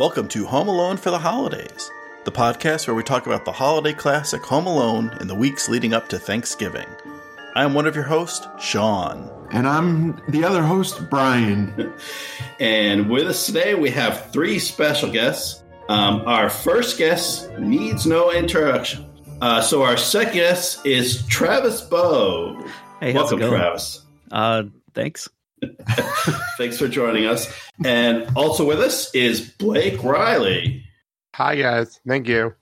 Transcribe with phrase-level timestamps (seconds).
[0.00, 1.90] Welcome to Home Alone for the Holidays,
[2.24, 5.92] the podcast where we talk about the holiday classic Home Alone in the weeks leading
[5.92, 6.86] up to Thanksgiving.
[7.54, 9.30] I am one of your hosts, Sean.
[9.50, 11.92] And I'm the other host, Brian.
[12.60, 15.62] And with us today, we have three special guests.
[15.90, 19.04] Um, our first guest needs no introduction.
[19.42, 22.56] Uh, so our second guest is Travis Bow.
[23.00, 23.52] Hey, how's Welcome, it going?
[23.52, 24.02] Travis.
[24.30, 24.62] Uh,
[24.94, 25.28] thanks.
[26.56, 27.52] Thanks for joining us.
[27.84, 30.84] And also with us is Blake Riley.
[31.34, 32.54] Hi guys, thank you.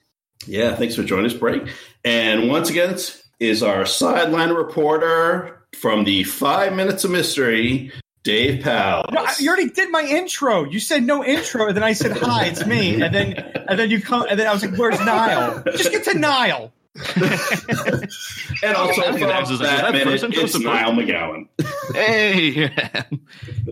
[0.46, 1.62] Yeah, thanks for joining us, Blake.
[2.04, 2.96] And once again
[3.40, 7.92] is our sideline reporter from the Five Minutes of Mystery,
[8.24, 9.04] Dave Powell.
[9.12, 10.64] No, you already did my intro.
[10.64, 13.90] You said no intro, and then I said hi, it's me, and then and then
[13.90, 15.62] you come, and then I was like, "Where's Niall?
[15.76, 16.72] Just get to Niall."
[17.16, 21.46] and also I that was- that minute, intro it's Niall McGowan.
[21.92, 22.70] Hey,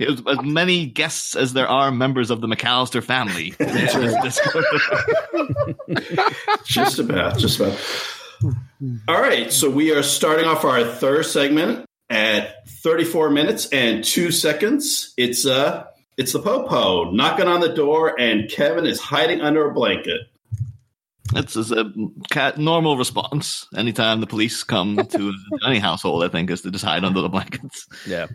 [0.06, 3.55] was as many guests as there are members of the McCallister family.
[6.67, 7.78] just about, just about.
[9.08, 14.30] All right, so we are starting off our third segment at 34 minutes and two
[14.30, 15.14] seconds.
[15.17, 15.86] It's uh,
[16.17, 20.20] it's the Popo knocking on the door, and Kevin is hiding under a blanket.
[21.34, 21.92] It's it's a
[22.30, 23.66] cat normal response.
[23.77, 25.33] Anytime the police come to
[25.66, 27.86] any household, I think is to just hide under the blankets.
[28.06, 28.27] Yeah.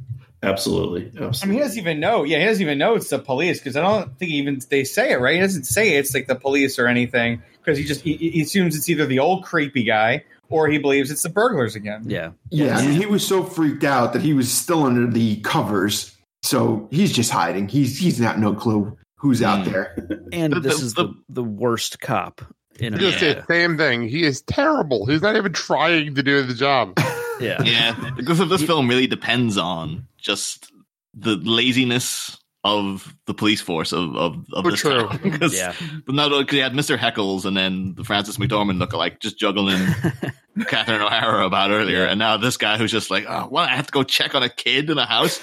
[0.43, 2.23] Absolutely, I mean, he doesn't even know.
[2.23, 5.11] Yeah, he doesn't even know it's the police because I don't think even they say
[5.11, 5.35] it right.
[5.35, 8.75] He doesn't say it's like the police or anything because he just he, he assumes
[8.75, 12.01] it's either the old creepy guy or he believes it's the burglars again.
[12.07, 12.31] Yeah.
[12.49, 16.17] Yeah, I mean, he was so freaked out that he was still under the covers.
[16.41, 17.67] So he's just hiding.
[17.67, 19.71] He's he's not no clue who's out Hmm.
[19.71, 20.07] there.
[20.33, 22.41] And The- this the- is the, the worst cop
[22.81, 24.07] in I a was gonna say the same thing.
[24.07, 25.05] He is terrible.
[25.05, 26.97] He's not even trying to do the job.
[27.41, 27.63] Yeah.
[27.63, 30.71] Yeah, because of this film really depends on just
[31.15, 35.07] the laziness of the police force of of, of Oh, this true.
[35.07, 35.19] town.
[35.23, 35.73] Because Yeah.
[36.05, 36.99] But no, because you had Mr.
[36.99, 39.79] Heckles and then the Frances McDormand lookalike just juggling
[40.67, 43.67] Catherine O'Hara about earlier, and now this guy who's just like, oh, what?
[43.67, 45.39] I have to go check on a kid in a house.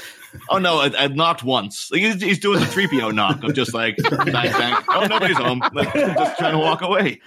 [0.50, 1.91] Oh no, I, I knocked once.
[1.91, 3.41] Like, he's, he's doing the three PO knock.
[3.43, 4.83] I'm just like, bang, bang.
[4.89, 5.62] Oh, nobody's home.
[5.72, 7.21] Like, just trying to walk away.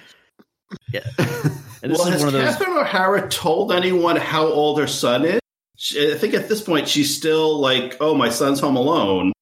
[0.91, 1.01] Yeah.
[1.83, 2.55] And this well, is has one of those.
[2.55, 5.39] Catherine O'Hara told anyone how old her son is?
[5.77, 9.33] She, I think at this point she's still like, "Oh, my son's home alone."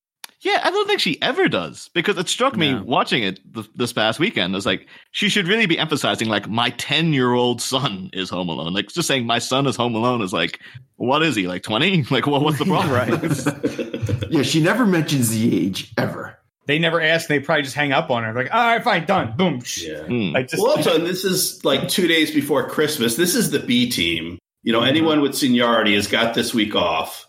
[0.42, 2.84] Yeah, I don't think she ever does because it struck me No.
[2.84, 4.54] watching it th- this past weekend.
[4.54, 8.30] I was like, she should really be emphasizing like my ten year old son is
[8.30, 8.74] home alone.
[8.74, 10.60] Like just saying my son is home alone is like,
[10.96, 12.04] what is he like twenty?
[12.12, 12.92] Like, what, what's the problem?
[12.94, 14.30] Right.
[14.32, 16.38] Yeah, she never mentions the age ever.
[16.68, 17.28] They never ask.
[17.28, 18.32] They probably just hang up on her.
[18.34, 19.60] Like, all right, fine, done, boom.
[19.78, 20.04] Yeah.
[20.04, 20.32] Hmm.
[20.34, 23.16] Like just Well, also, and this is like two days before Christmas.
[23.16, 24.38] This is the B team.
[24.62, 27.28] You know, anyone with seniority has got this week off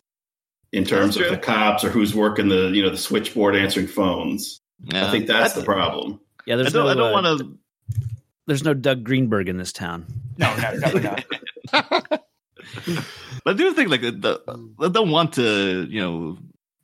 [0.72, 4.60] in terms of the cops or who's working the you know the switchboard answering phones.
[4.84, 5.08] Yeah.
[5.08, 6.20] I think that's the problem.
[6.46, 6.54] Yeah.
[6.54, 6.90] I There's don't, no.
[6.90, 7.58] I don't uh, want to.
[8.46, 10.06] There's no Doug Greenberg in this town.
[10.38, 11.24] no, no, definitely not.
[13.46, 14.40] I do think like the,
[14.80, 15.86] I don't want to.
[15.88, 16.38] You know,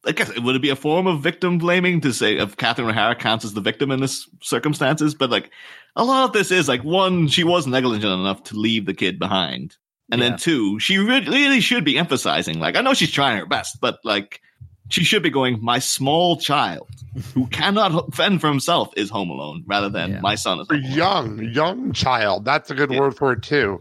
[0.04, 3.14] I guess would it be a form of victim blaming to say if Catherine O'Hara
[3.14, 5.14] counts as the victim in this circumstances?
[5.14, 5.50] But like
[5.96, 9.18] a lot of this is like one, she was negligent enough to leave the kid
[9.18, 9.76] behind,
[10.10, 10.30] and Yeah.
[10.30, 12.58] then two, she really, really should be emphasizing.
[12.58, 14.40] Like I know she's trying her best, but like
[14.88, 16.88] she should be going, my small child
[17.34, 20.20] who cannot fend for himself is home alone, rather than Yeah.
[20.20, 20.96] my son is For home alone.
[20.96, 22.44] young, young child.
[22.44, 23.00] That's a good Yeah.
[23.00, 23.80] word for it too.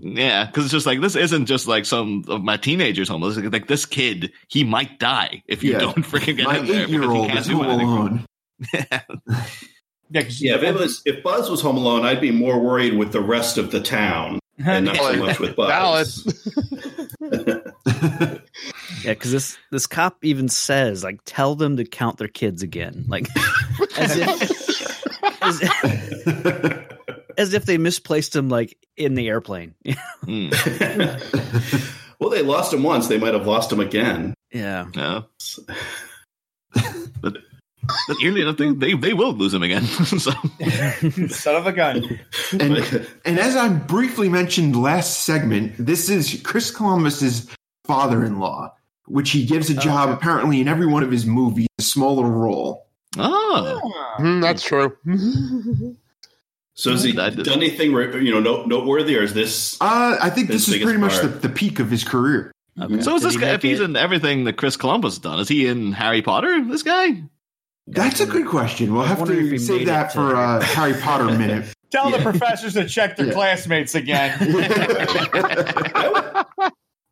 [0.00, 3.22] Yeah, because it's just like this isn't just like some of my teenagers home.
[3.24, 5.78] It's like, like this kid, he might die if you Yeah.
[5.80, 8.24] don't freaking get My him there eight-year-old is home alone.
[10.10, 12.96] Yeah, 'cause- Yeah, if it was if Buzz was home alone, I'd be more worried
[12.96, 16.22] with the rest of the town and not so much with Buzz.
[17.20, 17.72] Valid.
[19.04, 23.04] Yeah, because this this cop even says like, tell them to count their kids again,
[23.08, 23.28] like
[23.96, 26.92] as if as if,
[27.38, 29.74] as if they misplaced him like in the airplane.
[30.24, 30.50] Hmm,
[32.18, 34.34] well, they lost him once; they might have lost him again.
[34.52, 34.88] yeah.
[34.94, 35.24] no.
[37.22, 37.38] but,
[38.08, 39.82] but weirdly enough, they, they they will lose him again.
[40.06, 40.30] so
[41.28, 42.18] son of a gun.
[42.52, 47.48] and and as I briefly mentioned last segment, this is Chris Columbus's
[47.86, 48.72] father-in-law,
[49.06, 52.86] which he gives a job apparently in every one of his movies, a smaller role.
[53.18, 53.80] oh,
[54.18, 54.96] Hmm, that's true.
[56.74, 59.76] So has he done anything you know note- noteworthy, or is this?
[59.80, 62.52] Uh, I think this is biggest pretty much the, the peak of his career.
[62.80, 63.00] Okay.
[63.00, 63.54] so is Did this guy?
[63.54, 66.64] If he's it- in everything that Chris Columbus has done, is he in Harry Potter?
[66.64, 67.22] This guy?
[67.90, 68.92] That's a good question.
[68.94, 71.72] We'll have to save that for to- uh, Harry Potter minute.
[71.90, 72.18] Tell Yeah.
[72.18, 73.32] the professors to check their Yeah.
[73.32, 74.36] classmates again.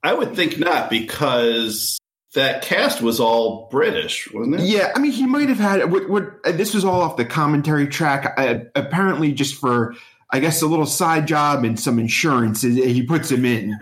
[0.02, 1.99] I would think not, because
[2.34, 4.61] that cast was all British, wasn't it?
[4.62, 6.08] Yeah, I mean, he might have had what.
[6.08, 8.34] what uh, this was all off the commentary track.
[8.37, 9.94] Uh, apparently, just for
[10.31, 13.78] I guess a little side job and some insurance, uh, he puts him in.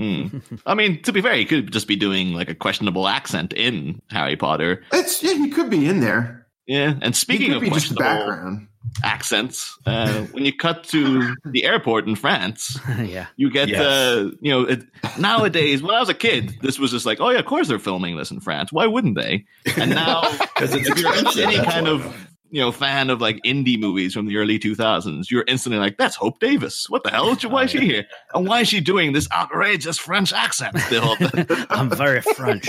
[0.00, 0.38] Hmm.
[0.64, 4.00] I mean, to be fair, he could just be doing like a questionable accent in
[4.10, 4.82] Harry Potter.
[4.92, 6.46] It's yeah, he could be in there.
[6.66, 8.68] Yeah, and He speaking could of be just the questionable background.
[9.02, 13.26] accents, uh, when you cut to the airport in France, yeah.
[13.36, 13.80] you get Yes.
[13.80, 14.84] uh, you know it,
[15.18, 15.82] nowadays.
[15.82, 18.16] When I was a kid, this was just like, oh yeah, of course they're filming
[18.16, 18.72] this in France.
[18.72, 19.44] Why wouldn't they?
[19.76, 21.44] And now, Because it's if you're expensive.
[21.44, 25.44] any kind of you know fan of like indie movies from the early 2000s, you're
[25.46, 26.88] instantly like, that's Hope Davis.
[26.90, 27.30] What the hell?
[27.30, 28.06] is she- Why is she here?
[28.34, 31.16] And why is she doing this outrageous French accent still?
[31.70, 32.68] I'm very French.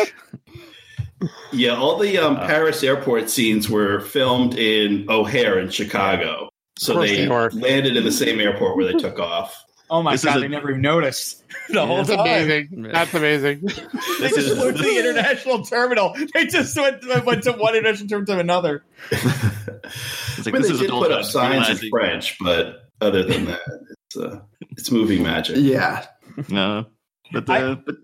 [1.51, 2.47] Yeah, all the um, Uh.
[2.47, 6.49] Paris airport scenes were filmed in O'Hare in Chicago.
[6.77, 9.55] So they they landed in the same airport where they took off.
[9.93, 12.19] Oh my This god, a- they never even noticed the whole That's time.
[12.21, 12.81] amazing.
[12.91, 13.61] That's amazing.
[14.21, 16.15] They just flew to the international terminal.
[16.33, 18.83] They just went, went to one international terminal to another.
[19.11, 23.23] It's I mean, this they is did put up ed, signs in French, but other
[23.23, 23.59] than that,
[24.05, 24.39] it's uh,
[24.71, 25.57] it's movie magic.
[25.59, 26.05] Yeah,
[26.49, 26.85] No,
[27.33, 27.95] but, uh, I- but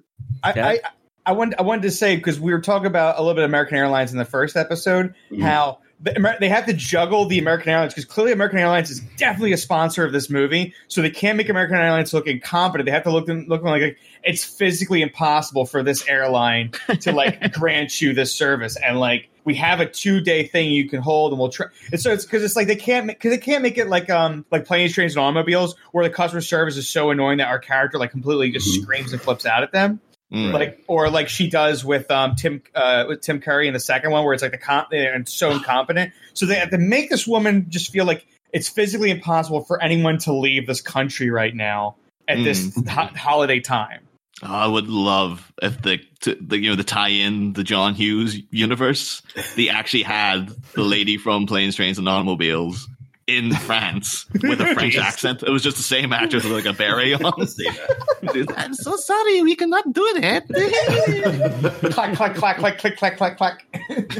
[0.43, 0.67] I, Yeah.
[0.67, 0.79] I,
[1.25, 3.49] I, wanted, I wanted to say because we were talking about a little bit of
[3.49, 5.41] American Airlines in the first episode, Mhm.
[5.41, 9.53] how the, they have to juggle the American Airlines because clearly American Airlines is definitely
[9.53, 12.85] a sponsor of this movie, so they can't make American Airlines look incompetent.
[12.85, 16.71] They have to look them look like, like it's physically impossible for this airline
[17.01, 20.87] to like grant you this service, and like we have a two day thing you
[20.87, 21.65] can hold, and we'll try.
[21.91, 24.45] And so it's because it's like they can't because they can't make it like um
[24.51, 27.97] like planes, trains, and automobiles where the customer service is so annoying that our character
[27.97, 28.83] like completely just Mhm.
[28.83, 29.99] screams and flips out at them
[30.31, 30.51] mm.
[30.53, 34.11] like or like she does with um Tim uh with Tim Curry in the second
[34.11, 36.13] one where it's like the comp and so incompetent.
[36.33, 40.17] So they have to make this woman just feel like it's physically impossible for anyone
[40.19, 41.95] to leave this country right now
[42.27, 44.07] at this ho- holiday time.
[44.43, 48.39] Oh, I would love if the, to, the you know the tie-in the John Hughes
[48.51, 49.23] universe.
[49.55, 52.87] They actually had the lady from Planes, Trains, and Automobiles
[53.27, 55.43] in France with a French accent.
[55.43, 57.45] It was just the same actress with like a beret on.
[57.47, 58.53] Say that.
[58.57, 60.47] I'm so sorry, we cannot do that.
[61.91, 63.65] clack clack clack clack click clack clack clack.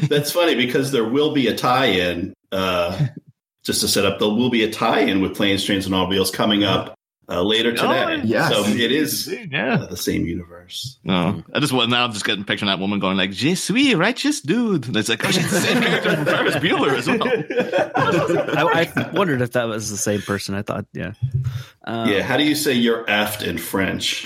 [0.09, 2.33] That's funny because there will be a tie-in.
[2.51, 3.07] Uh,
[3.63, 6.63] just to set up, there will be a tie-in with planes, trains, and automobiles coming
[6.63, 6.96] up
[7.29, 8.19] uh, later today.
[8.21, 8.51] Oh, yes.
[8.53, 9.73] So it is yeah.
[9.73, 10.97] uh, the same universe.
[11.03, 12.05] No, I just want now.
[12.05, 15.25] I'm just getting picturing that woman going like, "Je suis righteous dude." And it's like,
[15.25, 17.21] oh, she's the same character from Ferris Bueller as well.
[18.75, 20.55] I, I wondered if that was the same person.
[20.55, 21.13] I thought, yeah.
[21.83, 22.21] Um, yeah.
[22.21, 24.25] How do you say you're effed in French?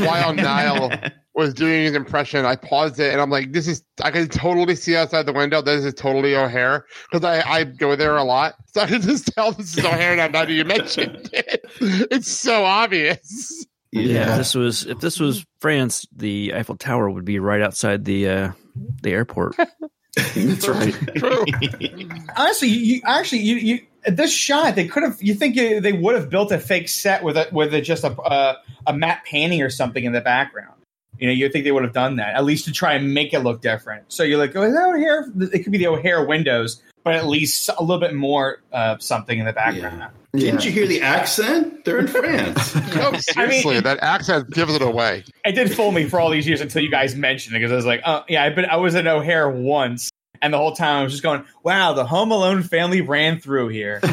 [0.00, 0.92] While Niall
[1.34, 4.74] was doing his impression, I paused it and I'm like, this is, I can totally
[4.74, 5.62] see outside the window.
[5.62, 8.54] This is totally O'Hare because I, I go there a lot.
[8.72, 11.62] So I can just tell this is O'Hare now, now that you mentioned it.
[12.10, 13.66] It's so obvious.
[13.90, 18.06] Yeah, if this was if this was France, the Eiffel Tower would be right outside
[18.06, 18.52] the uh,
[19.02, 19.56] the airport.
[20.16, 20.94] that's right.
[21.16, 21.44] True.
[22.36, 25.92] Honestly, you, you actually you, you this shot they could have you think you, they
[25.92, 28.56] would have built a fake set with a with a, just a uh,
[28.86, 30.81] a matte painting or something in the background.
[31.18, 33.32] You know, you think they would have done that at least to try and make
[33.32, 34.04] it look different.
[34.12, 35.26] So you're like, oh, is that O'Hare?
[35.52, 39.38] It could be the O'Hare windows, but at least a little bit more uh, something
[39.38, 40.04] in the background.
[40.34, 40.66] Didn't Yeah.
[40.66, 41.84] you hear the accent?
[41.84, 42.74] They're in France.
[42.96, 45.24] No, seriously, that accent gives it away.
[45.44, 47.76] It did fool me for all these years until you guys mentioned it because I
[47.76, 50.10] was like, oh yeah, I've been I was at O'Hare once,
[50.40, 53.68] and the whole time I was just going, wow, the Home Alone family ran through
[53.68, 54.00] here.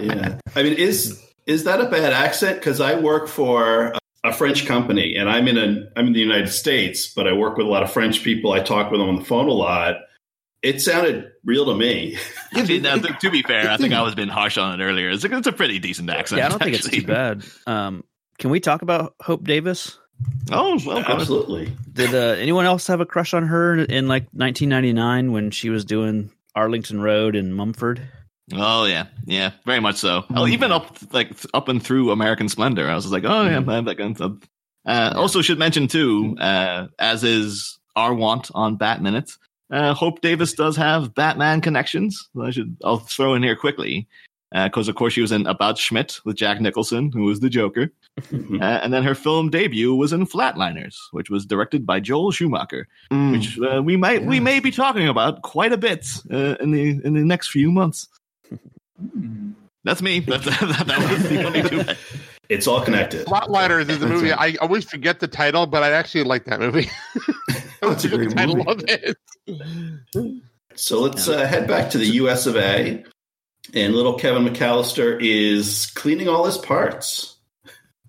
[0.00, 0.38] yeah.
[0.54, 2.58] I mean, is is that a bad accent?
[2.58, 6.48] Because I work for a French company, and I'm in a I'm in the United
[6.48, 8.52] States, but I work with a lot of French people.
[8.52, 9.96] I talk with them on the phone a lot.
[10.62, 12.18] It sounded real to me.
[12.54, 15.08] Actually, now, to, to be fair, I think I was being harsh on it earlier.
[15.08, 16.38] It's a, it's a pretty decent accent.
[16.38, 17.44] yeah, I don't think it's too bad.
[17.66, 18.04] Um,
[18.38, 19.98] can we talk about Hope Davis?
[20.52, 20.98] Oh, well.
[20.98, 21.72] Absolutely.
[21.90, 25.86] Did uh, anyone else have a crush on her in like 1999 when she was
[25.86, 28.02] doing Arlington Road in Mumford?
[28.52, 30.24] Oh yeah, yeah, very much so.
[30.34, 33.74] Oh, even up like up and through American Splendor, I was like, oh yeah, I
[33.74, 34.50] have that kind of stuff.
[34.86, 39.38] Uh, Also, should mention too, uh, as is our want on Bat Minutes,
[39.70, 42.28] uh, Hope Davis does have Batman connections.
[42.40, 44.08] I should I'll throw in here quickly
[44.52, 47.92] because of course she was in About Schmidt with Jack Nicholson, who was the Joker,
[48.32, 52.88] uh, and then her film debut was in Flatliners, which was directed by Joel Schumacher,
[53.12, 53.30] Mm.
[53.32, 57.00] which uh, we might we may be talking about quite a bit uh, in the
[57.04, 58.08] in the next few months.
[59.84, 60.20] That's me.
[60.26, 61.84] That's, that, that was the only two.
[62.50, 63.28] It's all connected.
[63.28, 64.32] Flatliners is the That's movie.
[64.32, 66.90] I always forget the title, but I actually like that movie.
[67.82, 68.70] It's a great the title movie.
[68.70, 70.42] of it.
[70.74, 72.46] So let's uh, head back to the U.S.
[72.46, 73.04] of A.
[73.72, 77.38] And little Kevin McCallister is cleaning all his parts.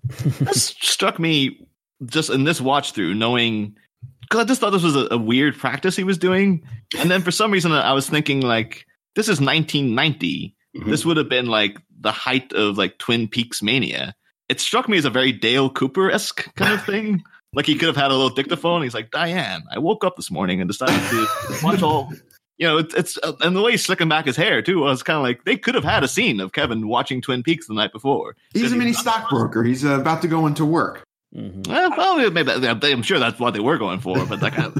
[0.04, 1.66] This struck me
[2.04, 3.76] just in this watch through, knowing
[4.20, 6.66] because I just thought this was a, a weird practice he was doing,
[6.98, 10.54] and then for some reason I was thinking like this is 1990.
[10.76, 10.90] Mhm.
[10.90, 14.14] This would have been like the height of like Twin Peaks mania.
[14.48, 17.22] It struck me as a very Dale Cooper esque kind of thing.
[17.52, 18.82] like he could have had a little dictaphone.
[18.82, 21.26] He's like, Diane, I woke up this morning and decided to
[21.62, 22.12] watch all.
[22.58, 24.90] You know, it's, it's uh, and the way he's slicking back his hair too I
[24.90, 27.66] was kind of like they could have had a scene of Kevin watching Twin Peaks
[27.66, 28.36] the night before.
[28.52, 29.64] He's a mini stockbroker.
[29.64, 31.02] He's uh, about to go into work.
[31.34, 31.66] Mhm.
[31.66, 32.52] Well, maybe
[32.92, 34.70] I'm sure that's what they were going for, but like, I,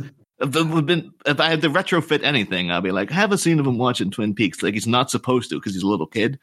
[0.42, 3.38] if, there would've been, if I had to retrofit anything, I'd be like, have a
[3.38, 6.06] scene of him watching Twin Peaks, like he's not supposed to because he's a little
[6.06, 6.38] kid,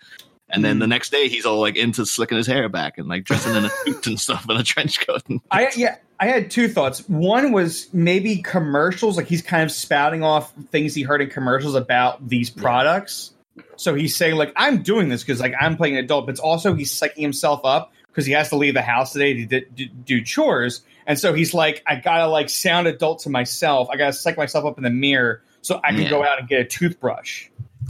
[0.50, 0.90] and then the hmm.
[0.90, 3.70] next day he's all like into slicking his hair back and like dressing in a
[3.86, 5.24] suit and stuff and a trench coat.
[5.52, 7.08] I yeah, I had two thoughts.
[7.08, 11.76] One was maybe commercials, like he's kind of spouting off things he heard in commercials
[11.76, 13.34] about these products.
[13.76, 16.40] So he's saying like I'm doing this because like I'm playing an adult, but it's
[16.40, 20.22] also he's psyching himself up because he has to leave the house today to do
[20.24, 23.90] chores, and so he's like I gotta like sound adult to myself.
[23.92, 26.10] I gotta psych myself up in the mirror so I can Yeah.
[26.10, 27.48] go out and get a toothbrush.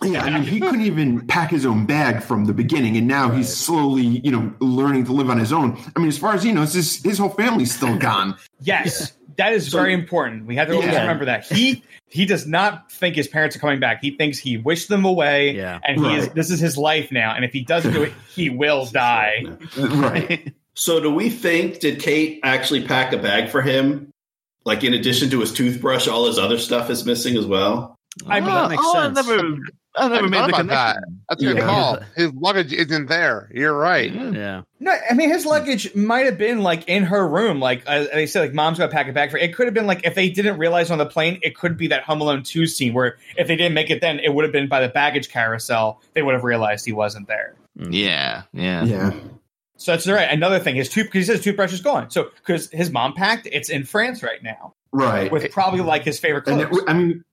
[0.00, 3.30] Yeah, I mean, he couldn't even pack his own bag from the beginning, and now
[3.30, 5.76] he's slowly, you know, learning to live on his own.
[5.96, 8.36] I mean, as far as he knows, his his whole family's still gone.
[8.60, 10.46] Yes, that is very important.
[10.46, 11.00] We have to always Yeah.
[11.00, 14.00] remember that he he does not think his parents are coming back.
[14.00, 15.80] He thinks he wished them away, Yeah.
[15.84, 17.34] and he is this is his life now.
[17.34, 19.44] And if he doesn't do it, he will die.
[19.76, 20.54] Right.
[20.78, 24.12] So, do we think did Kate actually pack a bag for him?
[24.64, 27.96] Like, in addition to his toothbrush, all his other stuff is missing as well.
[28.28, 29.18] I mean, Oh, that makes oh, sense.
[29.18, 29.58] I never,
[29.96, 30.96] I I never never made the about that.
[31.28, 31.64] That's a good Yeah.
[31.66, 31.98] call.
[32.14, 33.50] His luggage isn't there.
[33.52, 34.12] You're right.
[34.12, 34.62] Yeah.
[34.78, 37.58] No, I mean his luggage might have been like in her room.
[37.58, 39.38] Like uh, they said, like mom's gonna pack a bag for.
[39.38, 41.88] It could have been like if they didn't realize on the plane, it could be
[41.88, 44.52] that Home Alone two scene where if they didn't make it then, it would have
[44.52, 46.00] been by the baggage carousel.
[46.14, 47.54] They would have realized he wasn't there.
[47.90, 48.84] Yeah, yeah.
[48.84, 49.12] Yeah.
[49.78, 50.28] So that's right.
[50.30, 52.10] Another thing, his tooth because he says his toothbrush is gone.
[52.10, 55.30] So because his mom packed, it's in France right now Right.
[55.32, 56.78] with probably like his favorite And clothes.
[56.82, 57.24] it, I mean,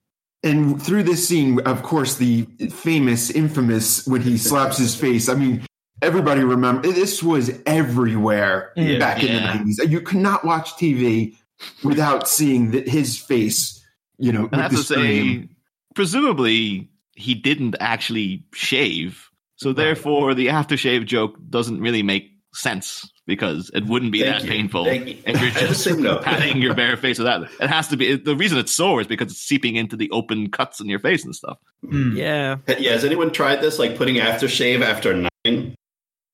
[0.44, 5.28] and through this scene, of course, the famous, infamous when he slaps his face.
[5.28, 5.66] I mean,
[6.02, 8.98] everybody remember this was everywhere Yeah.
[9.00, 9.78] back in the nineties.
[9.88, 11.36] You could not watch TV
[11.82, 13.82] without seeing that his face.
[14.18, 15.48] You know, I with have the to scream.
[15.48, 15.48] say,
[15.96, 23.70] presumably he didn't actually shave, so therefore the aftershave joke doesn't really make sense because
[23.74, 24.50] it wouldn't be Thank that you.
[24.50, 25.16] painful Thank you.
[25.26, 26.22] if you're I had the just same note.
[26.24, 27.42] patting your bare face with that.
[27.60, 30.50] It has to be the reason it's sore is because it's seeping into the open
[30.50, 31.58] cuts in your face and stuff.
[31.82, 32.16] Hmm.
[32.16, 32.56] Yeah.
[32.66, 33.78] Yeah, has anyone tried this?
[33.78, 35.74] Like putting aftershave after nine?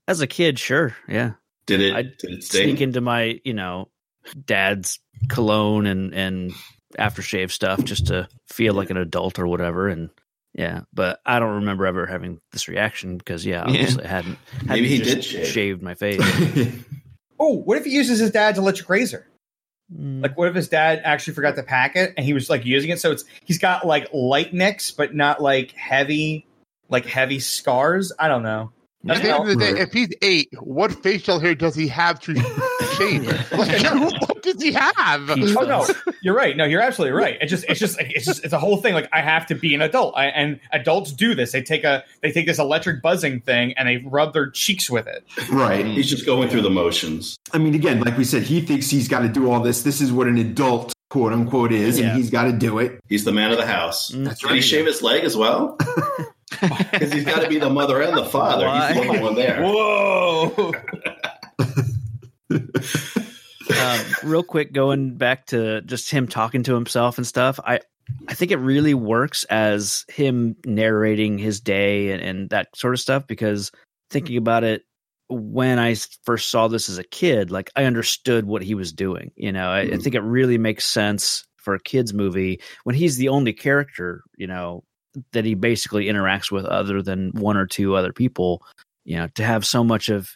[0.09, 0.97] As a kid, sure.
[1.09, 1.33] Yeah.
[1.67, 1.95] Did it?
[1.95, 2.69] I'd did it sting?
[2.71, 3.89] Sneak into my, you know,
[4.45, 4.99] dad's
[5.29, 6.53] cologne and and
[6.99, 9.89] aftershave stuff just to feel like an adult or whatever.
[9.89, 10.11] And
[10.55, 14.69] yeah, but I don't remember ever having this reaction because yeah, obviously I hadn't, hadn't
[14.69, 15.47] Maybe he just did shave.
[15.47, 16.21] shaved my face.
[17.45, 19.27] Oh, what if he uses his dad's electric razor?
[19.93, 20.23] Mm.
[20.23, 22.91] Like, what if his dad actually forgot to pack it and he was like using
[22.91, 23.01] it?
[23.01, 26.47] So it's he's got like light nicks, but not like heavy,
[26.89, 28.13] like heavy scars.
[28.17, 28.71] I don't know.
[29.09, 32.21] At the end of the day, if he's eight, what facial hair does he have
[32.21, 32.35] to
[32.97, 33.27] shave?
[33.27, 35.29] Like, what does he have?
[35.35, 35.87] Peach Oh no,
[36.23, 36.57] you're right.
[36.57, 37.39] No, you're absolutely right.
[37.41, 38.95] It's just, it's just, it's just, it's a whole thing.
[38.95, 41.53] Like I have to be an adult, I, and adults do this.
[41.53, 45.07] They take a, they take this electric buzzing thing and they rub their cheeks with
[45.07, 45.25] it.
[45.51, 45.85] right.
[45.87, 47.37] He's just going through the motions.
[47.53, 49.83] I mean, again, like we said, he thinks he's got to do all this.
[49.83, 52.09] This is what an adult, quote unquote, is, Yeah.
[52.09, 53.01] and he's got to do it.
[53.09, 54.09] He's the man of the house.
[54.09, 55.79] That's Did he shave his leg as well?
[56.61, 58.69] Because he's got to be the mother and the father.
[58.71, 59.63] He's the only one there.
[59.65, 60.73] Whoa!
[63.77, 67.59] um, real quick, going back to just him talking to himself and stuff.
[67.65, 67.81] I
[68.29, 73.01] I think it really works as him narrating his day and, and that sort of
[73.01, 73.73] stuff because
[74.11, 74.83] thinking about it
[75.29, 79.33] when I first saw this as a kid, like I understood what he was doing.
[79.35, 80.03] You know, I, I Mhm.
[80.03, 84.23] think it really makes sense for a kids movie when he's the only character.
[84.37, 84.85] You know
[85.33, 88.63] that he basically interacts with other than one or two other people.
[89.05, 90.31] You know, to have so much of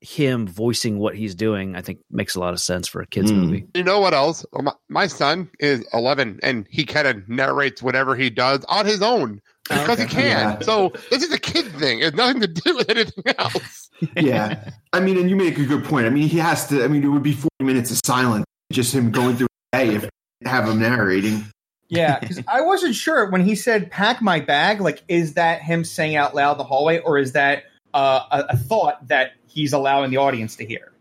[0.00, 3.32] him voicing what he's doing, I think makes a lot of sense for a kids
[3.32, 3.36] Mm.
[3.36, 3.66] movie.
[3.74, 4.44] You know what else?
[4.52, 9.00] My, my son is 11 and he kind of narrates whatever he does on his
[9.02, 10.24] own because he can.
[10.24, 10.58] Yeah.
[10.60, 12.00] So this is a kid thing.
[12.00, 13.82] It's nothing to do with anything else.
[14.14, 14.68] Yeah.
[14.92, 16.06] I mean, and you make a good point.
[16.06, 18.94] I mean, he has to, I mean, it would be 40 minutes of silence, just
[18.94, 20.10] him going through a day if
[20.44, 21.46] have him narrating.
[21.88, 25.82] Yeah, because I wasn't sure when he said "pack my bag." Like, is that him
[25.82, 27.62] saying out loud the hallway, or is that
[27.96, 30.92] uh, a, a thought that he's allowing the audience to hear?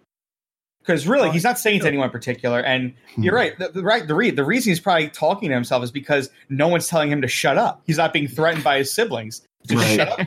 [0.80, 2.60] Because really, he's not saying to anyone in particular.
[2.60, 3.58] And you're right.
[3.58, 4.08] The, the right.
[4.08, 7.22] The, re- the reason he's probably talking to himself is because no one's telling him
[7.24, 7.82] to shut up.
[7.88, 9.42] He's not being threatened by his siblings.
[9.68, 9.96] to Right.
[9.96, 10.20] shut up.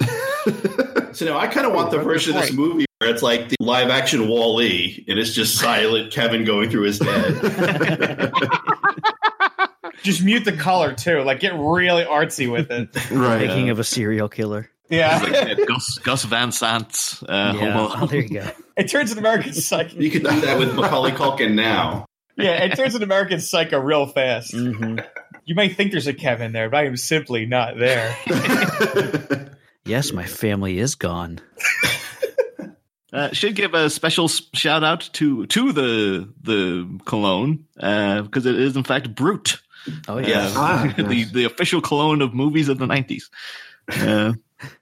[0.00, 1.14] Kevin.
[1.14, 3.56] so now I kind of want the version of this movie where It's like the
[3.60, 8.32] live action Wall E, and it's just silent Kevin going through his head.
[10.02, 11.22] Just mute the color too.
[11.22, 12.88] Like get really artsy with it.
[13.10, 13.38] right.
[13.38, 14.68] Thinking of a serial killer.
[14.88, 15.18] Yeah.
[15.22, 17.74] Like uh, Gus, Gus Van Sant, uh, yeah.
[17.74, 17.92] Alone.
[18.00, 18.50] Oh, there you go.
[18.76, 19.98] it turns an American Psycho.
[19.98, 22.06] You could do that with Macaulay Culkin now.
[22.36, 24.52] Yeah, it turns an American Psycho real fast.
[24.52, 24.98] hmm
[25.44, 28.16] You might think there's a Kevin there, but I am simply not there.
[29.86, 31.40] Yes, my family is gone.
[33.12, 38.76] Uh, should give a special shout out to to the the cologne because it is
[38.76, 39.56] in fact Brut,
[40.08, 40.50] Oh uh, yeah.
[40.56, 41.30] Ah, the yes.
[41.30, 43.30] the official cologne of movies of the nineties.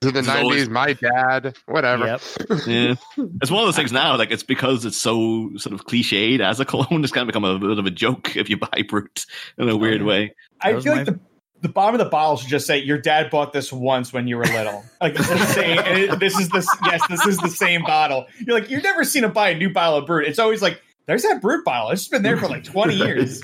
[0.03, 2.07] To the It's always- nineties, my dad, whatever.
[2.07, 2.21] Yep.
[2.67, 2.95] yeah,
[3.41, 4.17] it's one of those things now.
[4.17, 7.03] Like it's because it's so sort of cliched as a cologne.
[7.03, 9.25] It's kind of become a bit of a joke if you buy Brut
[9.59, 10.35] in a oh, weird way.
[10.61, 11.19] I That was feel like the
[11.63, 14.37] the bottom of the bottle should just say, "Your dad bought this once when you
[14.37, 15.79] were little." Like it's the same.
[15.79, 16.67] and it- this is this.
[16.85, 18.27] Yes, this is the same bottle.
[18.47, 20.27] You're like, you've never seen him buy a new bottle of Brut.
[20.29, 21.91] It's always like, there's that Brut bottle.
[21.91, 23.43] It's been there for like 20 years.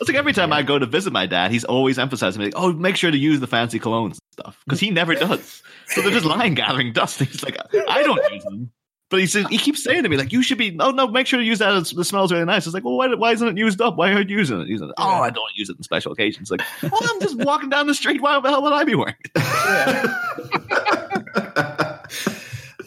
[0.00, 2.72] It's like every time I go to visit my dad, he's always emphasizing, like, "Oh,
[2.72, 5.62] make sure to use the fancy colognes and stuff," because he never does.
[5.86, 7.18] So they're just lying, gathering dust.
[7.20, 7.56] He's like,
[7.88, 8.70] "I don't use them,"
[9.10, 10.76] but he says he keeps saying to me, "Like, you should be.
[10.78, 11.74] Oh no, make sure to use that.
[11.76, 13.96] It's, it smells really nice." It's like, "Well, why, why isn't it used up?
[13.96, 16.50] Why aren't you using it?" He's like, "Oh, I don't use it in special occasions."
[16.50, 18.20] Like, "Well, I'm just walking down the street.
[18.20, 19.32] Why the hell would I be wearing?" it?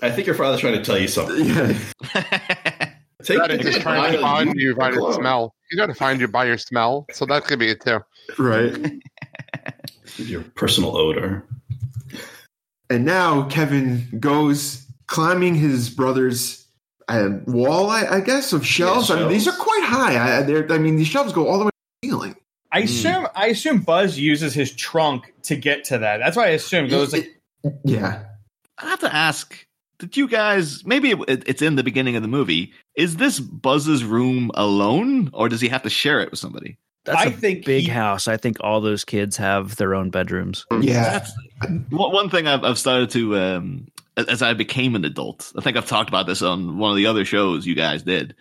[0.03, 1.46] I think your father's trying to tell you something.
[1.46, 1.77] Yeah.
[3.24, 5.13] Take That is just trying to find you by your Cologne.
[5.13, 5.55] smell.
[5.72, 8.00] You got to find you by your smell, so that could be it too.
[8.38, 9.01] right.
[10.18, 11.48] your personal odor.
[12.90, 16.66] And now Kevin goes climbing his brother's
[17.08, 19.10] uh, wall, I, I guess, of shelves.
[19.10, 20.40] Yeah, I mean, these are quite high.
[20.40, 22.36] I, they're, I mean, these shelves go all the way to the ceiling.
[22.74, 26.18] I assume I assume Buzz uses his trunk to get to that.
[26.18, 27.30] That's why I assume it was like
[27.84, 28.24] Yeah.
[28.78, 29.66] I have to ask.
[30.01, 32.74] Did you guys maybe it, it's in the beginning of the movie?
[32.96, 36.77] Is this Buzz's room alone, or does he have to share it with somebody?
[37.05, 38.27] That's I a think big he- house.
[38.27, 40.66] I think all those kids have their own bedrooms.
[40.81, 41.20] Yeah.
[41.20, 41.31] That's
[41.90, 43.87] one one thing I've, I've started to um,
[44.18, 45.51] as I became an adult.
[45.55, 48.35] I think I've talked about this on one of the other shows you guys did.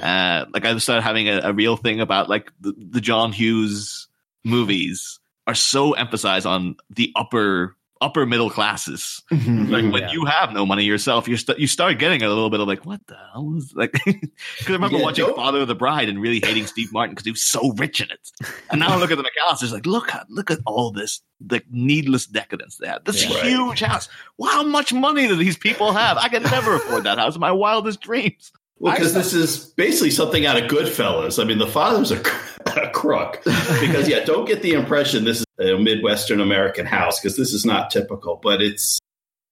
[0.00, 4.08] Uh, like I started having a, a real thing about like the, the John Hughes
[4.44, 9.22] movies are so emphasized on the upper upper middle classes.
[9.32, 9.70] Mhm.
[9.70, 10.12] Like when Yeah.
[10.12, 12.84] you have no money yourself, you st- you start getting a little bit of like,
[12.84, 13.92] what the hell is like?
[14.04, 17.14] Because I remember Yeah, watching don't- Father of the Bride and really hating Steve Martin
[17.14, 18.30] because he was so rich in it.
[18.70, 21.64] And now I look at the McCallisters, like, look at look at all this like
[21.70, 23.04] needless decadence they have.
[23.04, 23.34] This Yeah.
[23.34, 23.46] Right.
[23.46, 24.08] huge house.
[24.38, 26.16] Wow, how much money do these people have?
[26.18, 28.52] I could never afford that house in my wildest dreams.
[28.78, 31.42] Well, because this is basically something out of Goodfellas.
[31.42, 32.16] I mean, the father's a,
[32.82, 33.42] a crook.
[33.44, 37.64] Because yeah, don't get the impression this is a Midwestern American house because this is
[37.64, 38.38] not typical.
[38.42, 38.98] But it's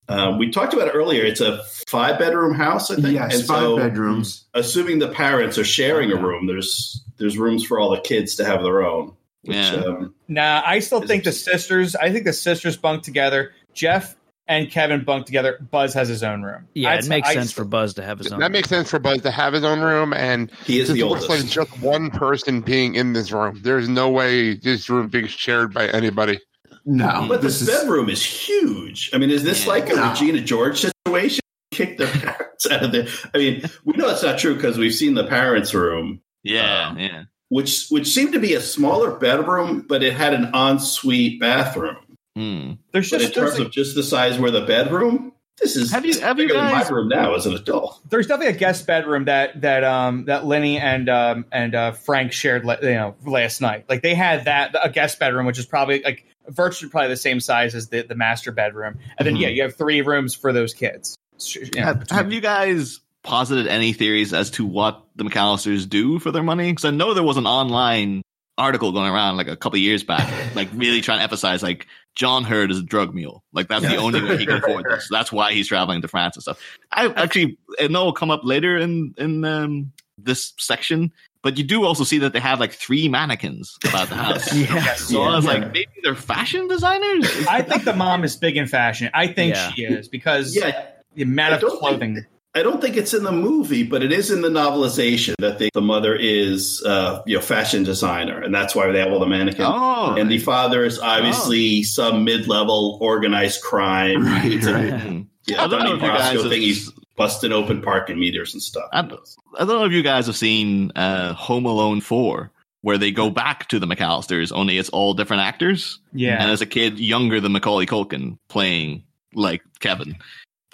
[0.09, 1.25] um, we talked about it earlier.
[1.25, 3.15] It's a five bedroom house, I think.
[3.15, 4.45] Yes, And five so, bedrooms.
[4.53, 6.21] Assuming the parents are sharing a Yeah.
[6.23, 9.15] room, there's there's rooms for all the kids to have their own.
[9.43, 9.75] Which, Yeah.
[9.87, 11.97] um, Nah, I still think the sisters.
[11.97, 13.53] I think the sisters bunk together.
[13.73, 14.15] Jeff
[14.47, 15.59] and Kevin bunk together.
[15.71, 16.67] Buzz has his own room.
[16.75, 18.41] Yeah, I'd it makes I sense still- for Buzz to have his own.
[18.41, 21.05] That makes sense for Buzz to have his own room, and he is this the
[21.05, 21.57] looks oldest.
[21.57, 23.61] like just one person being in this room.
[23.63, 26.41] There's no way this room being shared by anybody.
[26.87, 27.25] No.
[27.29, 29.11] but this this bedroom is huge.
[29.15, 29.71] I mean, is this Yeah.
[29.73, 30.11] like a No.
[30.11, 31.41] Regina George situation?
[31.71, 33.07] Kick their parents out of there.
[33.35, 36.99] I mean, we know it's not true because we've seen the parents' room, Yeah, Um,
[36.99, 37.23] yeah.
[37.49, 41.97] which which seemed to be a smaller bedroom, but it had an ensuite bathroom.
[42.37, 42.73] Hmm.
[42.93, 45.93] There's But in just there's, terms of just the size where the bedroom, this is
[45.93, 48.01] Have you- this is have you bigger than guys- my room now as an adult.
[48.11, 52.33] there's definitely a guest bedroom that that um that Lenny and um and uh, Frank
[52.33, 53.85] shared le- you know last night.
[53.89, 57.39] Like they had that a guest bedroom, which is probably like virtually probably the same
[57.39, 59.41] size as the the master bedroom, and then Mhm.
[59.43, 61.17] yeah, you have three rooms for those kids.
[61.55, 66.19] You know, Have, have you guys posited any theories as to what the McCallisters do
[66.19, 66.71] for their money?
[66.73, 68.23] Because I know there was an online
[68.59, 71.87] article going around like a couple of years back, like really trying to emphasize like
[72.15, 73.43] John Heard is a drug mule.
[73.53, 75.09] Like that's the only way he can afford this.
[75.11, 76.61] That's why he's traveling to France and stuff.
[76.93, 81.65] I actually and know it'll come up later in in um, this section, but you
[81.65, 84.53] do also see that they have like three mannequins about the house.
[84.55, 84.95] Yeah.
[84.95, 85.51] So I was Yeah.
[85.55, 87.27] like, maybe they're fashion designers.
[87.49, 89.11] I think the mom is big in fashion.
[89.13, 89.71] I think Yeah.
[89.73, 92.27] she is because Yeah, the amount of don't think- clothing.
[92.57, 95.71] I don't think it's in the movie, but it is in the novelization that the,
[95.75, 99.27] the mother is uh, you know fashion designer, and that's why they have all the
[99.27, 99.69] mannequins.
[99.73, 104.25] Oh, And the father is obviously some mid-level organized crime.
[104.27, 105.25] Right, It's a- right.
[105.47, 106.63] Yeah, I don't know Donnie if you guys Brasco have- thing.
[106.63, 108.89] He's busting open parking meters and stuff.
[108.93, 113.11] I, I don't know if you guys have seen uh, Home Alone 4, where they
[113.13, 115.99] go back to the McCallisters, only it's all different actors.
[116.13, 120.17] Yeah, And as a kid, younger than Macaulay Culkin playing like Kevin.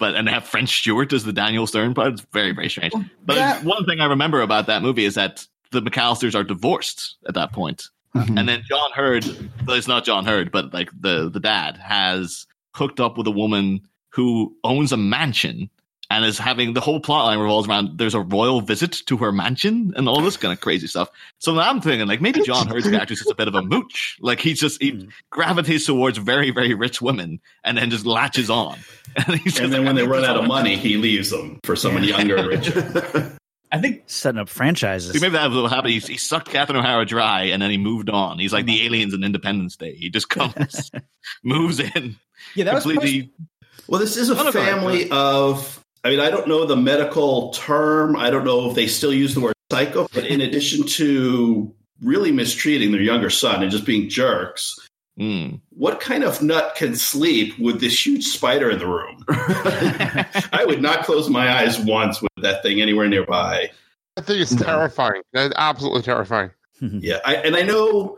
[0.01, 2.13] But and they have French Stewart as the Daniel Stern part.
[2.13, 2.91] It's very very strange.
[3.23, 7.17] But that- one thing I remember about that movie is that the McCallisters are divorced
[7.27, 7.87] at that point.
[8.15, 8.37] Mhm.
[8.39, 9.23] and then John Heard.
[9.65, 13.31] Well, it's not John Heard, but like the the dad has hooked up with a
[13.31, 15.69] woman who owns a mansion.
[16.11, 19.31] And is having the whole plot line revolves around there's a royal visit to her
[19.31, 21.09] mansion and all this kind of crazy stuff.
[21.39, 24.17] So I'm thinking like maybe John Heard's character is just a bit of a mooch.
[24.19, 25.09] Like he's just he hmm.
[25.29, 28.77] gravitates towards very, very rich women and then just latches on.
[29.15, 31.75] And, he's And then like, when they run out of money, he leaves them for
[31.75, 33.37] someone younger and richer.
[33.71, 35.11] I think Setting up franchises.
[35.11, 35.93] See, maybe that was what happened.
[35.93, 38.39] He, he sucked Catherine O'Hara dry, and then he moved on.
[38.39, 38.85] He's like the hmm.
[38.85, 39.95] aliens in Independence Day.
[39.95, 40.91] He just comes,
[41.43, 42.17] moves in,
[42.55, 43.33] yeah, that was completely.
[43.87, 45.80] Well, this is a Oh, no, family of.
[46.03, 48.15] I mean, I don't know the medical term.
[48.15, 52.31] I don't know if they still use the word psycho, but in addition to really
[52.31, 54.75] mistreating their younger son and just being jerks,
[55.19, 55.59] Mm.
[55.71, 59.23] what kind of nut can sleep with this huge spider in the room?
[59.29, 63.69] I would not close my eyes once with that thing anywhere nearby.
[64.17, 64.63] I think it's No.
[64.65, 65.21] terrifying.
[65.33, 66.51] That's absolutely terrifying.
[66.79, 68.17] Yeah, I, and I know,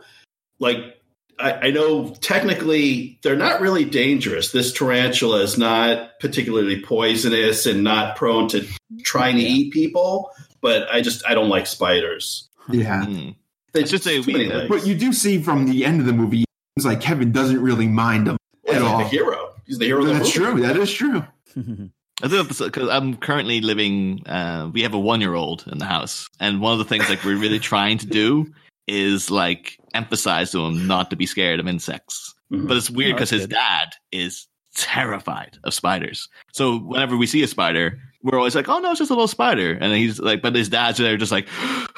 [0.60, 0.98] like,
[1.38, 4.52] I, I know technically they're not really dangerous.
[4.52, 8.66] This tarantula is not particularly poisonous and not prone to
[9.02, 10.30] trying to eat people.
[10.60, 12.48] But I just I don't like spiders.
[12.70, 13.04] Yeah.
[13.04, 13.34] Mm.
[13.74, 14.68] It's just a too many weak- legs.
[14.68, 17.60] But you do see from the end of the movie, it seems like Kevin doesn't
[17.60, 18.98] really mind them He's at like all.
[18.98, 19.54] the hero.
[19.66, 20.00] He's the hero.
[20.02, 20.52] Of the That's movie.
[20.52, 20.60] true.
[20.62, 21.24] That is true.
[22.22, 24.22] I think because I'm currently living.
[24.26, 27.08] Uh, we have a one year old in the house, and one of the things
[27.08, 28.46] like we're really trying to do
[28.86, 32.34] is like emphasize to him not to be scared of insects.
[32.52, 32.68] Mhm.
[32.68, 36.28] But it's weird because that's his dad is terrified of spiders.
[36.52, 39.28] So whenever we see a spider, we're always like, "Oh no, it's just a little
[39.28, 41.48] spider," and he's like, "But his dad's there, just like."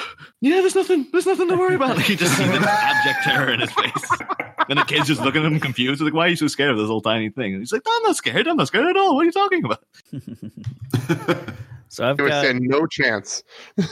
[0.43, 1.07] Yeah, there's nothing.
[1.11, 1.97] There's nothing to worry about.
[1.97, 4.11] Like, you just see this abject terror in his face,
[4.69, 6.03] and the kid's just looking at him confused.
[6.03, 7.55] Like, why are you so scared of this little tiny thing?
[7.55, 8.47] And he's like, "I'm not scared.
[8.47, 9.15] I'm not scared at all.
[9.17, 9.83] What are you talking about?"
[11.89, 13.43] so I've would got stand no chance.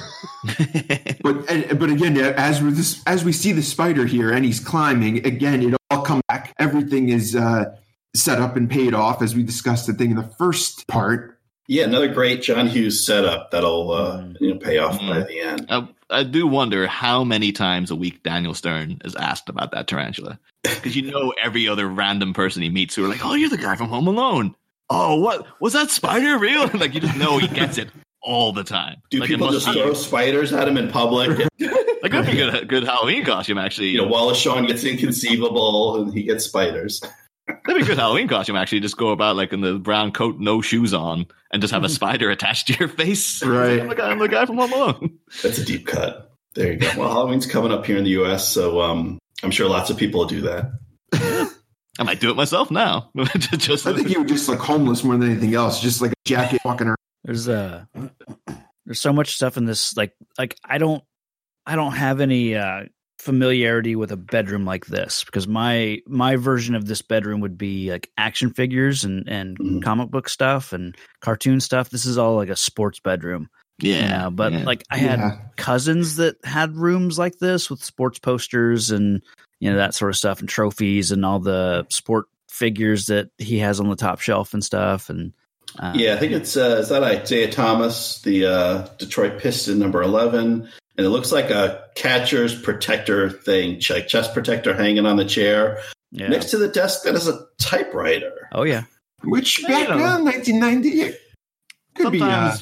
[1.22, 4.60] But and, but again, as we this as we see the spider here and he's
[4.60, 6.54] climbing again, it all come back.
[6.58, 7.74] Everything is uh,
[8.14, 9.88] set up and paid off as we discussed.
[9.88, 11.38] I thing in the first part.
[11.66, 14.36] Yeah, another great John Hughes setup that'll uh, Mm.
[14.40, 15.08] you know pay off Mm.
[15.08, 15.66] by the end.
[15.70, 19.86] I, I do wonder how many times a week Daniel Stern is asked about that
[19.88, 20.38] tarantula.
[20.62, 23.56] Because you know every other random person he meets who are like, "Oh, you're the
[23.56, 24.54] guy from Home Alone."
[24.90, 26.68] Oh, what was that spider real?
[26.74, 27.88] like you just know he gets it
[28.22, 28.96] all the time.
[29.10, 31.38] Do like, people just throw spiders at him in public?
[31.60, 33.88] like that'd be a good, good Halloween costume actually.
[33.88, 37.00] you know, Wallace Shawn gets inconceivable and he gets spiders.
[37.46, 38.80] that'd be a good Halloween costume actually.
[38.80, 41.88] Just go about like in the brown coat, no shoes on, and just have a
[41.88, 43.42] spider attached to your face.
[43.42, 43.80] Right.
[43.80, 45.18] I'm the guy, I'm the guy from Home Alone.
[45.42, 46.32] That's a deep cut.
[46.54, 46.90] There you go.
[46.96, 50.20] Well, Halloween's coming up here in the U.S., so um, I'm sure lots of people
[50.20, 51.50] will do that.
[51.98, 53.10] I might do it myself now.
[53.38, 56.14] just I think you would just look homeless more than anything else, just like a
[56.24, 56.96] jacket walking around.
[57.24, 57.84] there's uh
[58.86, 61.02] there's so much stuff in this like like I don't
[61.66, 62.84] I don't have any uh
[63.20, 67.90] familiarity with a bedroom like this because my my version of this bedroom would be
[67.90, 69.82] like action figures and and Mhm.
[69.82, 71.88] comic book stuff and cartoon stuff.
[71.90, 73.48] This is all like a sports bedroom.
[73.80, 74.64] yeah, Yeah, but yeah.
[74.64, 75.38] like I had Yeah.
[75.56, 79.22] cousins that had rooms like this with sports posters and
[79.64, 83.60] you know that sort of stuff and trophies and all the sport figures that he
[83.60, 85.32] has on the top shelf and stuff and
[85.78, 90.02] uh, Yeah, I think it's uh, is that Isiah Thomas, the uh, Detroit Piston number
[90.02, 95.24] eleven, and it looks like a catcher's protector thing, like chest protector hanging on the
[95.24, 95.80] chair
[96.12, 96.28] yeah.
[96.28, 97.04] next to the desk.
[97.04, 98.50] That is a typewriter.
[98.52, 98.82] oh yeah
[99.22, 99.98] Which back you know.
[99.98, 101.16] then, 1990,
[101.94, 102.20] could be.
[102.20, 102.54] Uh,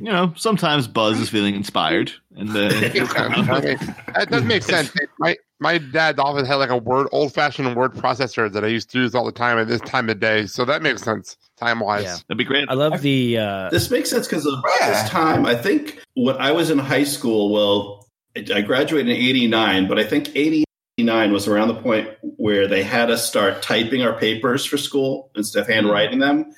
[0.00, 4.92] you know sometimes buzz is feeling inspired and I the mean, that does make sense.
[5.18, 8.90] My my dad often had like a word old fashioned word processor that I used
[8.90, 11.80] to use all the time at this time of day, so that makes sense time
[11.80, 12.02] wise.
[12.04, 12.16] Yeah.
[12.28, 14.90] that'd be great I love the uh This makes sense because around Yeah.
[15.02, 19.86] this time, I think when I was in high school, well, I graduated in 89,
[19.88, 24.18] but I think 89 was around the point where they had us start typing our
[24.18, 26.52] papers for school instead of handwriting them.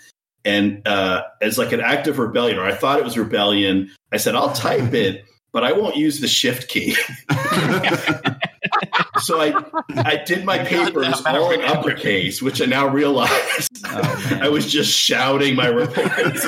[0.46, 4.18] And uh, as like an act of rebellion, or I thought it was rebellion, I
[4.18, 6.96] said, I'll type it, but I won't use the shift key.
[9.24, 9.54] so I,
[9.96, 14.38] I did my papers all in uppercase, which I now realize Oh.
[14.40, 16.44] I was just shouting my reports.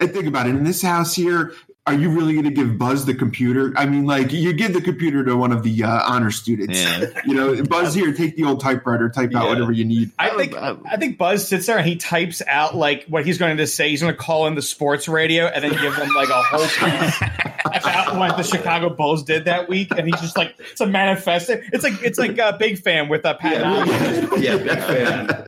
[0.00, 0.50] and think about it.
[0.50, 1.54] In this house here,
[1.86, 3.72] are you really going to give Buzz the computer?
[3.76, 6.76] I mean, like you give the computer to one of the uh, honor students.
[6.82, 10.10] yeah You know, Buzz here, take the old typewriter, type out whatever you need.
[10.18, 13.38] I think I- I think Buzz sits there and he types out like what he's
[13.38, 13.90] going to say.
[13.90, 16.66] He's going to call in the sports radio and then give them like a whole
[16.66, 17.16] piece
[17.64, 19.92] about what the Chicago Bulls did that week.
[19.96, 21.60] And he's just like it's a manifesto.
[21.72, 23.86] It's like it's like a big fan with a Pat.
[23.86, 25.46] Yeah, yeah, big fan.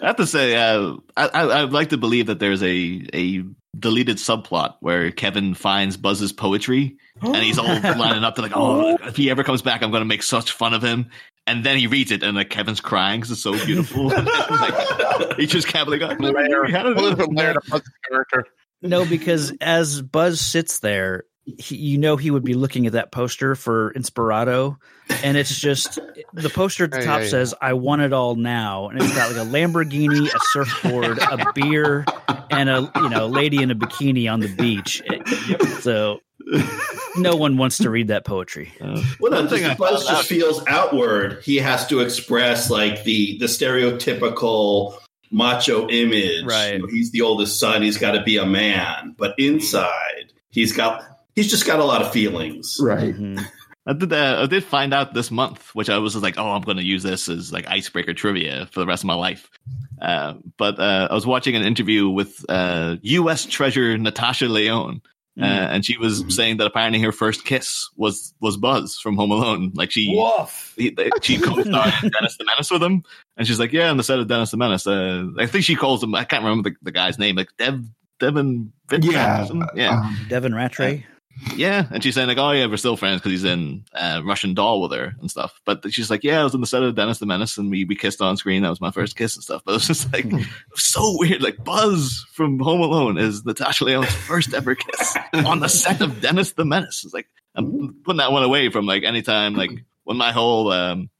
[0.00, 3.44] I have to say, uh, I, I, I'd like to believe that there's a a
[3.78, 8.96] deleted subplot where Kevin finds Buzz's poetry, and he's all lining up to like, oh,
[9.02, 11.10] if he ever comes back, I'm going to make such fun of him.
[11.46, 14.12] And then he reads it, and like Kevin's crying because it's so beautiful.
[14.52, 17.90] Like, he just can't believe, like, Layer, how did a little bit layered above the
[18.08, 18.44] character.
[18.80, 23.10] No, because as Buzz sits there, he, you know he would be looking at that
[23.10, 24.76] poster for Inspirato,
[25.24, 25.98] and it's just
[26.32, 27.28] the poster at the Hey, top hey.
[27.28, 31.52] says "I want it all now," and it's got like a Lamborghini, a surfboard, a
[31.54, 32.04] beer,
[32.50, 35.02] and a you know lady in a bikini on the beach.
[35.80, 36.20] So
[37.16, 38.72] no one wants to read that poetry.
[38.80, 41.40] Uh, Well, no, One thing I just, Buzz just feels outward.
[41.42, 44.94] He has to express like the the stereotypical
[45.30, 46.44] macho image.
[46.44, 46.74] Right.
[46.74, 47.82] You know, he's the oldest son.
[47.82, 49.14] He's got to be a man.
[49.16, 52.78] But inside, he's got he's just got a lot of feelings.
[52.80, 53.14] Right.
[53.14, 53.44] Mhm.
[53.84, 56.62] I did uh, I did find out this month, which I was like, oh, I'm
[56.62, 59.50] going to use this as like icebreaker trivia for the rest of my life.
[60.00, 63.44] Uh, but uh, I was watching an interview with uh, U.S.
[63.44, 65.02] Treasure Natasha Lyonne,
[65.40, 69.32] uh, and she was saying that apparently her first kiss was was Buzz from Home
[69.32, 69.72] Alone.
[69.74, 70.14] Like she
[70.76, 73.02] he, they- she co-starred Dennis the Menace with him,
[73.36, 74.86] and she's like, yeah, on the set of Dennis the Menace.
[74.86, 76.14] Uh, I think she calls him.
[76.14, 77.82] I can't remember the, the guy's name, like Dev
[78.20, 78.72] Devin.
[78.88, 79.48] Vincent Yeah.
[79.74, 80.00] yeah.
[80.02, 81.02] Um, Devin Ratray.
[81.56, 84.54] Yeah, and she's saying like, "Oh yeah, we're still friends because he's in uh, Russian
[84.54, 86.94] Doll with her and stuff." But she's like, "Yeah, I was on the set of
[86.94, 88.62] Dennis the Menace, and we we kissed on screen.
[88.62, 91.42] That was my first kiss and stuff." But it was just like was so weird.
[91.42, 96.20] Like Buzz from Home Alone is Natasha Lyonne's first ever kiss on the set of
[96.20, 97.04] Dennis the Menace.
[97.04, 99.70] It's like I'm putting that one away from like anytime like
[100.04, 101.10] when my whole um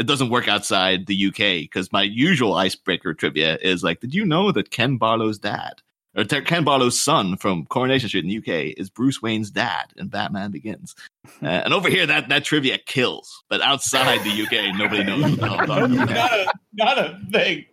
[0.00, 4.24] it doesn't work outside the UK because my usual icebreaker trivia is like, did you
[4.24, 5.82] know that Ken Barlow's dad
[6.16, 9.92] or Ter- Ken Barlow's son from Coronation Street in the UK is Bruce Wayne's dad
[9.96, 10.94] in Batman Begins.
[11.42, 13.44] Uh, and over here, that, that trivia kills.
[13.48, 16.10] But outside the UK, nobody knows what the hell I'm talking about.
[16.14, 17.64] not, a, not a thing.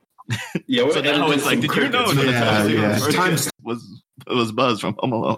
[0.68, 2.82] Yeah, we're So now it's like, did you know that Yeah, yeah.
[2.82, 5.38] Lyonne's first Times- was was Buzz from Home Alone?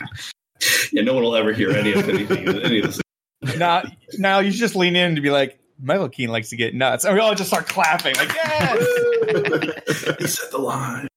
[0.91, 2.47] Yeah, no one will ever hear any of anything.
[2.47, 3.01] any of this.
[3.57, 3.83] Now,
[4.17, 7.05] now you should just lean in to be like, Michael Keaton likes to get nuts.
[7.05, 8.15] And we all just start clapping.
[8.15, 10.15] Like, yes!
[10.19, 11.07] he said the line.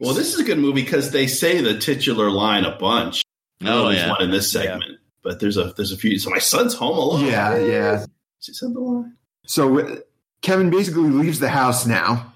[0.00, 3.22] Well, this is a good movie because they say the titular line a bunch.
[3.64, 4.10] Oh, there's yeah.
[4.10, 6.18] one in this segment, but there's a there's a few.
[6.18, 7.26] So my son's home alone.
[7.26, 8.06] yeah, yeah.
[8.40, 9.16] She said the line.
[9.46, 9.96] So uh,
[10.42, 12.32] Kevin basically leaves the house now,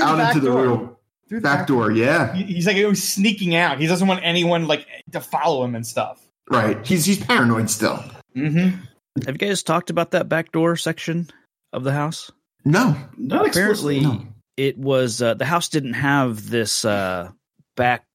[0.00, 0.62] out back into the door.
[0.62, 1.90] real Through the back door.
[1.90, 3.80] Yeah, He's like he was sneaking out.
[3.80, 6.20] He doesn't want anyone like to follow him and stuff.
[6.50, 6.84] right.
[6.86, 8.04] He's he's paranoid still.
[8.36, 8.80] Mm-hmm.
[9.26, 11.28] Have you guys talked about that back door section
[11.72, 12.30] of the house?
[12.64, 14.00] No, Not Apparently, explicitly.
[14.00, 14.26] no.
[14.56, 17.30] It was uh, the house didn't have this uh,
[17.76, 18.06] back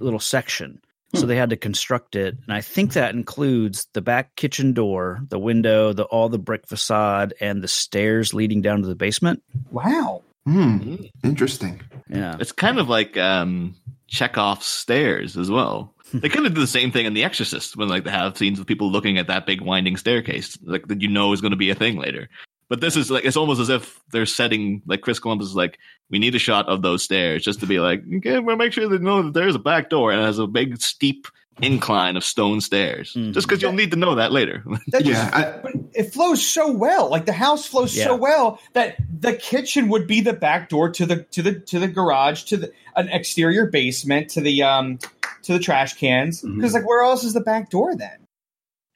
[0.00, 0.80] little section,
[1.14, 2.36] so they had to construct it.
[2.44, 6.66] And I think that includes the back kitchen door, the window, the all the brick
[6.66, 9.42] facade, and the stairs leading down to the basement.
[9.70, 10.22] Wow.
[10.44, 10.96] Hmm.
[11.22, 11.80] Interesting.
[12.08, 13.74] Yeah, It's kind of like um,
[14.08, 15.92] Chekhov's stairs as well.
[16.12, 18.60] They kind of do the same thing in The Exorcist when like they have scenes
[18.60, 21.56] of people looking at that big winding staircase, like that you know is going to
[21.56, 22.28] be a thing later.
[22.74, 25.78] But this is like it's almost as if they're setting like Chris Columbus is like,
[26.10, 28.88] we need a shot of those stairs just to be like, okay, we'll make sure
[28.88, 31.28] they know that there's a back door and it has a big steep
[31.62, 33.12] incline of stone stairs.
[33.14, 33.32] Mhm.
[33.32, 34.64] Just because you'll need to know that later.
[34.88, 37.08] That Yeah, I- but it flows so well.
[37.08, 38.06] Like the house flows Yeah.
[38.06, 41.78] so well that the kitchen would be the back door to the to the to
[41.78, 44.98] the garage to the an exterior basement to the um
[45.44, 46.42] to the trash cans.
[46.42, 48.26] Because like where else is the back door then?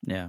[0.05, 0.29] yeah.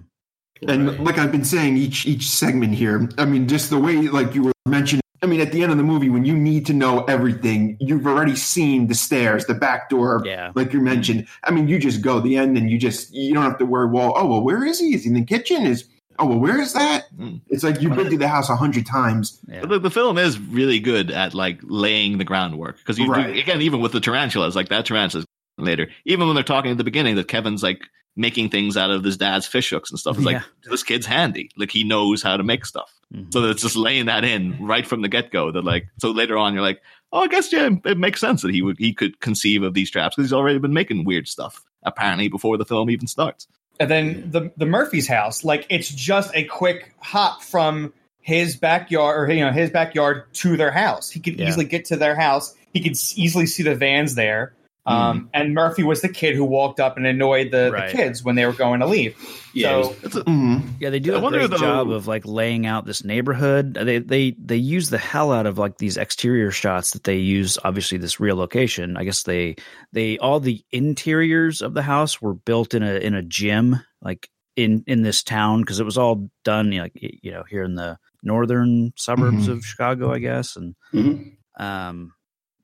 [0.67, 4.35] And like I've been saying, each each segment here, I mean, just the way like
[4.35, 5.01] you were mentioning.
[5.21, 8.07] I mean, at the end of the movie, when you need to know everything, you've
[8.07, 10.53] already seen the stairs, the back door, Yeah.
[10.55, 11.27] like you mentioned.
[11.43, 13.89] I mean, you just go the end, and you just you don't have to worry.
[13.89, 14.93] Well, oh well, where is he?
[14.95, 15.65] Is he in the kitchen?
[15.65, 15.85] Is
[16.19, 17.05] oh well, where is that?
[17.17, 17.41] Mm.
[17.49, 19.39] It's like you've been through the house a hundred times.
[19.47, 19.65] Yeah.
[19.65, 23.37] The, the film is really good at like laying the groundwork because you do, Right.
[23.37, 25.25] again even with the tarantulas like that tarantula
[25.57, 27.81] later even when they're talking at the beginning that Kevin's like
[28.15, 30.43] making things out of his dad's fish hooks and stuff it's like Yeah.
[30.69, 33.31] this kid's handy like he knows how to make stuff Mhm.
[33.33, 36.37] so it's just laying that in right from the get go that like so later
[36.37, 39.19] on you're like oh I guess yeah it makes sense that he would he could
[39.19, 42.89] conceive of these traps because he's already been making weird stuff apparently before the film
[42.91, 43.47] even starts
[43.79, 49.29] And then the the Murphy's house, like it's just a quick hop from his backyard
[49.29, 51.09] or you know his backyard to their house.
[51.09, 51.47] He could Yeah.
[51.47, 52.53] easily get to their house.
[52.73, 54.53] He could easily see the vans there.
[54.89, 57.91] Um, and Murphy was the kid who walked up and annoyed the, Right.
[57.91, 59.15] the kids when they were going to leave.
[59.54, 60.63] Yeah, so was- a, Mhm.
[60.80, 63.73] Yeah, they do I a wonder great though- job of like laying out this neighborhood.
[63.75, 67.58] They they they use the hell out of like these exterior shots that they use.
[67.63, 68.97] Obviously, this real location.
[68.97, 69.56] I guess they
[69.93, 74.28] they all the interiors of the house were built in a in a gym, like
[74.56, 77.63] in in this town because it was all done you know, like you know here
[77.63, 79.52] in the northern suburbs Mhm.
[79.54, 80.56] of Chicago, I guess.
[80.58, 81.32] And Mhm.
[81.60, 82.12] um,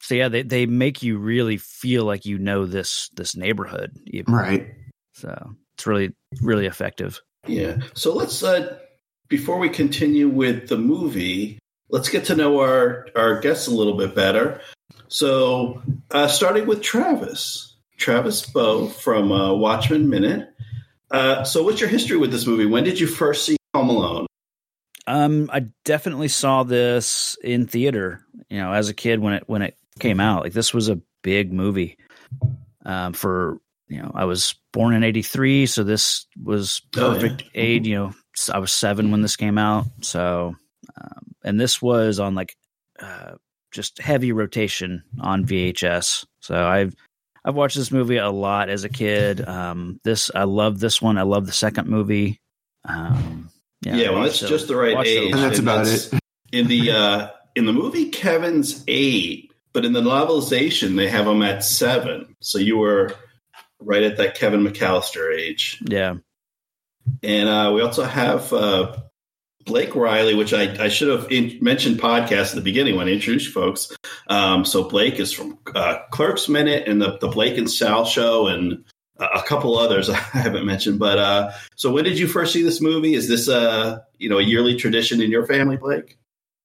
[0.05, 3.91] so yeah, they they make you really feel like you know this this neighborhood.
[4.05, 4.31] even.
[4.31, 4.75] Right.
[5.15, 7.21] So it's really really effective.
[7.47, 7.77] Yeah.
[7.95, 8.77] So let's uh
[9.29, 11.57] before we continue with the movie,
[11.89, 14.61] let's get to know our our guests a little bit better.
[15.07, 17.75] So, uh starting with Travis.
[17.97, 20.53] Travis Bow from uh, Watchmen Minute.
[21.09, 22.67] Uh so what's your history with this movie?
[22.67, 24.27] When did you first see Home Alone?
[25.07, 28.21] Um, I definitely saw this in theater.
[28.49, 30.99] You know, as a kid when it when it came out, like this was a
[31.23, 31.97] big movie.
[32.85, 37.13] Um, for you know, I was born in '83, so this was Oh, yeah.
[37.21, 37.87] perfect age.
[37.87, 38.13] You know,
[38.51, 39.85] I was seven when this came out.
[40.01, 40.55] So,
[41.01, 42.55] um, and this was on like
[42.99, 43.33] uh,
[43.71, 46.25] just heavy rotation on VHS.
[46.41, 46.95] So I've
[47.43, 49.47] I've watched this movie a lot as a kid.
[49.47, 51.17] Um, this I love this one.
[51.17, 52.41] I love the second movie.
[52.87, 53.49] Um,
[53.81, 55.31] Yeah, well, that's so just the right watch age.
[55.31, 56.19] And that's about that's- it.
[56.51, 61.41] In the uh in the movie Kevin's 8, but in the novelization they have him
[61.41, 62.37] at 7.
[62.39, 63.13] So you were
[63.81, 65.83] right at that Kevin McCallister age.
[65.85, 66.15] Yeah.
[67.21, 68.95] And uh, we also have uh,
[69.65, 73.11] Blake Riley, which I, I should have in- mentioned podcast at the beginning when I
[73.11, 73.93] introduced you folks.
[74.27, 78.47] Um, so Blake is from uh, Clerks Minute and the, the Blake and Sal Show
[78.47, 78.85] and
[79.19, 80.99] a a couple others I haven't mentioned.
[80.99, 83.13] But uh, so when did you first see this movie?
[83.13, 86.17] Is this a you know a yearly tradition in your family, Blake?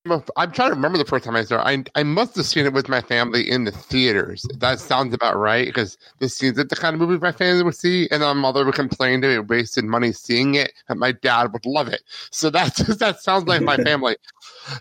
[0.07, 1.91] I'm trying to remember the first time I saw it.
[1.95, 4.47] I, I must have seen it with my family in the theaters.
[4.57, 7.77] That sounds about right because this seems like the kind of movie my family would
[7.77, 11.53] see, and my mother would complain that we wasted money seeing it, and my dad
[11.53, 12.01] would love it.
[12.31, 14.17] So that that sounds like my family.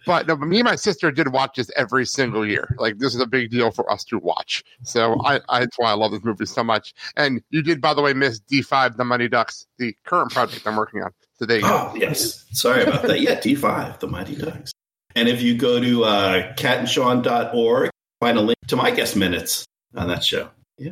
[0.05, 2.73] But no, me and my sister did watch this every single year.
[2.79, 4.63] Like this is a big deal for us to watch.
[4.83, 6.93] So I, I that's why I love this movie so much.
[7.17, 10.77] And you did, by the way, miss D5, The Money Ducks, the current project I'm
[10.77, 11.11] working on.
[11.33, 11.91] So there you go.
[11.91, 13.19] Oh yes, sorry about that.
[13.19, 14.71] Yeah, D five, the Mighty Ducks.
[15.15, 20.07] And if you go to uh, catandsean.org, find a link to my guest minutes on
[20.09, 20.49] that show.
[20.77, 20.91] Yeah.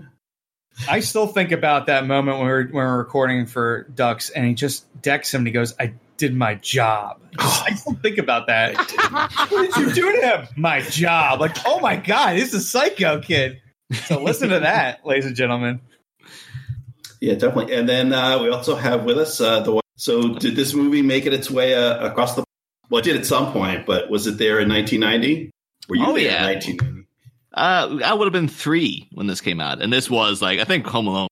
[0.87, 4.53] I still think about that moment when we're when we're recording for Ducks, and he
[4.53, 5.41] just decks him.
[5.41, 8.75] and He goes, "I did my job." I still think about that.
[9.49, 10.47] what did you do to him?
[10.55, 11.39] My job.
[11.39, 13.59] Like, oh my god, this is a psycho kid.
[14.05, 15.81] So listen to that, ladies and gentlemen.
[17.21, 17.73] Yeah, definitely.
[17.73, 19.81] And then uh, we also have with us uh, the.
[19.99, 22.43] So, did this movie make it its way uh, across the?
[22.89, 25.51] Well, it did at some point, but was it there in 1990?
[25.89, 26.47] Were you Oh, there yeah.
[26.47, 27.07] in 1990?
[27.53, 30.63] Uh, I would have been three when this came out, and this was like I
[30.63, 31.27] think Home Alone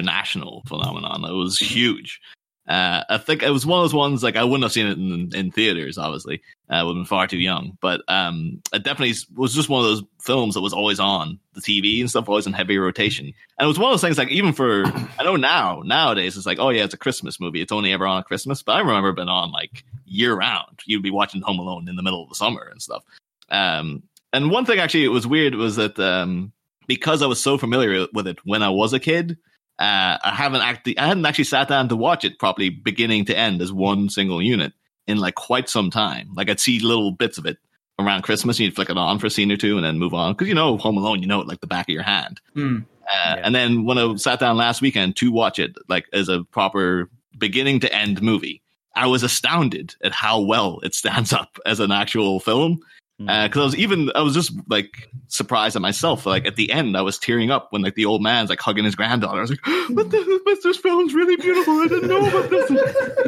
[0.00, 1.24] a national phenomenon.
[1.24, 2.20] It was huge.
[2.68, 4.96] Uh, I think it was one of those ones like I wouldn't have seen it
[4.96, 5.98] in, in theaters.
[5.98, 7.76] Obviously, uh, I would have been far too young.
[7.80, 11.60] But um, it definitely was just one of those films that was always on the
[11.60, 13.26] TV and stuff, always in heavy rotation.
[13.26, 14.84] And it was one of those things like even for
[15.18, 17.60] I know now nowadays it's like oh yeah, it's a Christmas movie.
[17.60, 18.62] It's only ever on at Christmas.
[18.62, 20.80] But I remember it been on like year round.
[20.86, 23.02] You'd be watching Home Alone in the middle of the summer and stuff.
[23.50, 26.52] Um, and one thing actually it was weird was that um,
[26.86, 29.36] because I was so familiar with it when I was a kid,
[29.78, 33.36] uh, I haven't actually I hadn't actually sat down to watch it properly beginning to
[33.36, 34.72] end as one single unit
[35.06, 36.30] in like quite some time.
[36.34, 37.58] Like I'd see little bits of it
[37.98, 40.14] around Christmas, and you'd flick it on for a scene or two, and then move
[40.14, 42.40] on because you know Home Alone, you know it like the back of your hand.
[42.54, 42.78] Hmm.
[43.02, 43.40] Uh, Yeah.
[43.44, 47.10] And then when I sat down last weekend to watch it, like as a proper
[47.36, 48.62] beginning to end movie,
[48.94, 52.80] I was astounded at how well it stands up as an actual film.
[53.26, 53.44] Mm.
[53.48, 56.26] Because I was even, I was just like surprised at myself.
[56.26, 58.84] Like at the end, I was tearing up when like the old man's like hugging
[58.84, 59.38] his granddaughter.
[59.38, 60.40] I was like, "What the?
[60.46, 61.74] This, this film's really beautiful.
[61.80, 62.70] I didn't know about this."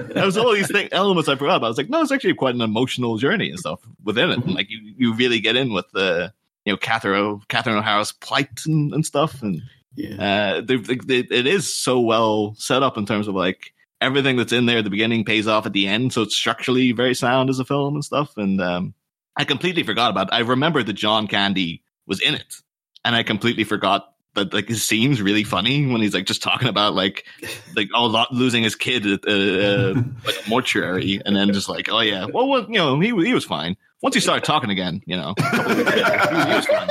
[0.15, 1.57] There was all these elements I forgot.
[1.57, 1.67] About.
[1.67, 4.45] I was like, "No, it's actually quite an emotional journey and stuff within it.
[4.45, 6.33] And like you, you really get in with the,
[6.65, 9.43] you know, Catherine, Catherine O'Hara's plight and, and stuff.
[9.43, 9.63] And
[9.97, 10.57] Yeah.
[10.59, 14.53] uh, they, they, it is so well set up in terms of like everything that's
[14.53, 16.13] in there at the beginning pays off at the end.
[16.13, 18.37] So it's structurally very sound as a film and stuff.
[18.37, 18.95] And um,
[19.37, 20.29] I completely forgot about.
[20.29, 20.35] It.
[20.35, 22.57] I remember that John Candy was in it,
[23.05, 26.69] and I completely forgot that like his scene's really funny when he's like just talking
[26.69, 27.25] about like
[27.77, 31.69] like oh lo- losing his kid at uh, uh, like a mortuary, and then just
[31.69, 33.77] like oh yeah, well, well you know he he was fine.
[34.03, 36.67] Once he started talking again, you know, a couple of weeks later, he, he was
[36.67, 36.89] fine.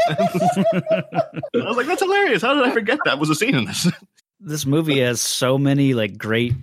[1.62, 2.41] I was like, that's hilarious.
[2.41, 3.88] How did I forget that was a scene in this?
[4.46, 6.54] This movie has so many like great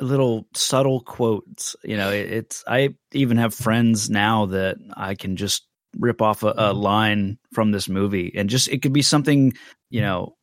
[0.00, 5.36] little subtle quotes you know it, it's i even have friends now that i can
[5.36, 5.66] just
[5.98, 9.52] rip off a, a line from this movie and just it could be something
[9.90, 10.34] you know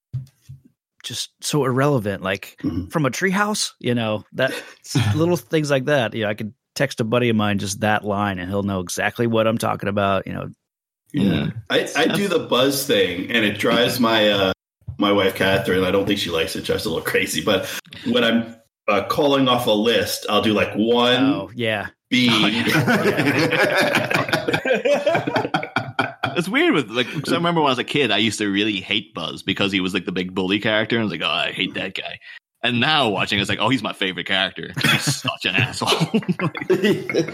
[1.03, 2.91] just so irrelevant like Mhm.
[2.91, 4.53] from a treehouse you know that
[5.15, 8.03] little things like that you know i could text a buddy of mine just that
[8.05, 10.49] line and he'll know exactly what i'm talking about you know
[11.11, 11.49] Yeah.
[11.69, 14.53] I, I do the buzz thing and it drives my uh,
[15.03, 15.83] my wife Catherine.
[15.83, 16.59] I don't think she likes it.
[16.59, 17.43] It drives her a little crazy.
[17.43, 17.67] But
[18.05, 18.55] when I'm
[18.87, 22.31] uh, calling off a list, I'll do like one oh yeah Bean.
[26.35, 28.47] It's weird with like because I remember when I was a kid, I used to
[28.47, 31.21] really hate Buzz because he was like the big bully character, and I was like,
[31.21, 32.19] oh, I hate that guy.
[32.63, 34.71] And now watching, it's like, oh, he's my favorite character.
[34.81, 36.21] He's such an asshole.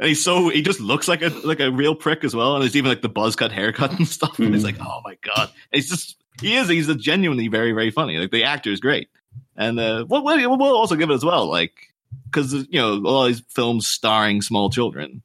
[0.00, 2.54] And he's so he just looks like a like a real prick as well.
[2.54, 4.40] And there's even like the buzz cut haircut and stuff.
[4.40, 5.48] And he's like, oh my god.
[5.48, 8.18] And he's just he is he's a genuinely very very funny.
[8.18, 9.08] Like the actor is great.
[9.56, 11.72] And uh, we'll, we'll also give it as well, like
[12.26, 15.22] because you know all these films starring small children,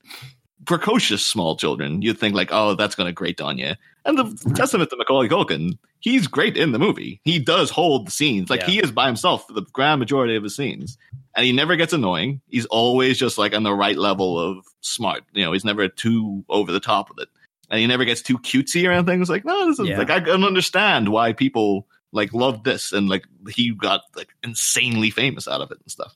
[0.66, 2.02] precocious small children.
[2.02, 3.74] You'd think like, oh, that's going to grate on you.
[4.06, 7.20] And the testament to Macaulay Culkin, he's great in the movie.
[7.24, 8.50] He does hold the scenes.
[8.50, 8.68] Like Yeah.
[8.68, 10.98] he is by himself for the grand majority of his scenes.
[11.36, 12.42] And he never gets annoying.
[12.48, 15.24] He's always just like on the right level of smart.
[15.34, 17.30] You know, he's never too over the top with it.
[17.70, 19.22] And he never gets too cutesy or anything.
[19.22, 19.98] It's like, no, this is Yeah.
[20.00, 25.12] like I can understand why people like love this and like he got like insanely
[25.12, 26.16] famous out of it and stuff.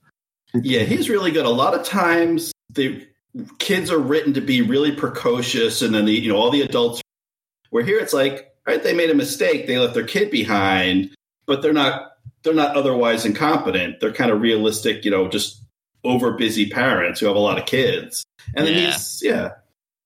[0.55, 1.45] Yeah, he's really good.
[1.45, 3.05] A lot of times the
[3.59, 7.01] kids are written to be really precocious, and then the you know all the adults.
[7.69, 11.15] Where here it's like, all right, they made a mistake, they left their kid behind,
[11.47, 12.11] but they're not
[12.43, 13.99] they're not otherwise incompetent.
[13.99, 15.59] They're kind of realistic, you know, just
[16.03, 18.23] over busy parents who have a lot of kids,
[18.55, 18.91] and then Yeah.
[18.91, 19.49] he's yeah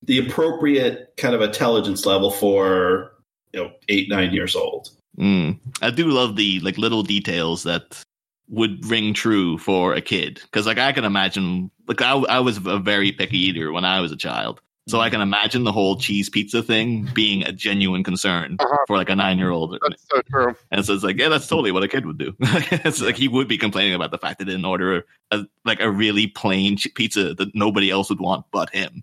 [0.03, 3.13] the appropriate kind of intelligence level for
[3.53, 4.89] you know eight nine years old.
[5.17, 5.59] Mm.
[5.81, 8.03] I do love the like little details that
[8.49, 12.57] would ring true for a kid because like I can imagine like I, I was
[12.65, 15.97] a very picky eater when I was a child, so I can imagine the whole
[15.97, 18.77] cheese pizza thing being a genuine concern Uh-huh.
[18.87, 19.77] for like a nine year old.
[19.81, 20.55] That's so true.
[20.71, 22.35] And so it's like, yeah, that's totally what a kid would do.
[22.39, 25.79] it's like he would be complaining about the fact that he didn't order a, like
[25.81, 29.01] a really plain pizza that nobody else would want but him,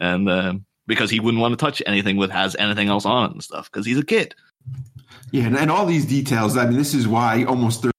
[0.00, 0.54] and uh,
[0.86, 3.70] because he wouldn't want to touch anything with has anything else on it and stuff
[3.70, 4.34] because he's a kid.
[5.30, 6.56] Yeah, and, and all these details.
[6.56, 7.92] I mean, this is why almost they're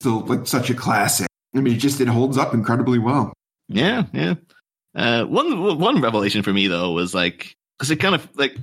[0.00, 1.26] still like such a classic.
[1.56, 3.32] I mean, it just it holds up incredibly well.
[3.68, 4.34] Yeah, yeah.
[4.94, 8.56] Uh, one one revelation for me though was like because it kind of like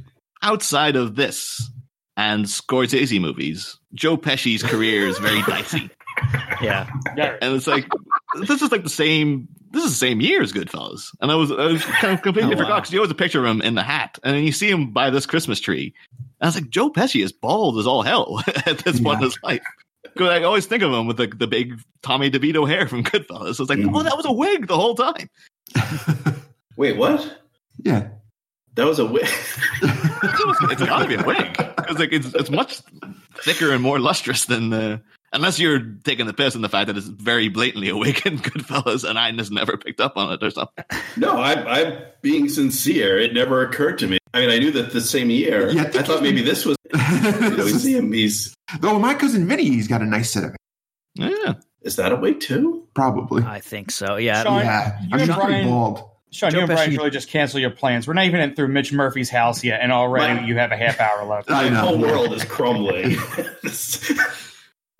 [0.43, 1.69] outside of this
[2.17, 5.89] and Scorsese movies, Joe Pesci's career is very dicey,
[6.61, 6.87] Yeah.
[7.17, 7.87] and it's like
[8.47, 9.47] this is like the same.
[9.71, 12.53] This is the same year as Goodfellas, and I was I was kind of completely
[12.55, 12.79] Oh, forgot wow.
[12.79, 14.91] because you always a picture of him in the hat, and then you see him
[14.91, 18.41] by this Christmas tree, and I was like, Joe Pesci is bald as all hell
[18.65, 19.63] at this point in his life.
[20.17, 23.55] 'Cause I always think of him with the, the big Tommy DeVito hair from Goodfellas.
[23.55, 23.91] So it's like, Mhm.
[23.95, 25.29] oh, that was a wig the whole time.
[26.75, 27.37] Wait, what?
[27.83, 28.09] Yeah,
[28.75, 29.27] That was a wig.
[29.83, 32.81] it's got to be a wig because like it's it's much
[33.43, 34.97] thicker and more lustrous than uh,
[35.33, 38.51] unless you're taking the piss in the fact that it's very blatantly awakened wig in
[38.63, 40.85] Goodfellas and I just never picked up on it or something.
[41.17, 43.17] No, I'm, I'm being sincere.
[43.19, 44.17] It never occurred to me.
[44.33, 45.69] I mean, I knew that the same year.
[45.69, 46.77] Yeah, I I, thought maybe this was.
[46.93, 48.11] You know, we see him.
[48.13, 50.57] He's Though my cousin Vinny, he's got a nice set of it.
[51.15, 52.87] Yeah, is that a wig too?
[52.93, 53.43] Probably.
[53.43, 54.15] I think so.
[54.15, 54.43] Yeah.
[54.43, 56.07] Sean, yeah, you I'm and just Brian- bald.
[56.33, 58.07] Sean, Joe you and Brian Pesci- really just cancel your plans.
[58.07, 60.47] We're not even in through Mitch Murphy's house yet, and already Right.
[60.47, 61.51] you have a half hour left.
[61.51, 63.17] I The whole world is crumbling.
[63.63, 64.09] This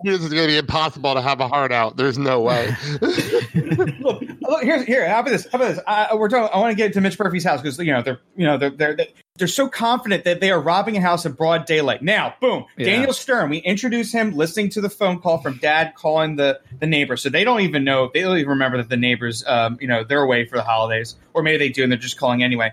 [0.04, 1.96] is going to be impossible to have a heart out.
[1.96, 2.74] There's no way.
[3.00, 5.08] look, look, here's here.
[5.08, 5.46] How about this?
[5.50, 5.84] How about this?
[5.86, 6.48] I, we're talking.
[6.52, 8.70] I want to get to Mitch Murphy's house because you know they're you know they're
[8.70, 8.96] they're
[9.36, 12.02] they're so confident that they are robbing a house in broad daylight.
[12.02, 12.86] Now, boom, Yeah.
[12.86, 13.50] Daniel Stern.
[13.50, 17.16] We introduce him listening to the phone call from Dad calling the the neighbor.
[17.16, 18.10] So they don't even know.
[18.12, 21.16] They don't even remember that the neighbors, um, you know, they're away for the holidays,
[21.34, 22.72] or maybe they do and they're just calling anyway.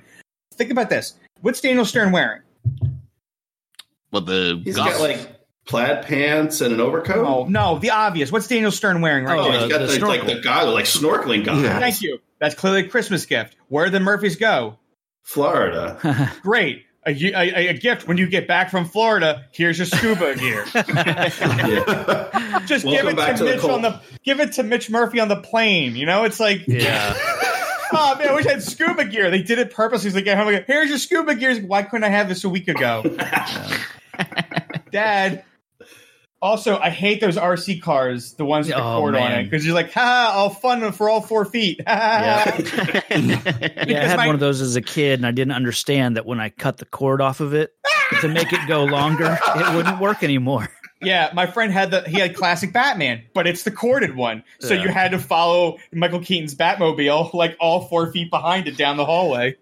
[0.55, 1.13] Think about this.
[1.41, 2.41] What's Daniel Stern wearing?
[4.11, 5.38] but the He's goth- got like
[5.69, 7.25] plaid pants and an overcoat.
[7.25, 8.31] Oh no, the obvious.
[8.31, 9.47] What's Daniel Stern wearing right now?
[9.47, 9.59] Oh, now?
[9.59, 11.63] he's got the the, like the goggles, like snorkeling goggles.
[11.63, 11.79] Yeah.
[11.79, 12.19] Thank you.
[12.39, 13.55] That's clearly a Christmas gift.
[13.67, 14.77] Where did the Murphys go?
[15.23, 16.31] Florida.
[16.41, 16.85] Great.
[17.05, 19.45] A, a, a gift when you get back from Florida.
[19.53, 20.65] Here's your scuba gear.
[20.75, 22.59] Yeah.
[22.65, 23.73] Just Welcome give it to to Mitch cold.
[23.73, 25.95] on the give it to Mitch Murphy on the plane.
[25.95, 27.13] You know, it's like, yeah.
[27.93, 29.29] oh man, I wish I had scuba gear.
[29.29, 30.09] They did it purposely.
[30.09, 31.53] He's like, I'm like, here's your scuba gear.
[31.53, 33.03] Like, Why couldn't I have this a week ago,
[34.91, 35.43] Dad?
[36.41, 39.65] Also, I hate those RC cars, the ones with the Oh, cord on it, because
[39.65, 41.81] you're like, ha, all fun for all four feet.
[41.87, 42.55] Yeah.
[43.87, 46.25] yeah, I had my- one of those as a kid, and I didn't understand that
[46.25, 47.73] when I cut the cord off of it
[48.21, 50.69] to make it go longer, it wouldn't work anymore.
[51.01, 54.43] Yeah, my friend had the he had classic Batman, but it's the corded one.
[54.59, 54.83] So Yeah.
[54.83, 59.05] you had to follow Michael Keaton's Batmobile like all four feet behind it down the
[59.05, 59.55] hallway.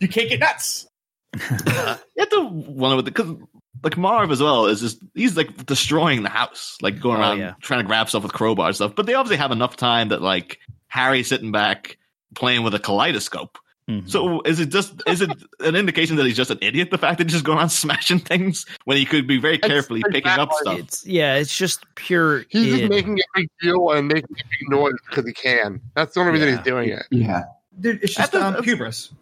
[0.00, 0.86] You can't get nuts.
[1.34, 1.40] you
[2.18, 3.36] have to wonder with because
[3.82, 7.38] like Marv as well is just he's like destroying the house, like going Oh, around
[7.38, 7.54] yeah.
[7.60, 8.94] trying to grab stuff with crowbar stuff.
[8.94, 10.58] But they obviously have enough time that like
[10.88, 11.96] Harry's sitting back
[12.34, 13.58] playing with a kaleidoscope.
[13.90, 14.08] Mhm.
[14.08, 16.90] So is it just is it an indication that he's just an idiot?
[16.92, 20.00] The fact that he's just going around smashing things when he could be very carefully
[20.04, 20.78] it's picking up stuff.
[20.78, 22.44] it's yeah, it's just pure.
[22.48, 25.80] He's just making a big deal and making a big noise because he can.
[25.96, 26.56] That's the only reason Yeah.
[26.56, 27.06] he's doing it.
[27.10, 27.42] Yeah.
[27.80, 29.12] Dude, it's just That's- um, that's- hubris.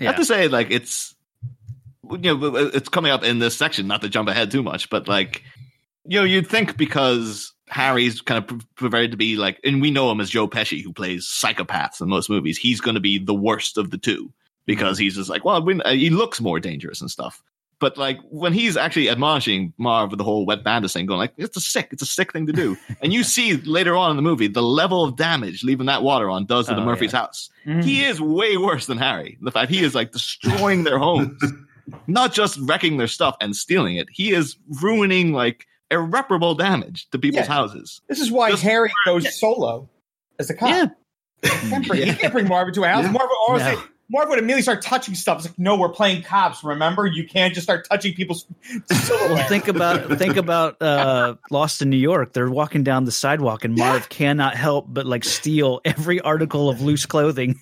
[0.00, 1.14] I have to say, like it's
[2.10, 3.86] you know it's coming up in this section.
[3.86, 5.42] Not to jump ahead too much, but like
[6.06, 10.10] you know you'd think because Harry's kind of prepared to be like, and we know
[10.10, 12.58] him as Joe Pesci, who plays psychopaths in most movies.
[12.58, 14.32] He's going to be the worst of the two
[14.66, 17.42] because he's just like, well, we, uh, he looks more dangerous and stuff.
[17.78, 21.32] But like when he's actually admonishing Marv with the whole wet bandit thing, going like,
[21.38, 22.76] it's a sick, it's a sick thing to do.
[23.02, 26.28] and you see later on in the movie the level of damage leaving that water
[26.28, 27.20] on does to the Oh, Murphy's yeah.
[27.20, 27.48] house.
[27.66, 27.82] Mhm.
[27.84, 29.38] He is way worse than Harry.
[29.40, 31.40] The fact he is like destroying their homes,
[32.06, 34.08] not just wrecking their stuff and stealing it.
[34.10, 37.52] He is ruining like irreparable damage to people's Yeah.
[37.52, 38.00] houses.
[38.08, 39.88] This is why Just- Harry goes solo
[40.38, 40.68] as a cop.
[40.68, 40.86] Yeah.
[41.42, 43.04] He can't bring, he can't bring Marv to a house.
[43.04, 43.12] Yeah.
[43.12, 43.74] Marv, would always No.
[43.76, 45.38] say, Marv would immediately start touching stuff.
[45.38, 46.62] It's like, no, we're playing cops.
[46.62, 48.44] Remember, you can't just start touching people's
[48.92, 49.36] silverware.
[49.36, 52.34] Well, think about think about uh, Lost in New York.
[52.34, 56.82] They're walking down the sidewalk, and Marv cannot help but like steal every article of
[56.82, 57.58] loose clothing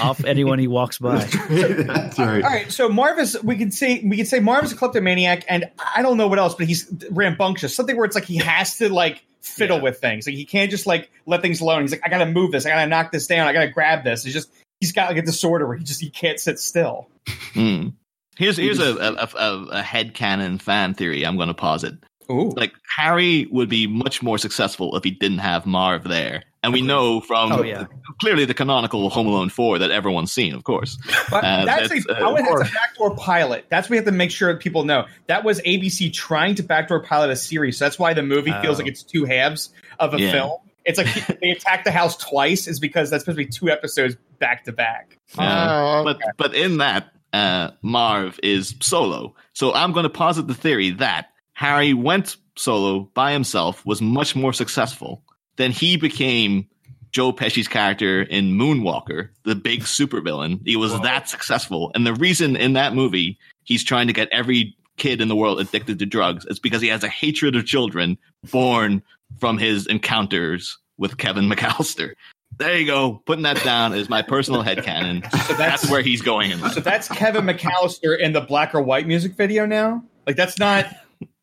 [0.00, 1.18] off anyone he walks by.
[1.18, 2.42] That's right.
[2.42, 5.44] All right, so Marv is we can say we can say Marv is a kleptomaniac,
[5.48, 7.74] and I don't know what else, but he's rambunctious.
[7.74, 10.26] Something where it's like he has to like fiddle with things.
[10.26, 11.82] Like he can't just like let things alone.
[11.82, 14.24] He's like, I gotta move this, I gotta knock this down, I gotta grab this.
[14.24, 17.08] It's just he's got like a disorder where he just he can't sit still.
[17.54, 17.88] Hmm.
[18.36, 21.24] Here's here's a a, a, a headcanon fan theory.
[21.24, 21.94] I'm going to posit.
[22.30, 26.72] Ooh, Like Harry would be much more successful if he didn't have Marv there, and
[26.72, 27.86] we know from Oh, yeah.
[28.20, 30.96] clearly the canonical Home Alone four that everyone's seen, of course.
[31.30, 33.66] but uh, that's, that's, a, uh, that's a backdoor pilot.
[33.68, 35.06] That's what we have to make sure people know.
[35.26, 37.78] That was ABC trying to backdoor pilot a series.
[37.78, 38.82] So that's why the movie feels Oh.
[38.82, 40.32] like it's two halves of a Yeah.
[40.32, 40.52] film.
[40.84, 44.16] It's like they attack the house twice, is because that's supposed to be two episodes
[44.38, 45.18] back to back.
[45.38, 49.34] Oh, but but in that, uh, Marv is solo.
[49.52, 54.34] So I'm going to posit the theory that Harry went solo by himself, was much
[54.36, 55.22] more successful.
[55.56, 56.66] Then he became
[57.10, 60.60] Joe Pesci's character in Moonwalker, the big supervillain.
[60.64, 64.76] He was that successful, and the reason in that movie he's trying to get every
[64.96, 68.18] kid in the world addicted to drugs is because he has a hatred of children
[68.50, 69.02] born
[69.38, 72.12] from his encounters with Kevin McCallister.
[72.58, 73.22] There you go.
[73.24, 75.26] Putting that down is my personal headcanon.
[75.46, 76.74] So That's where he's going in life.
[76.74, 80.04] So that's Kevin McCallister in the black or white music video now.
[80.26, 80.86] Like that's not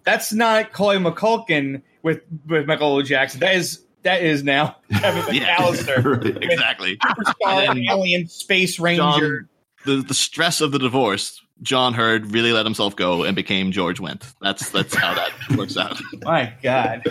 [0.03, 3.39] that's not Macaulay Culkin with with Michael Jackson.
[3.39, 5.55] That is that is now Kevin Yeah.
[5.57, 6.43] McCallister, Right.
[6.43, 6.97] Exactly.
[6.97, 9.41] superstar alien space ranger.
[9.41, 9.49] John,
[9.85, 11.41] the the stress of the divorce.
[11.61, 14.33] John Heard really let himself go and became George Wendt.
[14.41, 15.99] That's that's how that works out.
[16.23, 17.03] My God,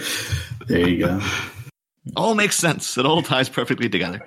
[0.66, 1.20] There you go.
[2.16, 2.96] All makes sense.
[2.96, 4.20] It all ties perfectly together.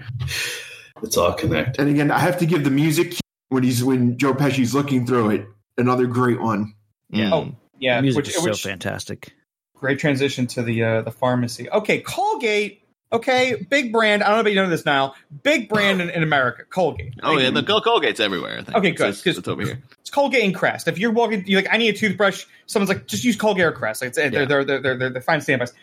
[1.01, 1.82] It's all connected.
[1.82, 3.16] And again, I have to give the music
[3.49, 5.47] when he's when Joe Pesci's looking through it.
[5.78, 6.76] Another great one.
[7.09, 7.32] Yeah.
[7.34, 9.34] Oh, yeah, the music which, is so which fantastic.
[9.82, 11.69] Great transition to the uh, the pharmacy.
[11.69, 12.77] Okay, Colgate.
[13.13, 14.23] Okay, big brand.
[14.23, 15.15] I don't know if you know this now.
[15.43, 17.15] Big brand in, in America, Colgate.
[17.21, 18.59] Oh yeah, the Col- Colgate's everywhere.
[18.59, 18.77] I think.
[18.77, 19.84] Okay, good, It's, 'cause- it's over here.
[19.99, 20.88] It's Colgate and Crest.
[20.88, 22.45] If you're walking, you're like, I need a toothbrush.
[22.67, 24.01] Someone's like, just use Colgate or Crest.
[24.01, 24.45] Like, it's, they're, Yeah.
[24.45, 25.73] they're, they're, they're, they're, they're fine standbys.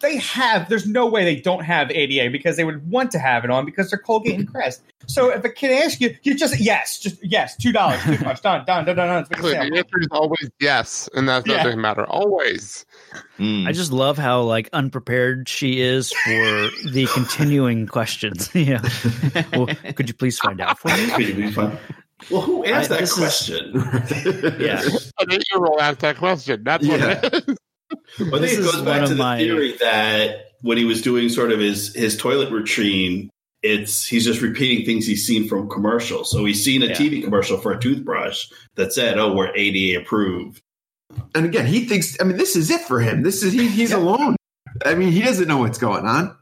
[0.00, 3.44] They have, there's no way they don't have ADA because they would want to have
[3.44, 4.82] it on because they're Colgate and Crest.
[5.06, 8.84] So if a kid asks you, you just, yes, just, yes, $2, toothbrush, done, done,
[8.84, 9.20] done, done, done.
[9.22, 9.70] It's a big Actually, sale.
[9.70, 12.04] the answer is always yes, and that doesn't matter.
[12.06, 12.84] Always.
[13.38, 13.66] Mm.
[13.68, 16.30] I just love how like unprepared she is for
[16.90, 18.48] the continuing questions.
[18.54, 18.80] yeah.
[19.52, 21.08] Well, could you please find out for me?
[21.10, 21.76] Could you be fun?
[22.30, 23.72] Well, who asked I- that this is- question?
[24.60, 24.80] Yeah.
[25.18, 26.62] An eight-year-old asked that question.
[26.64, 27.20] That's Yeah.
[27.20, 27.56] what it is.
[28.20, 30.84] Well, I This think it is goes back to the my- theory that when he
[30.84, 33.30] was doing sort of his his toilet routine,
[33.62, 36.30] it's he's just repeating things he's seen from commercials.
[36.30, 36.94] So he's seen a Yeah.
[36.94, 38.46] TV commercial for a toothbrush
[38.76, 40.62] that said, "Oh, we're ADA approved."
[41.34, 42.16] And again, he thinks.
[42.20, 43.22] I mean, this is it for him.
[43.22, 43.98] This is he, he's Yeah.
[43.98, 44.36] alone.
[44.84, 46.36] I mean, he doesn't know what's going on.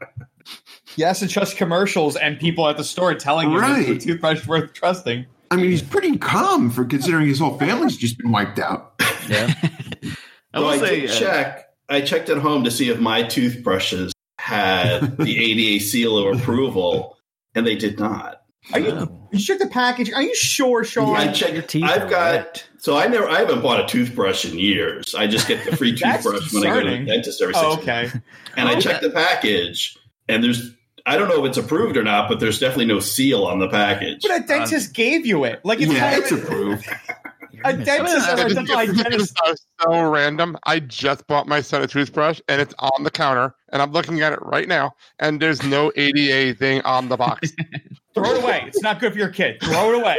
[0.95, 3.87] He has to trust commercials and people at the store telling you Right.
[3.87, 5.25] it's a toothbrush worth trusting.
[5.51, 8.93] I mean, he's pretty calm for considering his whole family's just been wiped out.
[9.29, 9.53] Yeah.
[10.53, 11.69] I will I say, did uh, check.
[11.89, 15.37] I checked at home to see if my toothbrushes had the
[15.77, 17.17] ADA seal of approval,
[17.55, 18.41] and they did not.
[18.73, 20.11] Are you, you check the package?
[20.11, 21.15] Are you sure, Sean?
[21.15, 21.53] I checked.
[21.53, 22.69] Your teeth I've got ripped.
[22.83, 23.29] So I never.
[23.29, 25.15] I haven't bought a toothbrush in years.
[25.15, 27.87] I just get the free toothbrush when I go to the dentist every oh, six
[27.87, 28.15] oh, months.
[28.15, 28.21] okay.
[28.57, 28.81] And I Okay.
[28.81, 30.71] checked the package, and there's
[31.05, 33.69] I don't know if it's approved or not, but there's definitely no seal on the
[33.69, 34.21] package.
[34.21, 35.61] But a dentist um, gave you it.
[35.63, 36.85] Like it's yeah, it's approved.
[37.63, 39.37] A dentist or a This dental is hygienist.
[39.45, 40.57] so- so random.
[40.65, 44.21] I just bought my son a toothbrush and it's on the counter and I'm looking
[44.21, 47.51] at it right now and there's no ADA thing on the box.
[48.13, 48.63] Throw it away.
[48.67, 49.59] It's not good for your kid.
[49.61, 50.17] Throw it away.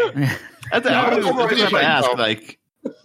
[0.73, 2.15] I, th- I, No, was- I was it's gonna right, ask, though.
[2.15, 2.59] like,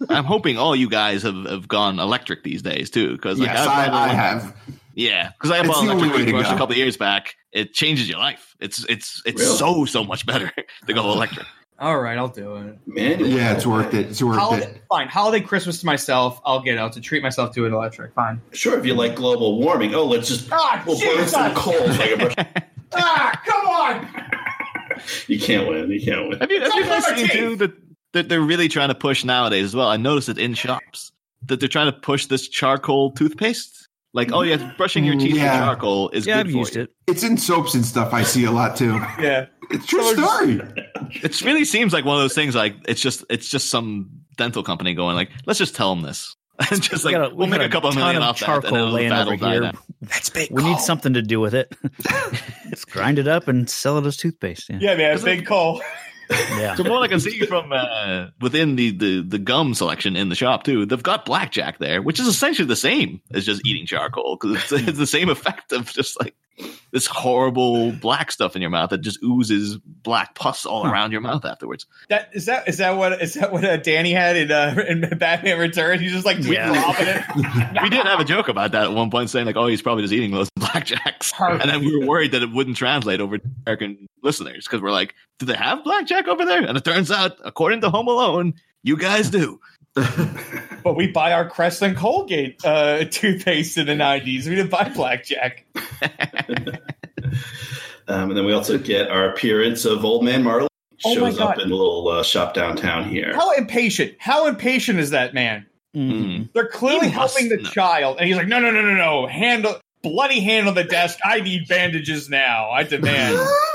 [0.08, 3.66] I'm hoping all you guys have, have gone electric these days too, because like yes,
[3.66, 4.54] I've I, I have.
[4.94, 7.34] Yeah, because I bought an electric toothbrush a couple of years back.
[7.52, 8.54] It changes your life.
[8.60, 9.56] It's it's it's Really?
[9.56, 10.52] so so much better
[10.86, 11.46] to go electric.
[11.80, 12.78] All right, I'll do it.
[12.86, 13.30] Manual.
[13.30, 14.08] Yeah, it's worth it.
[14.08, 14.82] It's worth Holiday, it.
[14.90, 15.08] fine.
[15.08, 16.38] Holiday Christmas to myself.
[16.44, 18.12] I'll get out to treat myself to an electric.
[18.12, 18.42] Fine.
[18.52, 19.94] Sure, if you like global warming.
[19.94, 21.98] Oh, let's just Ah, we'll burn some coals.
[21.98, 22.64] Like a.
[22.92, 25.00] Ah, come on.
[25.28, 25.90] You can't win.
[25.92, 26.40] You can't win.
[26.40, 27.72] Have you, have you guys seen too that,
[28.14, 29.86] that they're really trying to push nowadays as well?
[29.86, 31.12] I noticed it in shops
[31.46, 33.79] that they're trying to push this charcoal toothpaste.
[34.12, 35.52] Like, oh yeah, brushing your mm, teeth Yeah.
[35.60, 36.82] with charcoal is Yeah, good I've for used you.
[36.82, 36.90] it.
[37.06, 38.12] It's in soaps and stuff.
[38.12, 38.94] I see a lot too.
[39.20, 39.46] Yeah.
[39.70, 40.60] It's true So story.
[41.22, 42.56] It really seems like one of those things.
[42.56, 46.34] Like it's just it's just some dental company going like, let's just tell them this.
[46.70, 48.40] And just like We got a- we'll we make a couple ton million of off
[48.40, 49.60] that, and charcoal then laying that'll over here.
[49.60, 49.78] down.
[50.02, 50.50] That's big.
[50.50, 51.72] We need something to do with it.
[52.66, 54.68] Let's grind it up and sell it as toothpaste.
[54.68, 54.78] Yeah.
[54.80, 55.22] Yeah, man.
[55.24, 55.80] Big call.
[56.30, 56.74] Yeah.
[56.74, 60.34] So more I can see from uh, within the, the the gum selection in the
[60.34, 64.36] shop too, they've got blackjack there, which is essentially the same as just eating charcoal
[64.36, 66.34] because it's, it's the same effect of just like
[66.92, 71.20] this horrible black stuff in your mouth that just oozes black pus all around your
[71.20, 71.86] mouth afterwards.
[72.08, 75.00] That is that is that what is that what uh, Danny had in uh, in
[75.18, 76.00] Batman Returns?
[76.00, 76.72] He's just like Yeah.
[76.98, 77.82] it.
[77.82, 80.02] we did have a joke about that at one point, saying like, "Oh, he's probably
[80.02, 81.62] just eating those blackjacks," Perfect.
[81.62, 84.90] and then we were worried that it wouldn't translate over to American listeners because we're
[84.90, 88.54] like, "Do they have blackjack over there?" And it turns out, according to Home Alone,
[88.82, 89.60] you guys do.
[89.94, 94.48] But we buy our Crest and Colgate uh, toothpaste in the nineties.
[94.48, 95.66] We didn't buy blackjack.
[98.08, 100.66] Um, and then we also get our appearance of Old Man Marley.
[101.04, 103.32] Oh Shows up in a little uh, shop downtown here.
[103.36, 104.16] How impatient?
[104.18, 105.66] How impatient is that man?
[105.94, 106.52] Mhm.
[106.52, 107.70] They're clearly He helping the know.
[107.70, 109.26] child, and he's like, "No, no, no, no, no!
[109.28, 111.20] Handle bloody hand on the desk.
[111.24, 112.70] I need bandages now.
[112.70, 113.38] I demand."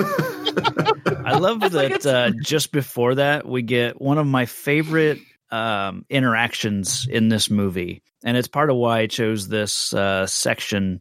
[1.24, 5.18] I love that uh, just before that, we get one of my favorite
[5.50, 8.02] um, interactions in this movie.
[8.24, 11.00] And it's part of why I chose this uh, section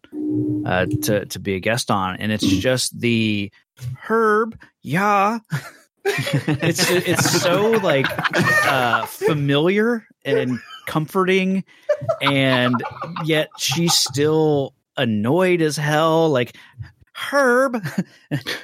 [0.65, 2.17] uh, to, to be a guest on.
[2.17, 3.51] And it's just the
[4.01, 5.39] Herb, yeah.
[6.05, 8.05] it's it's so like
[8.67, 11.63] uh, familiar and comforting,
[12.21, 12.75] and
[13.23, 16.29] yet she's still annoyed as hell.
[16.29, 16.55] Like
[17.15, 17.83] Herb,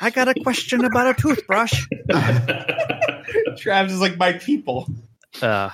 [0.01, 1.87] I got a question about a toothbrush.
[3.57, 4.87] Travis is like my people.
[5.41, 5.69] Uh,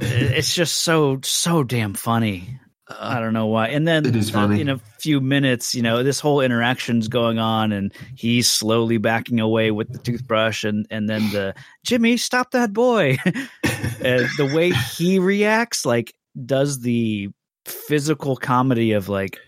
[0.00, 2.60] it's just so so damn funny.
[2.86, 3.68] I don't know why.
[3.68, 4.60] And then funny.
[4.60, 9.40] in a few minutes, you know, this whole interaction's going on, and he's slowly backing
[9.40, 13.16] away with the toothbrush, and and then the Jimmy, stop that boy.
[13.24, 16.14] and the way he reacts, like,
[16.44, 17.30] does the
[17.64, 19.38] physical comedy of like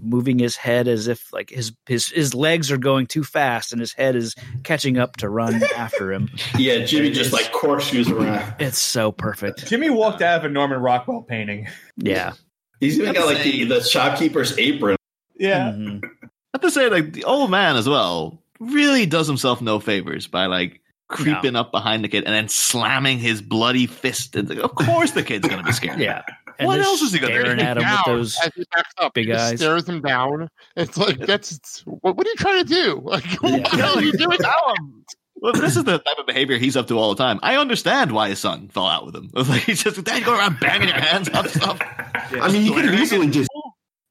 [0.00, 3.80] moving his head as if like his his his legs are going too fast and
[3.80, 6.28] his head is catching up to run after him.
[6.58, 8.54] yeah, Jimmy just like corkscrews around.
[8.58, 9.66] It's so perfect.
[9.66, 11.66] Jimmy walked out of a Norman Rockwell painting.
[11.96, 12.32] Yeah.
[12.80, 14.96] He's even got like the, the shopkeeper's apron.
[15.36, 15.70] Yeah.
[15.70, 16.02] Mhm.
[16.04, 20.26] I have to say, like the old man as well really does himself no favors
[20.26, 24.34] by like creeping up behind the kid and then slamming his bloody fist.
[24.36, 26.00] And of course, the kid's gonna be scared.
[26.00, 26.22] Yeah.
[26.58, 27.40] And What else is he gonna do?
[27.40, 28.38] staring at him with those?
[28.44, 29.58] as he backs up, big he eyes.
[29.60, 30.48] stares him down.
[30.76, 33.00] It's like that's what, what are you trying to do?
[33.04, 33.68] Like what Yeah.
[33.68, 34.38] the hell are you doing?
[34.38, 35.04] Tell him.
[35.36, 37.40] Well, this is the type of behavior he's up to all the time.
[37.42, 39.30] I understand why his son fell out with him.
[39.34, 41.78] Like he's just dad, you go around banging your hands on stuff.
[42.14, 43.50] I mean, you could easily just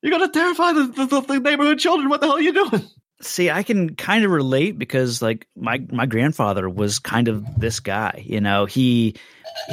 [0.02, 2.10] you're gonna terrify the, the, the neighborhood children.
[2.10, 2.82] What the hell are you doing?
[3.22, 7.80] See, I can kind of relate because like my my grandfather was kind of this
[7.80, 8.66] guy, you know.
[8.66, 9.16] He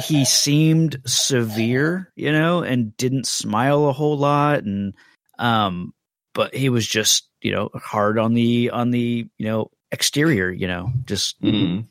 [0.05, 4.93] he seemed severe, you know, and didn't smile a whole lot and
[5.37, 5.93] um
[6.33, 10.67] but he was just, you know, hard on the on the, you know, exterior, you
[10.67, 11.85] know, just Mm.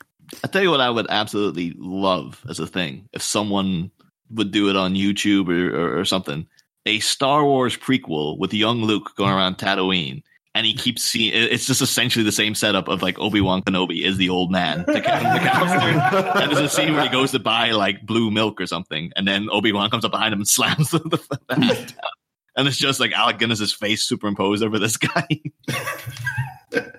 [0.44, 3.90] I tell you what, I would absolutely love as a thing if someone
[4.30, 6.46] would do it on YouTube or, or, or something.
[6.86, 10.22] A Star Wars prequel with young Luke going around Tatooine,
[10.58, 11.32] and he keeps seeing.
[11.32, 14.84] It's just essentially the same setup of like Obi Wan Kenobi is the old man
[14.86, 16.42] to Kevin McCallister.
[16.42, 19.26] and there's a scene where he goes to buy like blue milk or something, and
[19.26, 22.10] then Obi Wan comes up behind him and slams the, the, the hat down.
[22.56, 25.28] And it's just like Alec Guinness's face superimposed over this guy.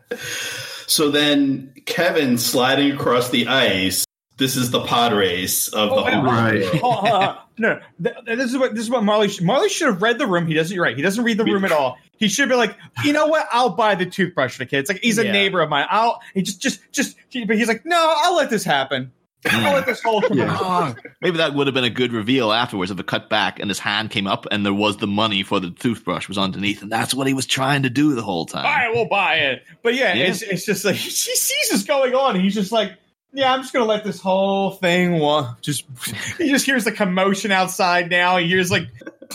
[0.89, 4.05] So then Kevin sliding across the ice.
[4.39, 6.79] This is the pod race of the Oh, wait, whole right.
[6.81, 9.27] Oh, uh, uh, no, th- th- this is what this is what Marley.
[9.27, 10.47] Sh- Marley should have read the room.
[10.47, 10.73] He doesn't.
[10.73, 10.95] You're right.
[10.95, 11.97] He doesn't read the room at all.
[12.17, 13.47] He should be like, you know what?
[13.51, 14.79] I'll buy the toothbrush for the kid.
[14.79, 15.31] It's like he's a Yeah.
[15.33, 15.85] neighbor of mine.
[15.89, 16.21] I'll.
[16.33, 17.15] He just, just, just.
[17.29, 19.11] He, but he's like, no, I'll let this happen.
[19.49, 20.59] I'll let this whole come Yeah.
[20.59, 20.97] along.
[21.21, 23.79] Maybe that would have been a good reveal afterwards if it cut back and his
[23.79, 27.13] hand came up and there was the money for the toothbrush was underneath, and that's
[27.13, 28.65] what he was trying to do the whole time.
[28.65, 29.63] I we'll buy it.
[29.81, 30.25] But yeah, Yeah.
[30.25, 32.93] it's it's just like he sees this going on, and he's just like,
[33.33, 35.19] yeah, I'm just gonna let this whole thing.
[35.19, 35.85] Wa- just
[36.37, 38.37] he just hears the commotion outside now.
[38.37, 38.87] He hears like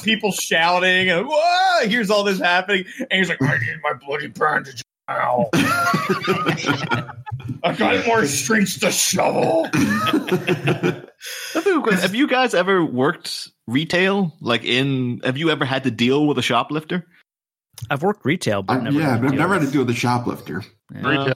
[0.02, 3.92] people shouting, and whoa, he hears all this happening, and he's like, I need my
[3.94, 5.46] bloody bandage now.
[7.62, 9.68] I got more streets to shovel.
[9.72, 12.00] That's a good question.
[12.00, 14.34] Have you guys ever worked retail?
[14.40, 17.06] Like in, have you ever had to deal with a shoplifter?
[17.90, 19.90] I've worked retail, but I- never yeah, had but I've never had to deal with
[19.90, 20.62] a shoplifter.
[20.94, 21.34] Yeah.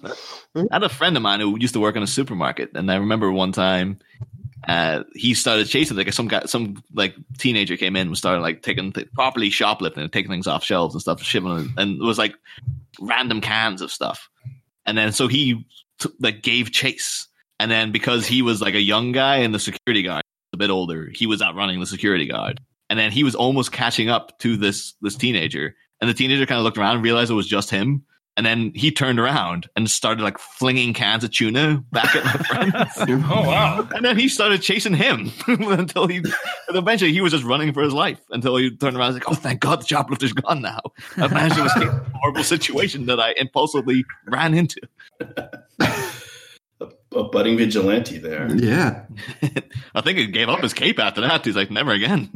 [0.54, 2.96] I had a friend of mine who used to work in a supermarket, and I
[2.96, 3.98] remember one time
[4.66, 8.62] uh, he started chasing like some guy, some like teenager came in and started like
[8.62, 12.04] taking th- properly shoplifting and taking things off shelves and stuff, shipping it, and it
[12.04, 12.34] was like
[13.00, 14.28] random cans of stuff.
[14.86, 15.66] And then so he
[15.98, 17.28] t- like gave chase,
[17.60, 20.22] and then because he was like a young guy and the security guard
[20.52, 22.60] a bit older, he was outrunning the security guard,
[22.90, 26.58] and then he was almost catching up to this this teenager, and the teenager kind
[26.58, 28.04] of looked around and realized it was just him.
[28.36, 32.32] And then he turned around and started like flinging cans of tuna back at my
[32.44, 33.24] friends.
[33.28, 33.88] Oh wow!
[33.92, 37.82] And then he started chasing him until he, and eventually he was just running for
[37.82, 40.62] his life until he turned around and was like, oh, thank God the shoplifter's gone
[40.62, 40.78] now.
[41.16, 44.82] I've managed to escape a horrible situation that I impulsively ran into.
[45.18, 45.58] A,
[47.16, 48.54] a budding vigilante there.
[48.54, 49.06] Yeah.
[49.96, 51.44] I think he gave up his cape after that.
[51.44, 52.30] He's like, never again.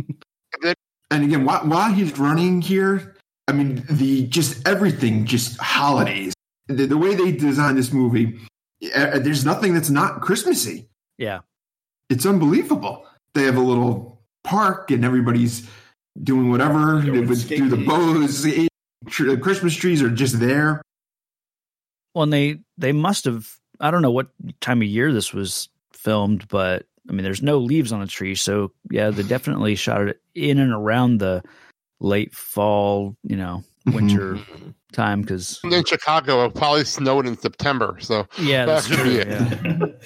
[1.13, 3.15] And again, while, while he's running here,
[3.53, 6.33] I mean, the just everything, just holidays.
[6.69, 8.39] The, the way they designed this movie,
[8.95, 10.89] uh, there's nothing that's not Christmassy.
[11.19, 11.41] Yeah.
[12.09, 13.05] It's unbelievable.
[13.35, 15.69] They have a little park and everybody's
[16.23, 17.03] doing whatever.
[17.05, 18.47] Yeah, They would do the bows.
[19.19, 20.81] The Christmas trees are just there.
[22.15, 23.53] Well, and they they must have.
[23.81, 24.29] I don't know what
[24.61, 28.37] time of year this was filmed, but I mean, there's no leaves on the tree,
[28.37, 31.43] so yeah, they definitely shot it in and around the
[32.03, 34.39] late fall, you know, winter
[34.93, 35.23] time.
[35.23, 37.97] Because in Chicago, it probably snowed in September.
[38.01, 39.13] So yeah, that's That could true.
[39.15, 39.29] be it.
[39.29, 39.87] Yeah.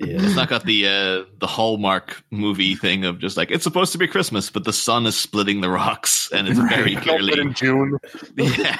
[0.00, 0.22] Yeah.
[0.22, 3.98] It's not got the uh, the Hallmark movie thing of just like it's supposed to
[3.98, 7.98] be Christmas, but the sun is splitting the rocks, and it's very clearly in June.
[8.36, 8.76] Yeah.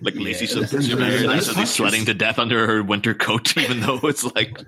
[0.00, 3.54] like Yeah, Lacey that's- Simpson that's nice Lacey sweating to death under her winter coat,
[3.58, 4.58] even though it's like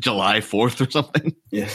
[0.00, 1.34] July 4th or something.
[1.52, 1.68] Yeah.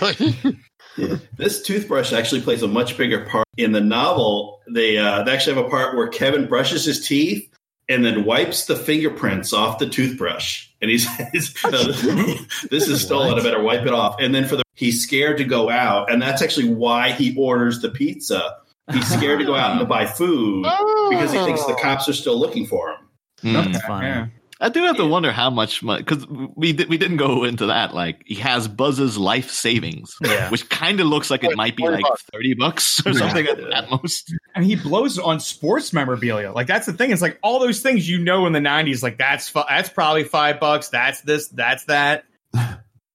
[0.98, 1.16] Yeah.
[1.36, 4.60] This toothbrush actually plays a much bigger part in the novel.
[4.68, 7.48] They uh, they actually have a part where Kevin brushes his teeth
[7.88, 11.54] and then wipes the fingerprints off the toothbrush, and he says,
[12.70, 13.38] "This is stolen.
[13.38, 16.20] I better wipe it off." And then for the he's scared to go out, and
[16.20, 18.56] that's actually why he orders the pizza.
[18.92, 20.64] He's scared to go out and to buy food
[21.10, 22.96] because he thinks the cops are still looking for him.
[23.42, 23.52] Hmm.
[23.52, 24.30] That's funny.
[24.60, 24.66] Yeah.
[24.66, 27.94] I do have to wonder how much money because we we didn't go into that.
[27.94, 30.50] Like he has Buzz's life savings, Yeah.
[30.50, 33.18] which kind of looks like it might be like thirty bucks or Yeah.
[33.18, 34.34] something at, at most.
[34.54, 36.52] and he blows on sports memorabilia.
[36.52, 37.10] Like that's the thing.
[37.12, 39.02] It's like all those things you know in the '90s.
[39.02, 40.88] Like that's fu- that's probably five bucks.
[40.88, 41.48] That's this.
[41.48, 42.24] That's that.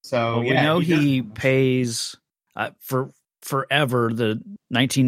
[0.05, 2.17] So Well, we know he he pays
[2.57, 3.09] uh, for
[3.41, 4.11] forever.
[4.13, 4.41] The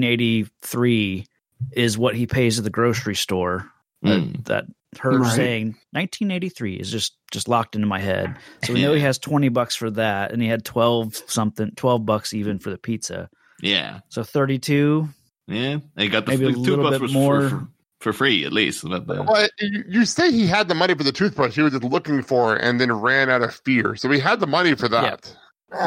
[0.09, 1.25] 1983
[1.73, 3.69] is what he pays at the grocery store.
[4.03, 4.31] That, Hmm.
[4.43, 4.65] that
[4.99, 5.35] her Right.
[5.35, 8.35] saying 1983 is just just locked into my head.
[8.63, 12.05] So we know he has 20 bucks for that, and he had 12 something, 12
[12.05, 13.29] bucks even for the pizza.
[13.61, 15.07] Yeah, So 32.
[15.47, 15.77] yeah.
[15.95, 17.41] They got the, Maybe a little toothbrush bit more.
[17.41, 17.67] for, for,
[17.99, 18.87] for free at least.
[18.87, 21.55] But Well, you you say he had the money for the toothbrush.
[21.55, 23.95] He was just looking for and then ran out of fear.
[23.95, 25.35] So he had the money for that.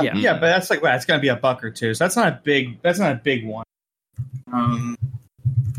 [0.03, 0.15] Yeah.
[0.17, 1.95] yeah, but that's like well, it's gonna be a buck or two.
[1.95, 2.81] So that's not a big.
[2.83, 3.65] That's not a big one.
[4.53, 4.97] Um,
[5.45, 5.78] Because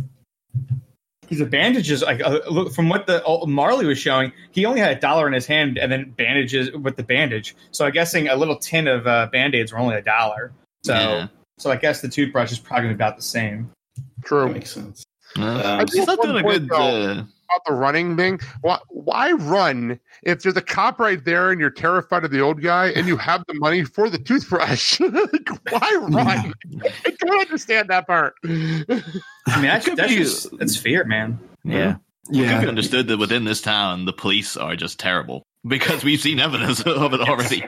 [1.37, 4.97] the bandages, like uh, look from what the uh, Marley was showing, he only had
[4.97, 7.55] a dollar in his hand and then bandages with the bandage.
[7.71, 10.51] So I'm guessing a little tin of uh, band aids were only a dollar.
[10.83, 11.27] So, Yeah.
[11.59, 13.69] so I guess the toothbrush is probably about the same.
[13.95, 14.51] That True.
[14.51, 15.03] makes sense.
[15.37, 17.27] Uh, Um, he's not doing a one good.
[17.49, 18.39] Point, About the running thing.
[18.61, 22.61] Why, why run if there's a cop right there and you're terrified of the old
[22.61, 24.99] guy and you have the money for the toothbrush?
[25.09, 26.53] Like, why run?
[27.05, 28.35] I don't understand that part.
[28.43, 28.85] I mean,
[29.47, 31.39] that's, Could that's be- just that's fear, man.
[31.63, 31.91] Yeah.
[31.91, 32.61] It could Yeah.
[32.61, 36.81] be understood that within this town, the police are just terrible because we've seen evidence
[36.85, 37.63] of it already.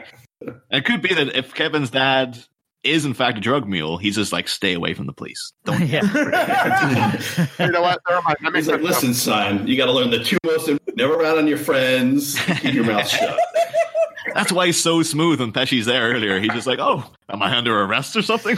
[0.70, 2.38] It could be that if Kevin's dad
[2.84, 5.54] is in fact a drug mule, he's just like, stay away from the police.
[5.66, 5.86] Don't.
[5.88, 6.02] yeah.
[7.60, 8.02] You know what?
[8.10, 8.38] Never mind.
[8.42, 8.90] That makes He's like, sense.
[8.90, 10.70] listen, son, you got to learn the two most.
[10.96, 12.40] Never rat on your friends.
[12.40, 13.38] Keep your mouth shut.
[14.36, 16.40] That's why he's so smooth when Pesci's there earlier.
[16.40, 18.58] He's just like, oh, am I under arrest or something?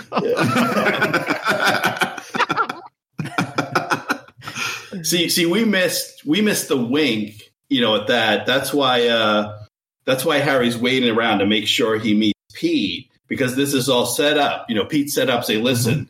[5.03, 7.51] see, see, we missed we missed the wink.
[7.69, 8.45] You know, at that.
[8.45, 9.57] That's why uh,
[10.05, 14.05] that's why Harry's waiting around to make sure he meets Pete because this is all
[14.05, 14.69] set up.
[14.69, 16.09] You know, Pete set up, say, listen,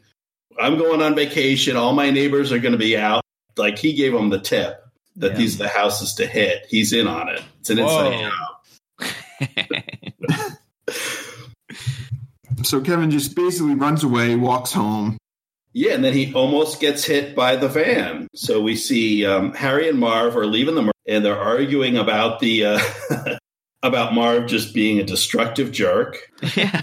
[0.59, 1.75] I'm going on vacation.
[1.77, 3.23] All my neighbors are going to be out.
[3.57, 4.83] Like he gave them the tip
[5.17, 5.37] that Yeah.
[5.37, 6.65] these are the houses to hit.
[6.69, 7.41] He's in on it.
[7.59, 8.29] It's an inside
[8.99, 9.07] Whoa.
[9.09, 10.57] job.
[12.63, 15.17] So Kevin just basically runs away, walks home.
[15.73, 18.27] Yeah, and then he almost gets hit by the van.
[18.35, 22.65] So we see um, Harry and Marv are leaving the and they're arguing about the
[22.65, 22.79] uh,
[23.83, 26.17] about Marv just being a destructive jerk.
[26.55, 26.81] yeah.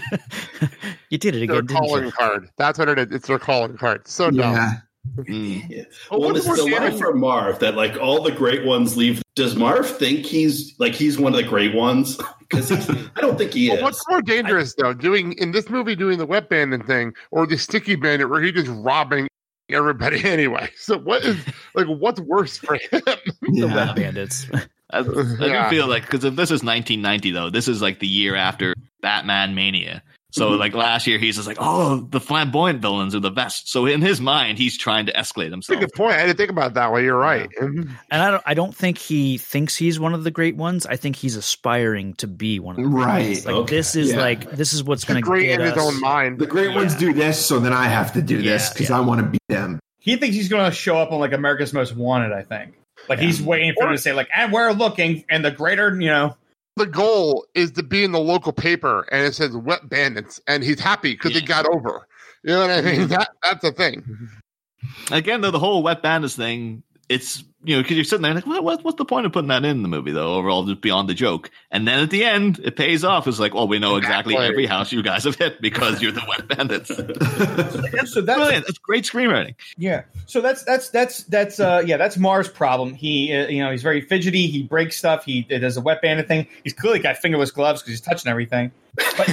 [1.09, 2.11] you did it again, didn't calling you?
[2.11, 2.49] card.
[2.57, 3.07] That's what it is.
[3.11, 4.07] It's their calling card.
[4.07, 4.53] So dumb.
[4.55, 4.73] Yeah.
[5.17, 5.65] Mm.
[5.67, 5.83] Yeah.
[6.11, 8.95] Oh, well, what's it's more the line for Marv that like all the great ones
[8.95, 9.21] leave.
[9.35, 12.19] Does Marv think he's like he's one of the great ones?
[12.51, 12.69] Because
[13.15, 13.83] I don't think he Well, is.
[13.83, 17.57] what's more dangerous though, doing in this movie doing the wet bandit thing or the
[17.57, 19.29] sticky bandit where he just robbing
[19.69, 20.69] everybody anyway?
[20.75, 21.37] So what is
[21.75, 23.01] like what's worse for him?
[23.05, 23.17] The
[23.53, 23.73] Yeah.
[23.73, 24.47] Wet Bandits.
[24.93, 25.01] I, I
[25.47, 25.63] Yeah.
[25.69, 28.73] do feel like because if this is 1990 though, this is like the year after
[29.01, 30.03] Batman Mania.
[30.33, 30.59] So Mhm.
[30.59, 33.69] like last year, he's just like, oh, the flamboyant villains are the best.
[33.69, 35.79] So in his mind, he's trying to escalate That's a himself.
[35.81, 36.13] good point.
[36.15, 37.03] I didn't think about it that way.
[37.03, 37.49] You're right.
[37.59, 40.85] And I don't I don't think he thinks he's one of the great ones.
[40.85, 43.25] I think he's aspiring to be one of the great Right.
[43.27, 43.45] ones.
[43.45, 43.75] Like Okay.
[43.75, 44.19] this is Yeah.
[44.21, 46.39] like this is what's going to great get in his own mind.
[46.39, 48.97] The great ones do this, so then I have to do this because yeah.
[48.97, 49.79] I want to beat them.
[49.99, 52.31] He thinks he's going to show up on like America's Most Wanted.
[52.31, 52.73] I think.
[53.09, 55.89] Like he's waiting for Or- him to say like, "And we're looking," and the greater,
[55.99, 56.37] you know,
[56.77, 60.63] the goal is to be in the local paper and it says wet bandits and
[60.63, 61.39] he's happy because Yeah.
[61.39, 62.07] it got over.
[62.43, 63.07] You know what I mean?
[63.09, 64.03] That that's the thing.
[65.11, 66.81] Again, though, the whole wet bandits thing,
[67.11, 69.49] it's you know because you're sitting there like, what, what, what's the point of putting
[69.49, 70.35] that in the movie though?
[70.35, 71.51] Overall, just beyond the joke.
[71.69, 73.27] And then at the end, it pays off.
[73.27, 74.47] It's like, well, we know exactly Exactly.
[74.53, 76.87] every house you guys have hit because you're the wet bandits.
[78.11, 78.65] so that's Brilliant.
[78.65, 79.55] That's great screenwriting.
[79.77, 80.03] Yeah.
[80.25, 82.93] So that's that's that's that's uh yeah that's Marv's problem.
[82.93, 84.47] He uh, you know he's very fidgety.
[84.47, 85.25] He breaks stuff.
[85.25, 86.47] He does a wet bandit thing.
[86.63, 88.71] He's clearly got fingerless gloves because he's touching everything.
[88.95, 89.29] But,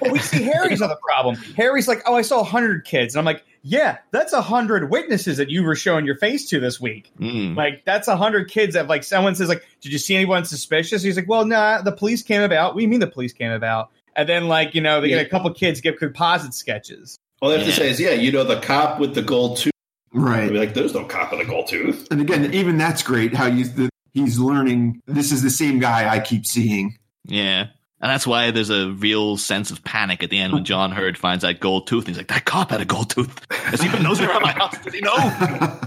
[0.00, 1.36] but we see Harry's other problem.
[1.56, 5.36] Harry's like, oh, I saw hundred kids, and I'm like, yeah, that's a hundred witnesses
[5.36, 7.12] that you were showing your face to this week.
[7.18, 7.56] Mm.
[7.56, 11.02] Like that's a hundred kids that like someone says like, did you see anyone suspicious?
[11.02, 12.74] He's like, well, nah, the police came about.
[12.74, 13.90] We mean the police came about?
[14.16, 15.18] And then like you know they Yeah.
[15.18, 17.16] get a couple kids give composite sketches.
[17.40, 19.72] All they have to say is, yeah, you know, the cop with the gold tooth.
[20.12, 20.50] Right.
[20.50, 22.06] be like, there's no cop with a gold tooth.
[22.10, 23.34] And again, even that's great.
[23.34, 25.00] How you the, he's learning.
[25.06, 26.98] This is the same guy I keep seeing.
[27.24, 27.68] Yeah.
[28.02, 31.16] And that's why there's a real sense of panic at the end when John Heard
[31.16, 32.00] finds that gold tooth.
[32.00, 33.46] And he's like, that cop had a gold tooth.
[33.52, 34.76] Has he been nosing around my house?
[34.82, 35.14] Does he know?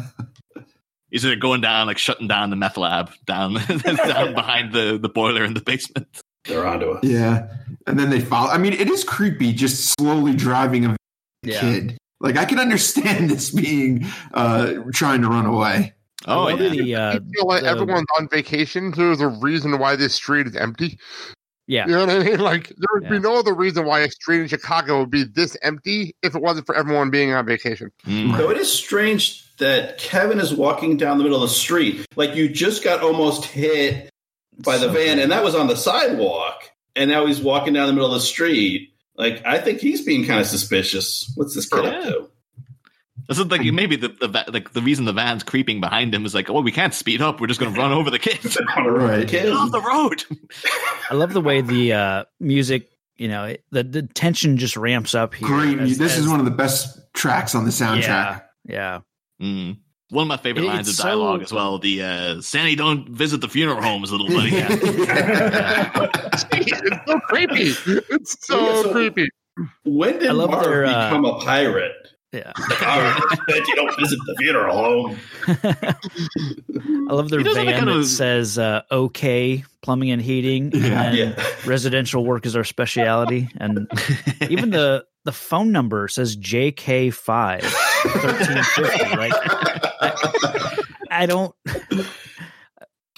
[1.11, 5.07] He's either going down, like shutting down the meth lab down, down behind the, the
[5.09, 6.07] boiler in the basement.
[6.45, 7.03] They're onto us.
[7.03, 7.47] yeah.
[7.87, 8.49] And then they follow.
[8.49, 10.95] I mean, it is creepy just slowly driving a
[11.43, 11.59] Yeah.
[11.61, 11.97] kid.
[12.19, 15.93] Like I can understand this being uh trying to run away.
[16.27, 16.69] Oh, yeah.
[16.69, 20.15] the, uh, I feel like the- everyone's on vacation, so there's a reason why this
[20.15, 20.97] street is empty.
[21.67, 21.85] Yeah.
[21.85, 22.39] You know what I mean?
[22.51, 23.09] Like there would Yeah.
[23.09, 26.41] be no other reason why a street in Chicago would be this empty if it
[26.41, 27.91] wasn't for everyone being on vacation.
[28.05, 28.37] Mm.
[28.37, 32.05] Though it is strange that Kevin is walking down the middle of the street.
[32.15, 34.09] Like you just got almost hit
[34.63, 36.69] by the So van, and that was on the sidewalk.
[36.95, 38.93] And now he's walking down the middle of the street.
[39.17, 41.31] Like I think he's being kind of suspicious.
[41.35, 42.29] What's this kid up to?
[43.27, 46.35] This is like maybe the, the like the reason the van's creeping behind him is
[46.35, 47.41] like, oh, we can't speed up.
[47.41, 48.57] We're just going to run over the kids.
[48.77, 49.27] Right.
[49.27, 50.23] Get off the road.
[51.09, 55.15] I love the way the uh, music, you know, it- the, the tension just ramps
[55.15, 55.47] up here.
[55.47, 55.79] Great.
[55.79, 58.03] as- this is one of the best tracks on the soundtrack.
[58.03, 58.99] Yeah, yeah.
[59.41, 59.77] Mm.
[60.09, 61.79] One of my favorite It- lines of dialogue so- as well.
[61.79, 64.51] The uh, Sandy, don't visit the funeral homes, little buddy.
[66.51, 67.73] it's so creepy.
[68.13, 69.29] It's so, Yeah, so- creepy.
[69.85, 71.93] When did I love Marv their, uh, become a pirate?
[72.35, 72.51] Yeah.
[72.81, 75.17] All right, that you don't visit the funeral home.
[77.09, 80.71] I love their He does van kind that of- says uh, "OK Plumbing and Heating,"
[80.73, 81.03] Yeah.
[81.03, 81.45] and Yeah.
[81.65, 83.87] residential work is our specialty, and
[84.49, 89.15] even the the phone number says JK five thirteen fifty.
[89.15, 89.33] Right?
[90.01, 90.77] I,
[91.11, 91.55] I don't.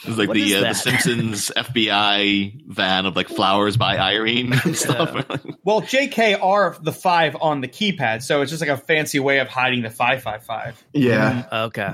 [0.08, 0.74] It's like What the uh, the?
[0.74, 5.14] Simpsons FBI van of like flowers by Irene and stuff.
[5.64, 9.40] Well, JK are the five on the keypad, so it's just like a fancy way
[9.40, 10.82] of hiding the five five five.
[10.94, 11.44] Yeah.
[11.52, 11.94] Mm, Okay.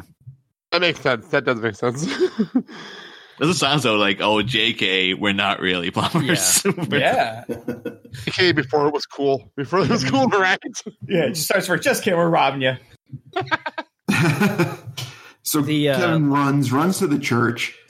[0.72, 1.28] That makes sense.
[1.30, 2.05] That does make sense.
[3.39, 6.61] Doesn't sound so like oh JK, we're not really plumbers.
[6.64, 7.43] We're- Yeah,
[8.28, 9.51] okay, before it was cool.
[9.57, 10.59] Before it was cool, right?
[11.07, 11.24] yeah.
[11.26, 12.74] It just starts for just kidding, we're robbing you.
[15.43, 17.24] so The, uh, Kevin runs, runs to the the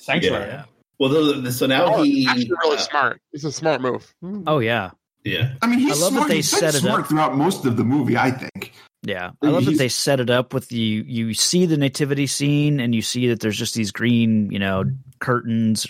[0.03, 0.47] Sanctuary.
[0.47, 0.65] Yeah.
[0.99, 3.21] Well, the, the, so now Oh, he actually really uh, smart.
[3.31, 4.13] It's a smart move.
[4.47, 4.91] Oh yeah.
[5.23, 5.53] yeah.
[5.61, 6.29] I mean, he's I love that smart.
[6.29, 7.07] they he's been set it smart up.
[7.07, 8.17] throughout most of the movie.
[8.17, 8.73] I think.
[9.05, 11.03] Yeah, I love that they set it up with you.
[11.03, 14.85] You see the nativity scene, and you see that there's just these green, you know,
[15.19, 15.85] curtains.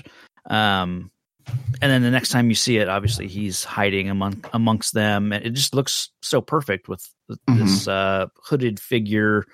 [0.50, 1.12] Um,
[1.46, 5.46] and then the next time you see it, obviously he's hiding among amongst them, and
[5.46, 7.08] it just looks so perfect with
[7.48, 9.46] this uh, hooded figure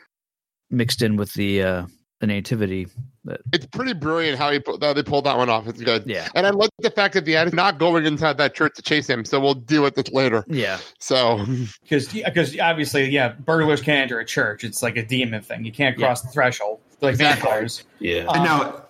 [0.69, 1.85] mixed in with the uh,
[2.21, 2.87] the nativity.
[3.25, 5.67] That It's pretty brilliant how he how they pulled that one off.
[5.67, 6.03] It's good.
[6.05, 8.75] yeah, And I like the fact that the end is not going inside that church
[8.75, 9.25] to chase him.
[9.25, 10.45] So we'll deal with this later.
[10.47, 11.45] yeah, So
[11.83, 14.63] because because obviously, yeah, burglars can't enter a church.
[14.63, 15.65] It's like a demon thing.
[15.65, 17.83] You can't cross the threshold like vampires.
[17.99, 18.25] Yeah.
[18.33, 18.83] And now,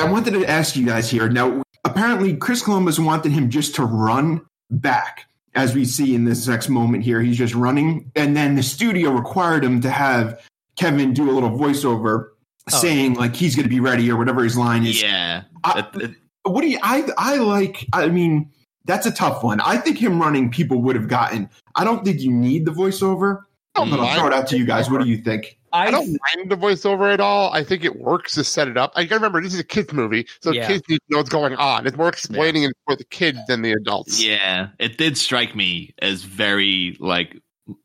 [0.00, 1.28] I wanted to ask you guys here.
[1.28, 4.40] Now, apparently, Chris Columbus wanted him just to run
[4.70, 7.20] back, as we see in this next moment here.
[7.20, 10.42] He's just running, and then the studio required him to have
[10.76, 12.30] Kevin do a little voiceover
[12.72, 12.76] Oh.
[12.78, 15.00] saying like he's going to be ready or whatever his line is.
[15.00, 15.42] Yeah.
[15.64, 16.14] I- It- it-
[16.44, 16.78] What do you?
[16.82, 17.86] I I like.
[17.92, 18.50] I mean,
[18.84, 19.60] that's a tough one.
[19.60, 21.48] I think him running, people would have gotten.
[21.74, 23.42] I don't think you need the voiceover.
[23.74, 24.88] don't But I'll throw it out to you guys.
[24.90, 25.58] What do you think?
[25.72, 27.52] I I don't mind the voiceover at all.
[27.52, 28.92] I think it works to set it up.
[28.94, 30.66] I gotta remember this is a kids movie, so Yeah.
[30.68, 31.86] kids need to know what's going on.
[31.86, 34.22] It's more explaining it for the kids than the adults.
[34.24, 34.68] yeah.
[34.78, 37.36] It did strike me as very like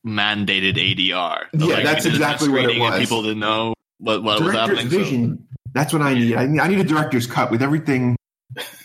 [0.05, 1.45] mandated ADR.
[1.53, 2.99] Yeah, like, that's we did a exactly what it screening was.
[2.99, 4.89] People didn't know what, what was Director's happening.
[4.91, 5.47] so- vision.
[5.73, 6.35] That's what I need.
[6.35, 8.17] I need, I need a director's cut with everything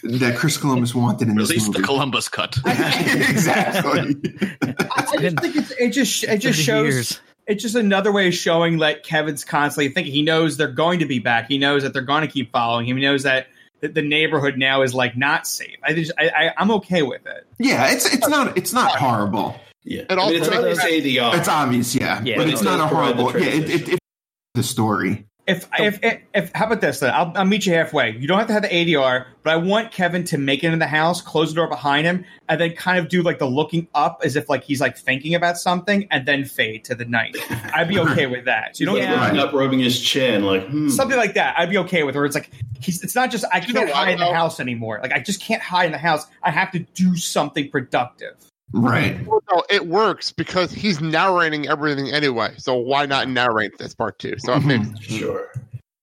[0.04, 1.80] that Chris Columbus wanted in this Release movie.
[1.80, 2.56] the Columbus cut.
[2.66, 4.14] exactly.
[4.62, 7.20] I just think it's, it just it just shows years.
[7.48, 11.06] it's just another way of showing like Kevin's constantly thinking he knows they're going to
[11.06, 11.48] be back.
[11.48, 12.96] He knows that they're going to keep following him.
[12.96, 13.48] He knows that
[13.80, 15.76] the, the neighborhood now is like not safe.
[15.82, 17.46] I just I, I I'm okay with it.
[17.58, 19.58] yeah, it's it's not it's not horrible.
[19.82, 20.02] Yeah.
[20.08, 21.32] And I mean, it's obvious ADR.
[21.34, 23.32] Uh, it's obvious, yeah, Yeah, but it it's not a horrible.
[23.38, 23.98] Yeah, it, it, it
[24.56, 25.26] the story.
[25.46, 26.98] If, if if if how about this?
[26.98, 28.16] Then I'll, I'll meet you halfway.
[28.16, 30.80] You don't have to have the ADR, but I want Kevin to make it in
[30.80, 33.86] the house, close the door behind him, and then kind of do like the looking
[33.94, 37.36] up as if like he's like thinking about something, and then fade to the night.
[37.72, 38.76] I'd be okay with that.
[38.76, 40.88] So you don't He's get looking up, rubbing his chin, like hmm.
[40.88, 41.56] something like that.
[41.56, 42.16] I'd be okay with.
[42.16, 42.50] Where it's like
[42.80, 43.04] he's.
[43.04, 44.98] It's not just I can't what, hide in the house anymore.
[45.00, 46.26] Like I just can't hide in the house.
[46.42, 48.34] I have to do something productive.
[48.72, 49.24] Right.
[49.26, 52.54] Well, no, it works because he's narrating everything anyway.
[52.58, 54.34] So why not narrate this part too?
[54.38, 54.92] So it Mhm.
[54.94, 55.52] makes Sure.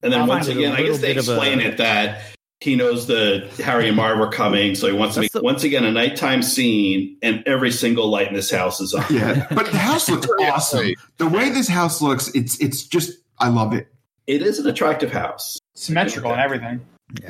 [0.02, 1.60] And then I once find it a again, I guess they bit of a- explain
[1.60, 2.22] it that
[2.62, 5.64] he knows the Harry and Marv are coming, so he wants to make the- once
[5.66, 9.04] again a nighttime scene, and every single light in this house is on.
[9.10, 10.94] Yeah, but the house looks awesome.
[11.18, 13.88] The way this house looks, it's it's just I love it.
[14.28, 15.60] It is an attractive house.
[15.76, 16.80] Symmetrical and everything.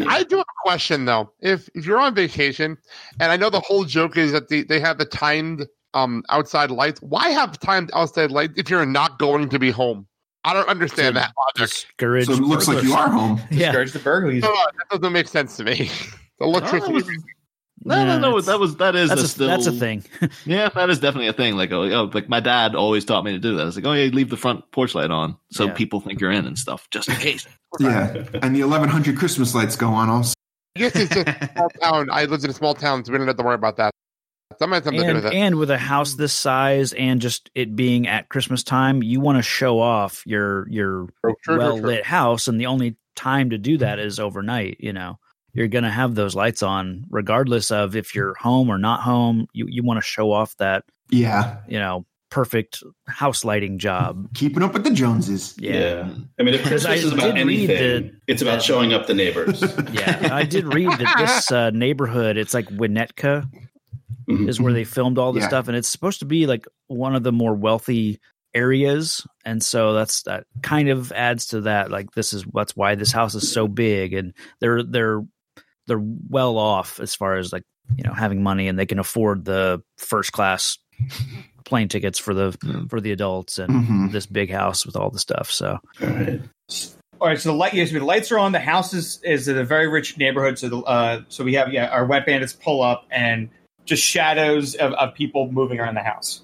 [0.07, 1.31] I do have a question though.
[1.41, 2.77] If if you're on vacation,
[3.19, 6.71] and I know the whole joke is that they, they have the timed um outside
[6.71, 10.07] lights, why have timed outside lights if you're not going to be home?
[10.45, 11.69] I don't understand To that logic.
[11.69, 12.25] Discourage.
[12.27, 13.41] So it looks like you are home.
[13.49, 13.71] Yeah.
[13.71, 14.43] Discourage the burglaries.
[14.43, 15.89] No, that doesn't make sense to me.
[16.39, 17.03] The electricity.
[17.85, 18.41] No, no, no.
[18.41, 20.03] That was that is That's a a, still, that's a thing.
[20.45, 21.55] Yeah, that is definitely a thing.
[21.55, 23.67] Like, oh, oh, like my dad always taught me to do that.
[23.67, 25.73] It's like, oh, yeah, leave the front porch light on so Yeah.
[25.73, 27.47] people think you're in and stuff, just in case.
[27.79, 28.13] Yeah,
[28.43, 30.35] and the 1100 Christmas lights go on also.
[30.75, 32.09] I guess it's a small town.
[32.11, 33.91] I lived in a small town, so we didn't have to worry about that.
[34.59, 35.33] That might have to do and, with it.
[35.33, 39.39] and with a house this size and just it being at Christmas time, you want
[39.39, 41.07] to show off your your
[41.47, 41.87] well true.
[41.87, 44.77] lit house, and the only time to do that is overnight.
[44.79, 45.17] You know,
[45.53, 49.47] you're gonna have those lights on regardless of if you're home or not home.
[49.53, 54.27] You you want to show off that Yeah, you know perfect house lighting job.
[54.33, 55.53] keeping up with the Joneses.
[55.59, 57.67] Yeah, I mean, if Christmas I is about anything,
[58.07, 59.61] that- it's about that- showing up the neighbors.
[59.91, 60.29] yeah.
[60.31, 63.47] I did read that this uh, neighborhood, it's like Winnetka,
[64.27, 64.49] Mhm.
[64.49, 65.49] is where they filmed all this Yeah.
[65.49, 68.19] stuff, and it's supposed to be like one of the more wealthy
[68.55, 71.91] areas, and so that's that kind of adds to that.
[71.91, 75.21] Like this is that's why this house is so big, and they're they're
[75.87, 77.63] they're well off as far as like
[77.95, 80.77] you know having money, and they can afford the first class
[81.65, 82.51] plane tickets for the
[82.89, 84.11] for the adults and Mhm.
[84.11, 85.49] this big house with all the stuff.
[85.51, 86.41] So All right.
[87.21, 88.51] All right, so the light, yes, the lights are on.
[88.51, 90.59] The house is, is in a very rich neighborhood.
[90.59, 93.49] So, the, uh, so we have yeah, our wet bandits pull up and
[93.85, 96.41] just shadows of, of people moving around the house.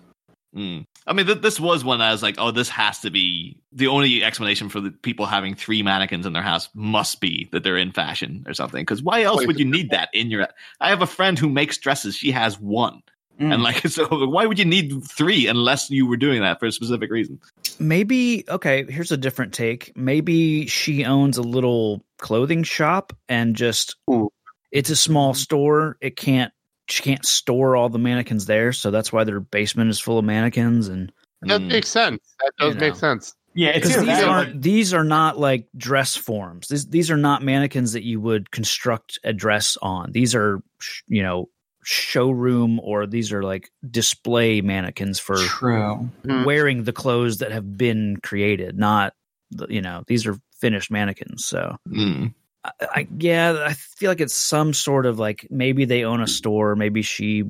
[0.55, 0.85] Mm.
[1.10, 3.88] I mean, th- this was one I was like, oh, this has to be the
[3.88, 7.78] only explanation for the people having three mannequins in their house must be that they're
[7.78, 8.82] in fashion or something.
[8.84, 10.47] Because why else would you need that in your?
[10.80, 12.16] I have a friend who makes dresses.
[12.16, 13.01] She has one,
[13.39, 13.53] Mm.
[13.53, 16.72] and like, so why would you need three unless you were doing that for a
[16.72, 17.39] specific reason?
[17.82, 23.95] maybe okay here's a different take maybe she owns a little clothing shop and just
[24.12, 24.30] Ooh.
[24.74, 26.51] it's a small store it can't
[26.89, 30.25] she can't store all the mannequins there so that's why their basement is full of
[30.25, 31.11] mannequins and
[31.43, 31.67] That Mm.
[31.67, 32.19] makes sense.
[32.39, 33.33] That does You make sense.
[33.55, 37.17] Yeah, it's because these that aren't these are not like dress forms these these are
[37.17, 41.49] not mannequins that you would construct a dress on these are sh- you know
[41.83, 46.09] showroom or these are like display mannequins for true.
[46.25, 46.45] Mhm.
[46.45, 49.13] wearing the clothes that have been created not
[49.51, 52.33] the- you know these are finished mannequins so Mm.
[52.64, 56.28] I, I, yeah, I feel like it's some sort of like maybe they own a
[56.28, 57.43] store, maybe she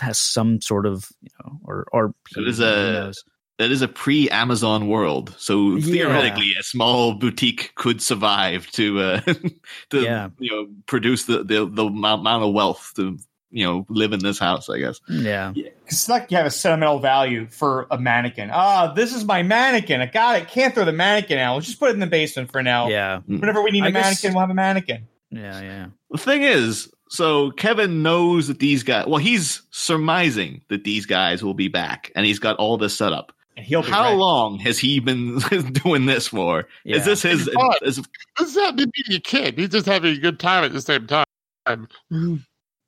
[0.00, 3.12] has some sort of you know, or or It is a-?
[3.58, 5.86] That is a pre-Amazon world, so Yeah.
[5.86, 9.20] theoretically, a small boutique could survive to uh,
[9.90, 10.28] to Yeah.
[10.38, 13.18] you know produce the, the the amount of wealth to
[13.50, 14.68] you know live in this house.
[14.68, 15.00] I guess.
[15.08, 15.52] yeah.
[15.86, 18.50] It's like you have a sentimental value for a mannequin.
[18.52, 20.00] Ah, this is my mannequin.
[20.00, 20.48] I got it.
[20.48, 21.54] Can't throw the mannequin out.
[21.54, 22.88] Let's just put it in the basement for now.
[22.88, 25.06] Yeah, Whenever we need a I guess- mannequin, we'll have a mannequin.
[25.30, 25.86] yeah, yeah.
[26.10, 29.06] The thing is, so Kevin knows that these guys.
[29.06, 33.12] Well, he's surmising that these guys will be back, and he's got all this set
[33.12, 33.32] up.
[33.56, 34.16] And he'll be How ready.
[34.16, 35.38] long has he been
[35.72, 36.68] doing this for?
[36.84, 36.96] Yeah.
[36.96, 37.46] Is this his?
[37.46, 37.72] It's fun.
[37.82, 37.96] Is,
[38.38, 39.56] This is happening to be a kid.
[39.58, 41.24] He's just having a good time at the same time.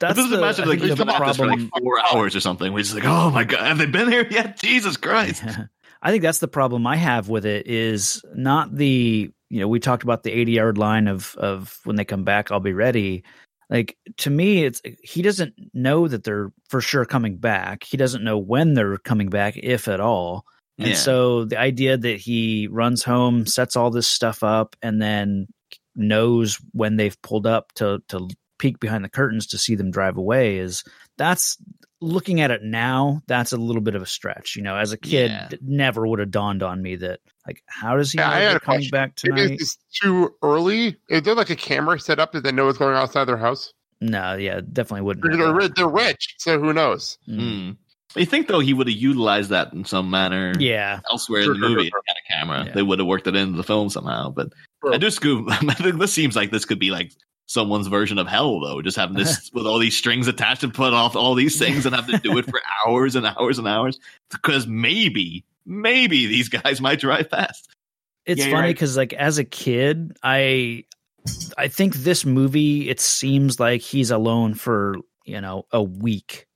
[0.00, 1.70] That's just the, imagine like the been at this for problem.
[1.72, 2.72] like four hours or something.
[2.72, 4.58] We're just like, oh my god, have they been here yet?
[4.62, 5.42] Jesus Christ!
[6.02, 9.80] I think that's the problem I have with it is not the you know we
[9.80, 13.24] talked about the ADR line of of when they come back I'll be ready.
[13.70, 17.82] Like to me it's he doesn't know that they're for sure coming back.
[17.84, 20.44] He doesn't know when they're coming back if at all.
[20.78, 20.94] And Yeah.
[20.94, 25.48] so the idea that he runs home, sets all this stuff up and then
[25.96, 28.28] knows when they've pulled up to to
[28.58, 30.84] peek behind the curtains to see them drive away is
[31.16, 31.56] that's
[32.00, 34.96] looking at it now that's a little bit of a stretch you know as a
[34.96, 35.48] kid Yeah.
[35.50, 38.38] it never would have dawned on me that like how does he Yeah, know I
[38.40, 38.90] had a coming question.
[38.90, 40.96] back Maybe tonight it's too early.
[41.08, 43.36] Is there like a camera set up that they know what's going on outside their
[43.36, 43.72] house?
[44.00, 47.18] no yeah definitely wouldn't They're, have they're, they're rich, so who knows?
[47.28, 47.70] Mm.
[48.14, 48.20] Hmm.
[48.20, 51.60] You think though he would have utilized that in some manner yeah elsewhere Sure, in
[51.60, 52.64] the movie, sure, kind of camera?
[52.66, 52.72] Yeah.
[52.74, 54.30] They would have worked it into the film somehow.
[54.30, 54.52] But
[54.84, 54.94] Sure.
[54.94, 55.48] I do scoop.
[55.80, 57.12] This seems like this could be like
[57.48, 58.80] someone's version of hell, though.
[58.82, 61.94] Just having this with all these strings attached and put off all these things and
[61.96, 63.98] have to do it for hours and hours and hours
[64.30, 67.68] because maybe, maybe these guys might drive fast.
[68.26, 68.74] it's Yeah, you're funny right.
[68.74, 70.84] because like as a kid i
[71.58, 74.96] i think this movie it seems like he's alone for
[75.26, 76.46] you know a week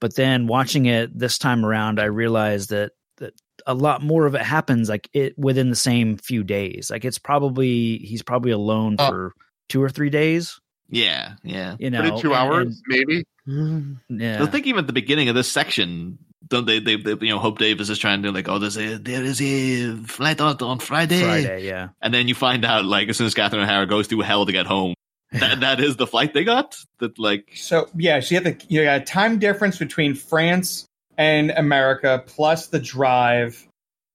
[0.00, 3.32] but then watching it this time around i realized that that
[3.66, 7.18] a lot more of it happens like it within the same few days like it's
[7.18, 9.08] probably he's probably alone Oh.
[9.08, 9.32] for
[9.70, 10.60] two or three days
[10.90, 11.76] Yeah, yeah.
[11.78, 13.24] you know two and- hours, maybe.
[13.46, 17.12] and- yeah I think even at the beginning of this section, don't they, they, they
[17.12, 20.40] you know, Hope Davis is trying to like, oh, there's a there is a flight
[20.40, 23.62] out on Friday, friday yeah and then you find out like as soon as Catherine
[23.62, 24.94] O'Hara goes through hell to get home,
[25.32, 26.76] that that is the flight they got.
[26.98, 30.86] That like, So yeah, so you have the you got a time difference between France
[31.16, 33.64] and America, plus the drive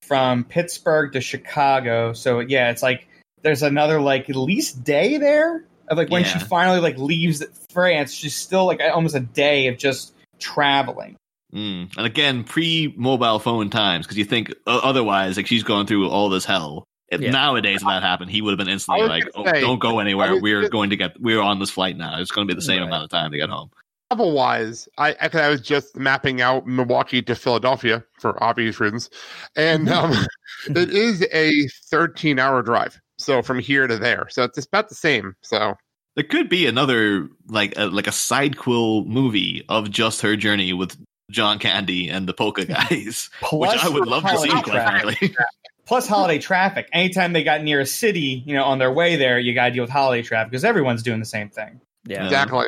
[0.01, 2.13] from Pittsburgh to Chicago.
[2.13, 3.07] So yeah, it's like
[3.45, 8.11] there's another like at least day there of like when she finally like leaves France.
[8.11, 11.15] She's still like almost a day of just traveling.
[11.53, 11.95] mm.
[11.95, 16.09] and again, pre mobile phone times because you think uh, otherwise, like she's going through
[16.09, 16.83] all this hell.
[17.09, 17.29] If Yeah.
[17.29, 19.77] nowadays if that happened, he would have been instantly I was like, "Oh, say, don't
[19.79, 20.33] go anywhere.
[20.33, 21.21] was We're gonna- going to get.
[21.21, 22.19] We're on this flight now.
[22.19, 22.87] It's going to be the same Right.
[22.87, 23.69] amount of time to get home."
[24.11, 29.11] Travel wise, I actually I was just mapping out Milwaukee to Philadelphia for obvious reasons,
[29.55, 30.13] and um,
[30.67, 32.99] it is a 13 hour drive.
[33.17, 35.35] So from here to there, so it's about the same.
[35.41, 35.75] So
[36.15, 40.73] There could be another like a, like a side quill movie of just her journey
[40.73, 40.97] with
[41.31, 44.49] John Candy and the polka guys, which I would love to see.
[44.49, 45.35] holiday Quite traffic.
[45.85, 46.89] Plus holiday traffic.
[46.91, 49.71] Anytime they got near a city, you know, on their way there, you got to
[49.71, 51.79] deal with holiday traffic because everyone's doing the same thing.
[52.05, 52.67] yeah exactly.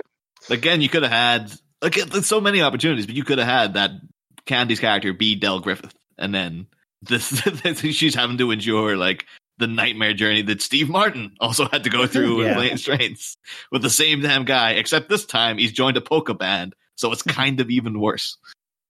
[0.52, 3.74] again, you could have had like there's so many opportunities, but you could have had
[3.74, 3.92] that
[4.46, 6.68] Candy's character be Del Griffith, and then
[7.02, 7.42] this
[7.76, 9.26] she's having to endure like
[9.58, 12.54] the nightmare journey that Steve Martin also had to go through in Yeah.
[12.56, 13.38] Planes Trains
[13.72, 17.22] with the same damn guy, except this time he's joined a polka band, so it's
[17.24, 18.38] kind of even worse.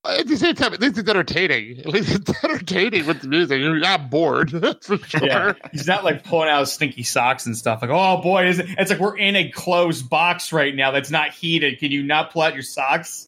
[0.06, 1.80] At the same time, at least it's entertaining.
[1.86, 3.60] At least it's entertaining with the music.
[3.60, 5.22] You're not bored, for sure.
[5.28, 7.82] Yeah, he's not like pulling out his stinky socks and stuff.
[7.82, 8.68] Like, oh boy, is it?
[8.78, 11.80] It's like we're in a closed box right now that's not heated.
[11.80, 13.28] Can you not pull out your socks?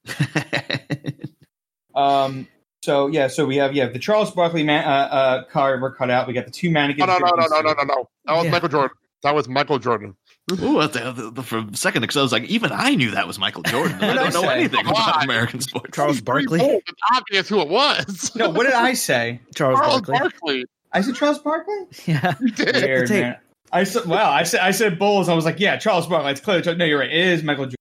[1.95, 2.47] Um.
[2.89, 6.09] So yeah, so we have yeah the Charles Barkley man, uh, uh, card we're cut
[6.09, 6.27] out.
[6.27, 7.07] We got the two mannequins.
[7.07, 8.09] No, no, no, no, no, no, no, no.
[8.25, 8.51] That was Yeah.
[8.51, 8.97] Michael Jordan.
[9.21, 10.15] That was Michael Jordan.
[10.53, 10.55] Ooh,
[10.87, 13.37] the, the, the, for a second, because I was like, even I knew that was
[13.37, 13.97] Michael Jordan.
[14.01, 14.53] I What did I don't know say?
[14.55, 15.23] anything Come about.
[15.23, 15.95] American sports.
[15.95, 18.31] Charles Barkley It's obvious who it was.
[18.35, 19.39] No, what did I say?
[19.53, 20.65] charles, Charles barkley Barkley.
[20.91, 21.75] I said Charles Barkley.
[22.07, 22.75] yeah You did.
[22.75, 23.37] Weird, man.
[23.71, 24.31] I said, wow.
[24.31, 25.29] I said, I said Bulls.
[25.29, 26.31] I was like, yeah, Charles Barkley.
[26.31, 26.73] It's clearly.
[26.75, 27.11] No, you're right.
[27.11, 27.75] It is Michael Jordan.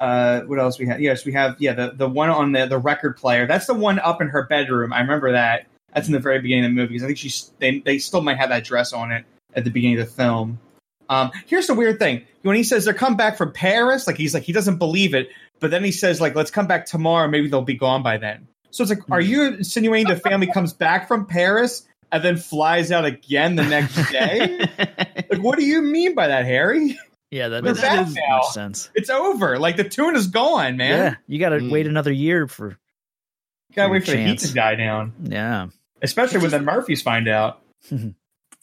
[0.00, 1.00] Uh, what else we have?
[1.00, 1.56] Yes, we have.
[1.58, 3.46] Yeah, the the one on the the record player.
[3.46, 4.92] That's the one up in her bedroom.
[4.92, 5.66] I remember that.
[5.94, 8.20] That's in the very beginning of the movie because I think she's they they still
[8.20, 10.58] might have that dress on it at the beginning of the film.
[11.08, 14.34] Um, here's the weird thing when he says they're come back from Paris, like he's
[14.34, 15.28] like he doesn't believe it,
[15.60, 18.48] but then he says like let's come back tomorrow, maybe they'll be gone by then.
[18.70, 22.90] So it's like, are you insinuating the family comes back from Paris and then flies
[22.90, 24.58] out again the next day?
[25.30, 26.98] like, what do you mean by that, Harry?
[27.34, 28.90] Yeah, that They're does back makes much sense.
[28.94, 29.58] It's over.
[29.58, 30.90] Like the tune is gone, man.
[30.90, 31.70] Yeah, you got to Mm.
[31.72, 32.68] wait another year for.
[32.70, 35.12] You Gotta For wait for the heat to die down.
[35.24, 35.66] Yeah,
[36.00, 37.60] Especially when the Murphys find out.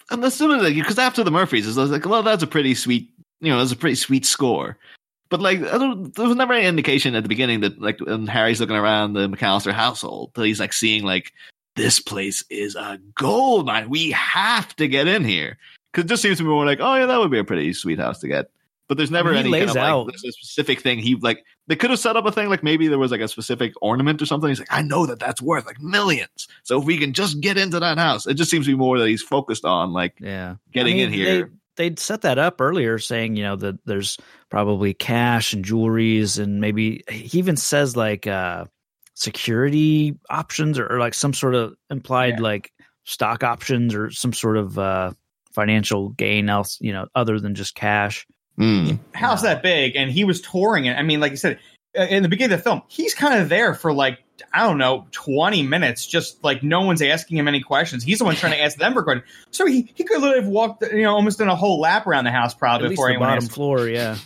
[0.09, 3.09] And as soon as because after the Murphys, it's like, well, that's a pretty sweet,
[3.39, 4.77] you know, that's a pretty sweet score.
[5.29, 8.27] But like, I don't, there was never any indication at the beginning that like when
[8.27, 11.31] Harry's looking around the McCallister household, that he's like seeing like
[11.77, 13.89] this place is a gold mine.
[13.89, 15.57] We have to get in here
[15.93, 17.71] because it just seems to be more like, oh yeah, that would be a pretty
[17.71, 18.49] sweet house to get.
[18.91, 20.99] But there's never any kind of like there's a specific thing.
[20.99, 23.29] He like they could have set up a thing like maybe there was like a
[23.29, 24.49] specific ornament or something.
[24.49, 26.49] He's like, I know that that's worth like millions.
[26.63, 28.99] So if we can just get into that house, it just seems to be more
[28.99, 30.55] that he's focused on like yeah.
[30.73, 31.51] getting I in mean, here.
[31.77, 34.17] They, would set that up earlier, saying you know that there's
[34.49, 38.65] probably cash and jewelries, and maybe he even says like uh,
[39.13, 42.41] security options or, or like some sort of implied Yeah.
[42.41, 42.73] like
[43.05, 45.13] stock options or some sort of uh,
[45.53, 48.27] financial gain else you know other than just cash.
[48.59, 48.99] Mm.
[49.13, 50.93] House that big, and he was touring it.
[50.97, 51.59] I mean, like you said,
[51.97, 54.19] uh, in the beginning of the film, he's kind of there for like
[54.53, 56.05] I don't know, twenty minutes.
[56.05, 58.03] Just like no one's asking him any questions.
[58.03, 59.29] He's the one trying to ask them for questions.
[59.51, 62.25] So he he could literally have walked, you know, almost in a whole lap around
[62.25, 63.53] the house At probably least before the anyone bottom asked.
[63.53, 64.17] floor, yeah.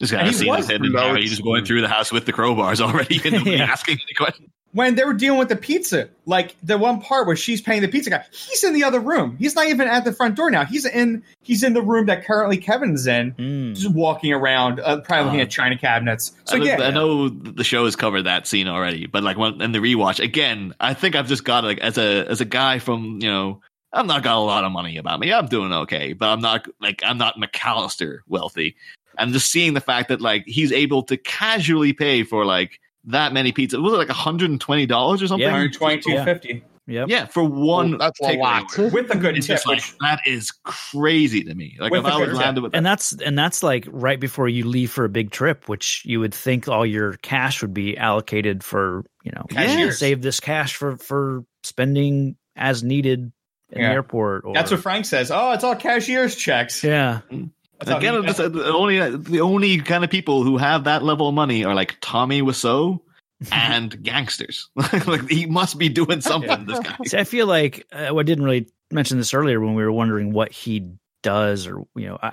[0.00, 1.16] Just And got to he see was his head and promoted.
[1.16, 3.64] Harry just going through the house with the crowbars already and nobody Yeah.
[3.64, 4.48] asking any questions.
[4.74, 7.88] When they were dealing with the pizza, like the one part where she's paying the
[7.88, 9.36] pizza guy, he's in the other room.
[9.38, 10.64] He's not even at the front door now.
[10.64, 13.74] He's in he's in the room that currently Kevin's in, Mm.
[13.74, 16.32] just walking around, uh, probably looking Uh, at china cabinets.
[16.44, 19.36] So I, know- yeah, I know the show has covered that scene already, but like
[19.36, 22.46] when in the rewatch again, I think I've just got like as a as a
[22.46, 23.60] guy from you know
[23.92, 25.34] I'm not got a lot of money about me.
[25.34, 28.74] I'm doing okay, but I'm not like I'm not McCallister wealthy.
[29.18, 33.32] And just seeing the fact that like he's able to casually pay for like that
[33.32, 35.42] many pizzas was it like 120 dollars or something?
[35.46, 35.52] Yeah.
[35.52, 37.08] 122 50 Yep.
[37.08, 37.94] Yeah, for one.
[37.94, 38.64] Oh, that's a lot.
[38.76, 39.64] with a good It's tip.
[39.66, 41.76] like that is crazy to me.
[41.78, 44.18] Like With if a I was good landed with and that's and that's like right
[44.18, 47.72] before you leave for a big trip, which you would think all your cash would
[47.72, 49.98] be allocated for, you know, Cashiers.
[50.00, 53.30] save this cash for for spending as needed
[53.70, 53.88] in Yeah.
[53.88, 54.44] the airport.
[54.44, 55.30] Or, that's what Frank says.
[55.30, 56.82] Oh, it's all cashier's checks.
[56.82, 57.46] Yeah, That's how
[57.88, 61.02] Again, he- I'm just, uh, the only the only kind of people who have that
[61.02, 63.00] level of money are like Tommy Wiseau
[63.52, 64.68] and gangsters.
[65.06, 66.64] like he must be doing something.
[66.66, 66.96] This guy.
[67.04, 70.32] See, I feel like uh, I didn't really mention this earlier when we were wondering
[70.32, 70.90] what he
[71.22, 72.32] does, or you know, I,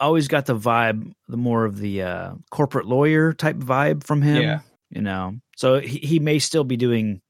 [0.00, 4.22] I always got the vibe, the more of the uh, corporate lawyer type vibe from
[4.22, 4.42] him.
[4.42, 4.60] Yeah.
[4.90, 7.20] you know, so he, he may still be doing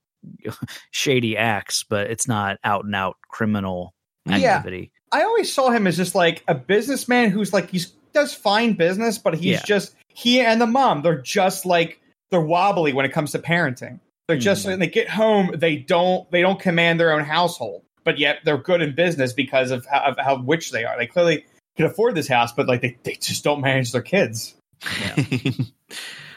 [0.91, 3.95] shady acts, but it's not out and out criminal
[4.27, 4.57] Yeah.
[4.57, 4.93] activity.
[5.13, 9.19] I always saw him as just like a businessman who's like he's does fine business,
[9.19, 9.63] but he's Yeah.
[9.65, 11.03] just he and the mom.
[11.03, 12.01] They're just like
[12.31, 14.01] they're wobbly when it comes to parenting.
[14.29, 14.71] They're just Mhm.
[14.71, 18.59] when they get home, they don't they don't command their own household, but yet they're
[18.59, 20.97] good in business because of how, of how rich they are.
[20.99, 21.45] They clearly
[21.77, 24.55] can afford this house, but like they, they just don't manage their kids.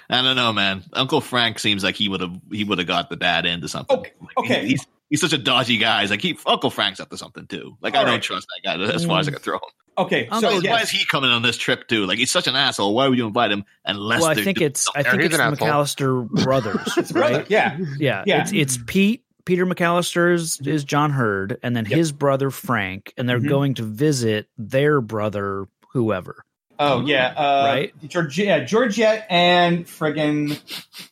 [0.09, 0.83] I don't know, man.
[0.93, 3.97] Uncle Frank seems like he would have he would have got the dad into something.
[3.97, 4.67] Okay, Like, okay.
[4.67, 6.01] he's he's such a dodgy guy.
[6.01, 7.77] He's like he Uncle Frank's up to something too.
[7.81, 9.61] Like I All don't trust that guy as far as I can throw him.
[9.95, 10.71] Okay, so Why- yes.
[10.71, 12.05] Why is he coming on this trip too?
[12.07, 12.95] Like he's such an asshole.
[12.95, 14.21] Why would you invite him unless?
[14.21, 15.43] Well, I think it's I think it's the.
[15.43, 17.45] McCallister brothers, right?
[17.49, 17.77] yeah.
[17.99, 18.41] Yeah, Yeah.
[18.41, 19.23] It's it's Pete.
[19.45, 21.97] Peter McCallister is, is John Heard, and then Yep.
[21.97, 23.49] his brother Frank, and they're Mhm.
[23.49, 26.45] going to visit their brother, whoever.
[26.79, 27.93] Oh yeah, uh, Right?
[28.09, 30.59] George, yeah, Georgette and friggin'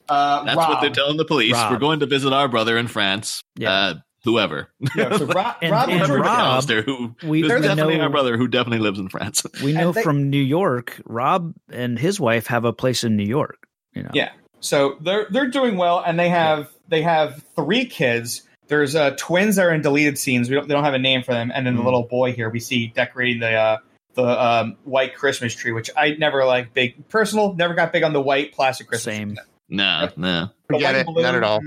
[0.10, 0.70] uh, That's Rob.
[0.70, 1.54] what they're telling the police.
[1.54, 1.72] Rob.
[1.72, 3.42] We're going to visit our brother in France.
[3.56, 3.72] Yeah.
[3.72, 3.94] Uh,
[4.24, 4.70] whoever.
[4.96, 8.38] Yeah, so Rob, And- Rob and, and Rob- who We, who's definitely know our brother
[8.38, 9.44] who definitely lives in France.
[9.64, 11.00] we know they- from New York.
[11.06, 13.68] Rob and his wife have a place in New York.
[13.94, 14.32] You know, Yeah.
[14.62, 18.44] So they're they're doing well, and they have they have three kids.
[18.68, 20.50] There's uh, twins that are in deleted scenes.
[20.50, 21.86] We don't they don't have a name for them, and then the Mm.
[21.86, 23.78] little boy here we see decorating the uh,
[24.14, 27.54] the um, white Christmas tree, which I never like big personal.
[27.54, 29.16] Never got big on the white plastic Christmas.
[29.16, 29.36] same.
[29.36, 29.46] tree.
[29.70, 30.50] No, no.
[30.70, 31.06] The Forget it.
[31.06, 31.24] balloon.
[31.24, 31.62] Not at all.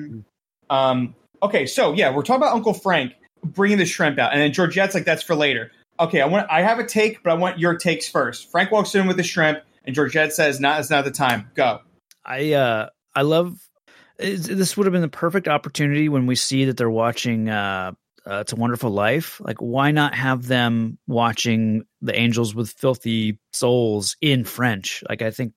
[0.70, 3.12] Um, okay, so yeah, we're talking about Uncle Frank
[3.42, 6.62] bringing the shrimp out, and then Georgette's like, "That's for later." Okay, I want I
[6.62, 8.50] have a take, but I want your takes first.
[8.50, 11.50] Frank walks in with the shrimp, and Georgette says, "Not, it's not the time.
[11.54, 11.80] Go."
[12.24, 13.58] I uh I love
[14.18, 17.92] this would have been the perfect opportunity when we see that they're watching uh,
[18.28, 19.40] uh It's a Wonderful Life.
[19.44, 25.02] Like why not have them watching The Angels with Filthy Souls in French?
[25.08, 25.52] Like I think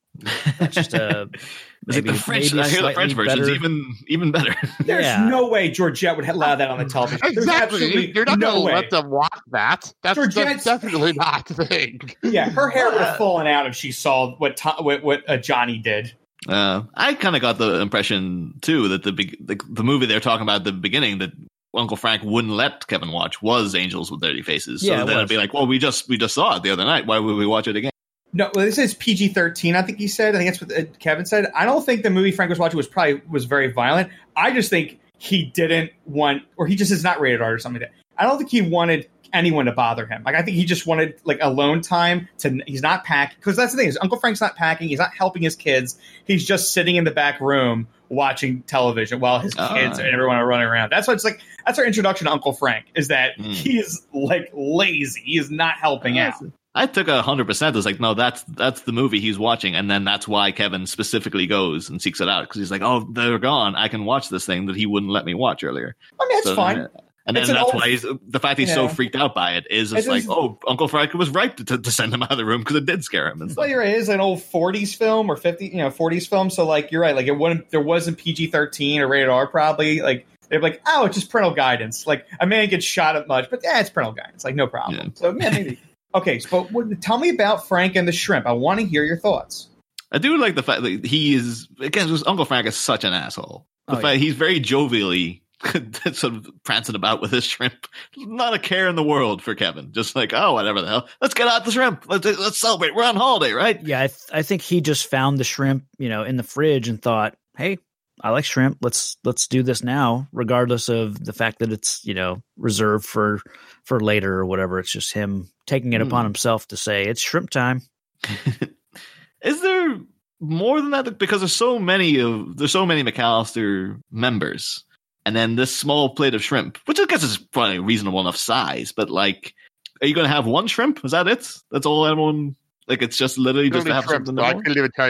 [0.60, 1.30] that's just a
[1.88, 2.54] Is it the maybe- French?
[2.54, 4.56] maybe I hear the French slightly version's even even better.
[4.86, 5.30] There's Yeah.
[5.30, 7.20] no way Georgette would allow that on the television.
[7.24, 7.78] There's Exactly.
[7.78, 8.74] absolutely You're not no going to way.
[8.74, 9.94] let them watch that.
[10.04, 12.02] That's, that's definitely not the thing.
[12.24, 15.38] Yeah, her hair would have fallen out if she saw what To- what, what uh,
[15.38, 16.14] Johnny did.
[16.48, 20.20] Uh, I kind of got the impression too that the, big the the movie they're
[20.20, 21.32] talking about at the beginning that
[21.74, 24.82] Uncle Frank wouldn't let Kevin watch was Angels with Dirty Faces.
[24.82, 26.72] So Yeah, it then it'd be like, well, we just we just saw it the
[26.72, 27.06] other night.
[27.06, 27.92] Why would we watch it again?
[28.34, 29.76] No, well, this is PG thirteen.
[29.76, 30.36] I think he said.
[30.36, 31.52] I think that's what uh, Kevin said.
[31.56, 34.12] I don't think the movie Frank was watching was probably was very violent.
[34.36, 37.82] I just think he didn't want, or he just is not rated R or something
[37.82, 37.98] like that.
[38.18, 40.24] I don't think he wanted anyone to bother him.
[40.24, 42.62] Like I think he just wanted like alone time to.
[42.68, 44.90] He's not packing because that's the thing is Uncle Frank's not packing.
[44.90, 45.98] He's not helping his kids.
[46.26, 49.74] He's just sitting in the back room watching television while his Ah.
[49.74, 50.92] kids and everyone are running around.
[50.92, 51.42] That's what it's like.
[51.66, 52.86] That's our introduction to Uncle Frank.
[52.96, 53.54] Is that Mm.
[53.54, 55.22] he is like lazy.
[55.24, 56.36] He is not helping out.
[56.76, 57.76] I took a hundred percent.
[57.76, 61.48] It's like, no, that's that's the movie he's watching, and then that's why Kevin specifically
[61.48, 63.76] goes and seeks it out because he's like, oh, they're gone.
[63.76, 65.96] I can watch this thing that he wouldn't let me watch earlier.
[66.20, 66.88] I mean, that's So, fine.
[67.28, 69.92] And then that's old- why he's the fact he's so freaked out by it is
[69.92, 72.46] It it's like, oh, Uncle Frank was right to, to send him out of the
[72.46, 73.42] room because it did scare him.
[73.42, 73.56] And.
[73.56, 73.90] Well, you're right.
[73.90, 76.50] It is an old '40s film or '50, you know, '40s film.
[76.50, 77.16] So, like, you're right.
[77.16, 77.70] Like, it wouldn't.
[77.70, 79.46] There wasn't PG-13 or rated R.
[79.46, 80.02] Probably.
[80.02, 82.08] Like, they're like, oh, it's just parental guidance.
[82.08, 84.46] Like, a man gets shot at much, but yeah, it's parental guidance.
[84.46, 84.98] Like, no problem.
[84.98, 85.10] Yeah.
[85.16, 85.80] So, yeah, maybe.
[86.16, 88.46] okay, so but what, tell me about Frank and the shrimp.
[88.48, 89.68] I want to hear your thoughts.
[90.14, 92.10] I do like the fact that he is again.
[92.26, 93.68] Uncle Frank is such an asshole.
[93.90, 95.42] The Oh, fact he's very jovially
[96.14, 97.88] sort of prancing about with his shrimp.
[98.16, 99.92] Not a care in the world for Kevin.
[99.92, 101.10] Just like, oh, whatever the hell.
[101.22, 102.06] Let's get out the shrimp.
[102.08, 102.94] Let's let's celebrate.
[102.96, 103.82] We're on holiday, right?
[103.84, 106.88] Yeah, I, th- I think he just found the shrimp, you know, in the fridge
[106.90, 107.78] and thought, "Hey,
[108.22, 108.78] I like shrimp.
[108.82, 113.42] Let's let's do this now, regardless of the fact that it's you know reserved for
[113.84, 114.80] for later or whatever.
[114.80, 116.08] It's just him taking it Hmm.
[116.08, 117.82] upon himself to say it's shrimp time.
[119.42, 120.00] Is there
[120.40, 121.18] more than that?
[121.18, 124.84] Because there's so many of there's so many McCallister members,
[125.28, 128.38] and then this small plate of shrimp, which I guess is probably a reasonable enough
[128.38, 128.94] size.
[128.94, 129.54] But like,
[130.02, 131.04] are you going to have one shrimp?
[131.04, 131.52] Is that it?
[131.70, 132.56] That's all everyone.
[132.88, 134.42] Like it's just literally just to have shrimp, something.
[134.42, 135.10] so I to couldn't even tell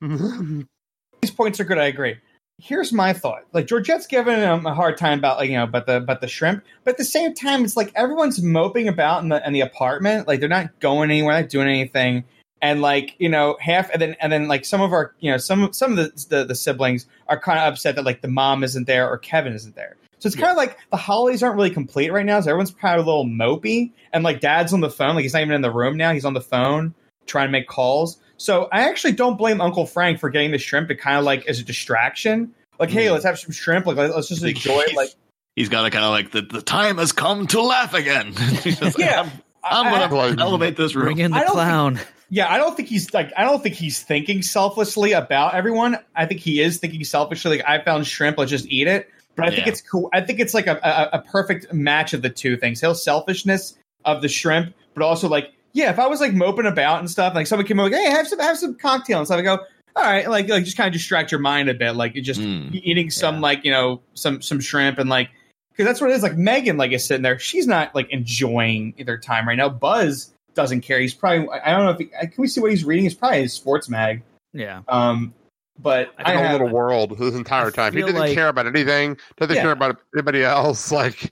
[0.00, 0.66] you.
[1.20, 1.76] These points are good.
[1.76, 2.16] I agree.
[2.56, 3.42] Here's my thought.
[3.52, 6.28] Like Georgette's giving him a hard time about like you know about the about the
[6.28, 9.60] shrimp, but at the same time, it's like everyone's moping about in the in the
[9.60, 10.26] apartment.
[10.26, 12.24] Like they're not going anywhere, not doing anything,
[12.62, 15.36] and like you know half and then and then like some of our you know
[15.38, 18.64] some some of the the, the siblings are kind of upset that like the mom
[18.64, 19.96] isn't there or Kevin isn't there.
[20.20, 22.40] So it's kind of like the holidays aren't really complete right now.
[22.40, 25.14] So everyone's kind of a little mopey, and like dad's on the phone.
[25.14, 26.12] Like he's not even in the room now.
[26.12, 26.94] He's on the phone
[27.26, 28.18] trying to make calls.
[28.36, 30.90] So I actually don't blame Uncle Frank for getting the shrimp.
[30.90, 32.52] It kind of like as a distraction.
[32.80, 33.12] Like, hey, Mm.
[33.12, 33.86] let's have some shrimp.
[33.86, 34.94] Like, let's just enjoy it.
[34.94, 35.10] Like,
[35.56, 38.32] He's got to kind of like the, the time has come to laugh again.
[38.62, 39.28] He's just like, Yeah.
[39.64, 41.06] I'm, I- I'm going I- to elevate this room.
[41.06, 42.00] Bring in the don't clown.
[42.30, 45.98] Yeah, I don't think he's like, I don't think he's thinking selflessly about everyone.
[46.14, 47.58] I think he is thinking selfishly.
[47.58, 49.08] Like, I found shrimp, let's just eat it.
[49.34, 50.10] But I think it's cool.
[50.12, 52.80] I think it's like a, a, a perfect match of the two things.
[52.80, 56.98] His selfishness of the shrimp, but also like, yeah, if I was like moping about
[56.98, 59.38] and stuff, like someone came over, like, hey, have some have some cocktail and stuff.
[59.38, 59.58] I go,
[59.94, 62.74] all right, like like just kind of distract your mind a bit, like just Mm,
[62.74, 63.40] eating some yeah.
[63.40, 65.30] like you know some some shrimp and like
[65.70, 66.22] because that's what it is.
[66.24, 69.68] Like Megan, like is sitting there, she's not like enjoying their time right now.
[69.68, 70.98] Buzz doesn't care.
[71.00, 73.04] He's probably I I don't know if he, can we see what he's reading.
[73.04, 74.22] He's probably his sports mag.
[74.52, 75.32] Yeah, Um,
[75.78, 77.92] but I I, in a little world this entire I time.
[77.92, 79.16] He feel doesn't like- care about anything.
[79.36, 79.62] Doesn't Yeah.
[79.62, 80.90] care about anybody else.
[80.98, 81.30] Like he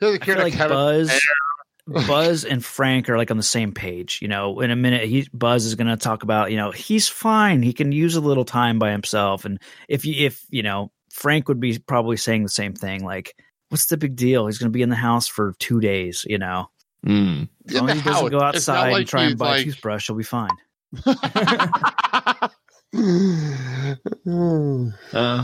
[0.00, 0.74] doesn't care feel like Kevin.
[0.76, 1.20] Buzz,
[2.08, 4.18] Buzz and Frank are like on the same page.
[4.20, 7.08] You know, in a minute, he Buzz is going to talk about you know he's
[7.08, 7.62] fine.
[7.62, 11.46] He can use a little time by himself, and if you if you know Frank
[11.48, 13.04] would be probably saying the same thing.
[13.04, 13.34] Like,
[13.68, 14.46] what's the big deal?
[14.46, 16.24] He's going to be in the house for two days.
[16.28, 16.68] You know,
[17.04, 17.48] Mm.
[17.68, 18.30] as long the as he doesn't house.
[18.30, 20.50] go outside like and try and buy a like- toothbrush, he'll be fine.
[24.26, 24.90] Uh,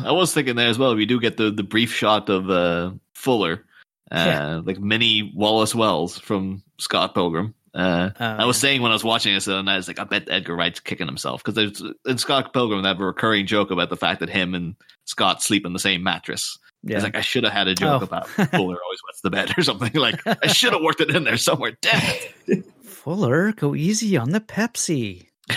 [0.07, 0.95] I was thinking there as well.
[0.95, 3.65] We do get the, the brief shot of uh, Fuller,
[4.11, 4.61] uh, Yeah.
[4.65, 7.55] like mini Wallace Wells from Scott Pilgrim.
[7.75, 10.05] Uh, Oh, I was saying when I was watching this, and I was like, I
[10.05, 13.71] bet Edgar Wright's kicking himself because there's in Scott Pilgrim they have a recurring joke
[13.71, 14.75] about the fact that him and
[15.05, 16.59] Scott sleep in the same mattress.
[16.85, 16.97] Yeah.
[16.97, 18.05] It's like I should have had a joke Oh.
[18.05, 19.93] about Fuller always wets the bed or something.
[19.95, 21.77] Like I should have worked it in there somewhere.
[21.81, 22.03] Damn
[22.47, 22.65] it.
[22.85, 25.27] Fuller, go easy on the Pepsi.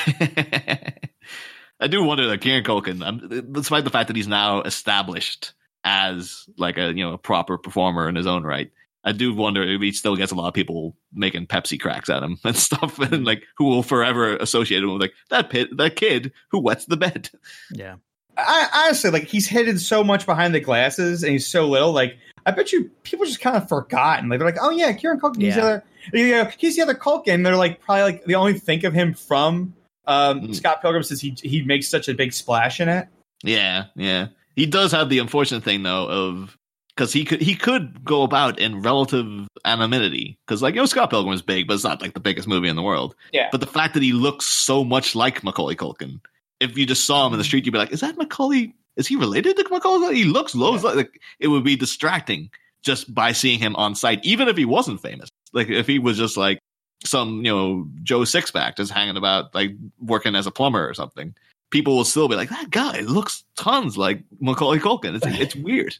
[1.80, 5.54] I do wonder that Kieran Culkin, um, despite the fact that he's now established
[5.84, 8.72] as like a you know a proper performer in his own right,
[9.04, 12.24] I do wonder if he still gets a lot of people making Pepsi cracks at
[12.24, 15.96] him and stuff, and like who will forever associate him with like that pit, that
[15.96, 17.30] kid who wets the bed.
[17.72, 17.96] Yeah.
[18.38, 21.92] I, honestly, like he's hidden so much behind the glasses, and he's so little.
[21.92, 24.30] Like I bet you people just kind of forgotten.
[24.30, 25.42] Like they're like, oh yeah, Kieran Culkin.
[25.42, 25.66] He's the Yeah.
[25.68, 25.84] other,
[26.14, 27.44] yeah, he's the other Culkin.
[27.44, 29.74] They're like probably like they only think of him from
[30.08, 30.56] um, Mm.
[30.56, 33.08] Scott Pilgrim since he he makes such a big splash in it.
[33.44, 34.28] Yeah, yeah.
[34.56, 36.58] He does have the unfortunate thing though of
[36.96, 41.10] because he could he could go about in relative anonymity because like you know Scott
[41.10, 43.16] Pilgrim is big, but it's not like the biggest movie in the world.
[43.34, 43.50] Yeah.
[43.52, 46.20] But the fact that he looks so much like Macaulay Culkin,
[46.60, 48.74] if you just saw him in the street, you'd be like, "Is that Macaulay?
[48.96, 50.16] Is he related to Macaulay?
[50.16, 52.50] He looks loads like, like." It would be distracting
[52.84, 55.30] just by seeing him on site, even if he wasn't famous.
[55.54, 56.60] Like if he was just like
[57.04, 61.36] some you know Joe Sixpack just hanging about like working as a plumber or something,
[61.72, 65.16] people will still be like that guy looks tons like Macaulay Culkin.
[65.16, 65.98] It's it's weird.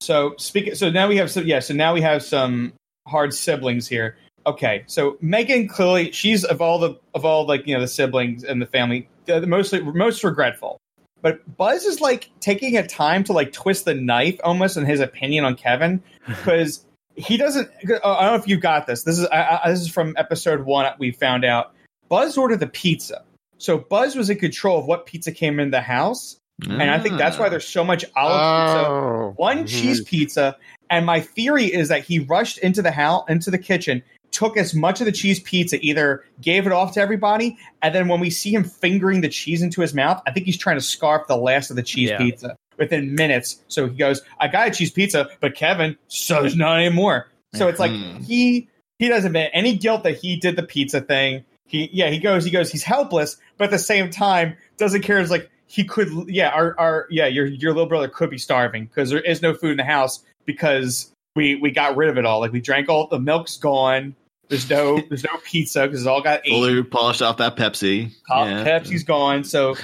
[0.00, 1.46] So speaking, so now we have some.
[1.46, 2.72] Yeah, so now we have some
[3.06, 4.16] hard siblings here.
[4.48, 8.44] Okay, so Megan clearly she's of all the of all like you know the siblings
[8.44, 10.78] and the family the, the mostly most regretful.
[11.20, 15.00] But Buzz is like taking a time to like twist the knife almost in his
[15.00, 16.84] opinion on Kevin because
[17.16, 17.68] he doesn't.
[17.84, 19.02] I don't know if you got this.
[19.02, 20.90] This is I, I, this is from episode one.
[20.98, 21.74] We found out
[22.08, 23.24] Buzz ordered the pizza,
[23.58, 27.18] so Buzz was in control of what pizza came in the house, and I think
[27.18, 29.34] that's why there's so much olive pizza Oh.
[29.36, 29.68] one Mhm.
[29.68, 30.56] cheese pizza
[30.90, 34.74] and my theory is that he rushed into the house into the kitchen took as
[34.74, 38.30] much of the cheese pizza either gave it off to everybody and then when we
[38.30, 41.36] see him fingering the cheese into his mouth i think he's trying to scarf the
[41.36, 42.18] last of the cheese Yeah.
[42.18, 46.56] pizza within minutes so he goes i got a cheese pizza but kevin so there's
[46.56, 48.24] not anymore so it's like Mhm.
[48.24, 48.68] he
[48.98, 52.44] he doesn't admit any guilt that he did the pizza thing he yeah he goes
[52.44, 56.08] he goes he's helpless but at the same time doesn't care it's like he could
[56.28, 59.52] yeah our, our yeah your your little brother could be starving because there is no
[59.54, 62.88] food in the house because we we got rid of it all like we drank
[62.88, 64.14] all the milk's gone
[64.48, 68.12] there's no there's no pizza because it all got ate polished off that Pepsi.
[68.26, 68.64] Pop- Yeah.
[68.64, 69.76] Pepsi's gone so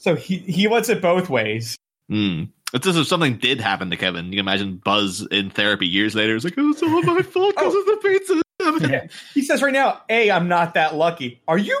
[0.00, 1.76] so he he wants it both ways
[2.10, 2.50] Mm.
[2.72, 6.14] If this if something did happen to Kevin, you can imagine Buzz in therapy years
[6.14, 6.36] later.
[6.36, 7.80] It's like, oh, it's all my fault because Oh.
[7.80, 8.42] of the pizza.
[8.88, 9.06] Yeah.
[9.34, 11.76] He says right now, "A, I'm not that lucky." Are you?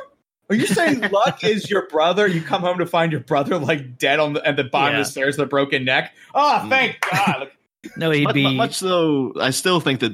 [0.50, 2.26] Are you saying luck is your brother?
[2.26, 5.00] You come home to find your brother like dead on the at the bottom Yeah.
[5.00, 6.12] of the stairs with a broken neck.
[6.34, 7.50] Oh, thank God!
[7.96, 10.12] No, he'd Much, be much though, I still think that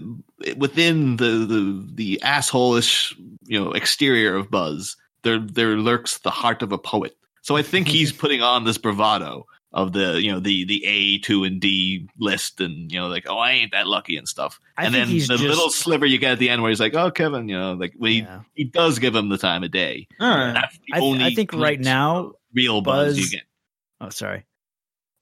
[0.56, 3.14] within the the the asshole-ish,
[3.46, 7.16] you know, exterior of Buzz, there there lurks the heart of a poet.
[7.42, 11.18] So I think he's putting on this bravado of the you know the the A
[11.18, 14.60] two and D list, and you know like oh I ain't that lucky and stuff.
[14.76, 16.94] I and then the just- little sliver you get at the end where he's like
[16.94, 18.40] oh Kevin, you know like he, Yeah.
[18.54, 20.08] he does give him the time of day.
[20.20, 22.32] uh, I, th- only I think right now.
[22.54, 23.46] real Buzz, you get.
[24.00, 24.44] Oh, sorry.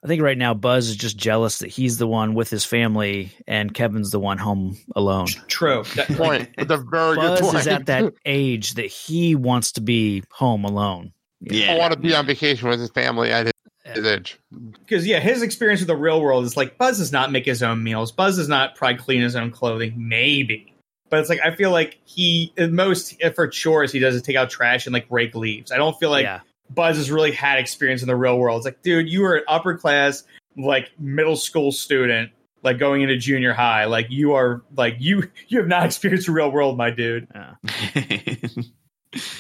[0.03, 3.33] I think right now Buzz is just jealous that he's the one with his family
[3.47, 5.27] and Kevin's the one home alone.
[5.47, 5.85] true.
[5.97, 6.51] That- Point.
[6.57, 7.57] That's a very good Buzz point.
[7.57, 11.13] is at that age that he wants to be home alone.
[11.43, 11.73] Yeah.
[11.73, 13.53] I want to be on vacation with his family at his,
[13.95, 14.39] his age.
[14.79, 17.63] Because yeah, his experience with the real world is like Buzz does not make his
[17.63, 18.13] own meals.
[18.13, 19.95] Buzz does not probably clean his own clothing.
[19.97, 20.75] Maybe,
[21.09, 24.37] but it's like I feel like he at most for chores he does is take
[24.37, 25.73] out trash and like rake leaves.
[25.73, 26.41] I don't feel like yeah,
[26.75, 28.59] Buzz has really had experience in the real world.
[28.59, 30.25] It's like, dude, you were an upper class,
[30.57, 32.31] like middle school student,
[32.63, 33.87] like going into junior high.
[33.87, 37.29] Like you are, like you, you have not experienced the real world, my dude.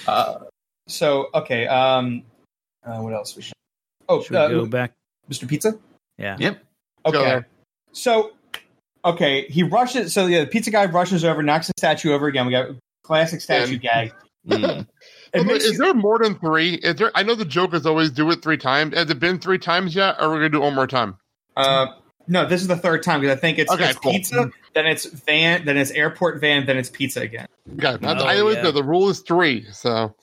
[0.07, 0.40] Uh,
[0.89, 2.24] so okay, um,
[2.85, 3.36] uh, what else?
[3.36, 3.52] We should.
[4.09, 4.93] Oh, should we uh, go back?
[5.31, 5.47] Mr.
[5.47, 5.78] Pizza.
[6.19, 6.62] Yeah, Yep.
[7.07, 7.40] Okay.
[7.93, 8.32] So,
[9.05, 10.12] okay, he rushes.
[10.12, 12.47] So yeah, the pizza guy rushes over, knocks the statue over again.
[12.47, 12.70] We got
[13.05, 14.12] classic statue And- gag.
[14.48, 14.86] Mm.
[15.32, 16.74] It Well, is you- there more than three?
[16.74, 17.11] Is there?
[17.15, 18.94] I know the Jokers always do it three times.
[18.97, 21.16] Has it been three times yet, or are we gonna do it one more time?
[21.57, 21.86] uh,
[22.27, 24.12] no, this is the third time because I think it's, Okay, it's cool.
[24.12, 27.47] pizza, then it's van, then it's airport van, then it's pizza again.
[27.73, 28.62] Okay, that's- Oh, I always yeah.
[28.62, 29.66] know the rule is three.
[29.73, 30.15] So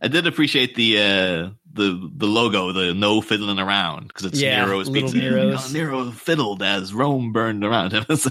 [0.00, 4.64] I did appreciate the uh, the the logo, the no fiddling around, because it's Yeah,
[4.64, 5.16] Nero's pizza.
[5.16, 5.72] Nero's.
[5.72, 8.04] Nero fiddled as Rome burned around him.
[8.10, 8.30] It's-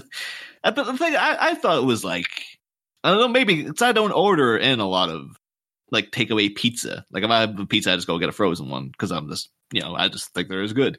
[0.64, 2.28] I thought- the thing I, I thought it was like
[3.04, 5.36] I don't know, maybe it's I don't order in a lot of
[5.92, 7.04] like takeaway pizza.
[7.12, 9.28] Like if I have a pizza, I just go get a frozen one because I'm
[9.30, 10.98] just you know I just think they're as good.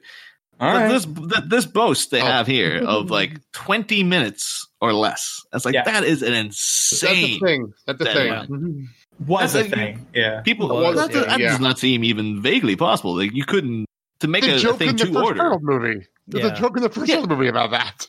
[0.60, 0.88] All but right.
[0.88, 2.24] this th- this boast they Oh.
[2.26, 5.40] have here of like 20 minutes or less.
[5.52, 5.82] It's like Yeah.
[5.84, 7.40] that is an that's the insane.
[7.40, 7.72] thing.
[7.86, 8.32] That's the That thing.
[8.32, 8.46] one.
[8.48, 9.26] Mm-hmm.
[9.26, 10.06] was That's a like- thing.
[10.14, 10.40] Yeah.
[10.42, 11.50] People, Was, that, that yeah.
[11.50, 13.16] does not seem even vaguely possible.
[13.16, 13.86] Like you couldn't
[14.20, 15.38] to make a, a thing in the to first order.
[15.40, 16.06] Turtles movie.
[16.26, 16.52] There's Yeah.
[16.52, 17.16] a joke in the first Yeah.
[17.16, 18.06] Turtles movie about that.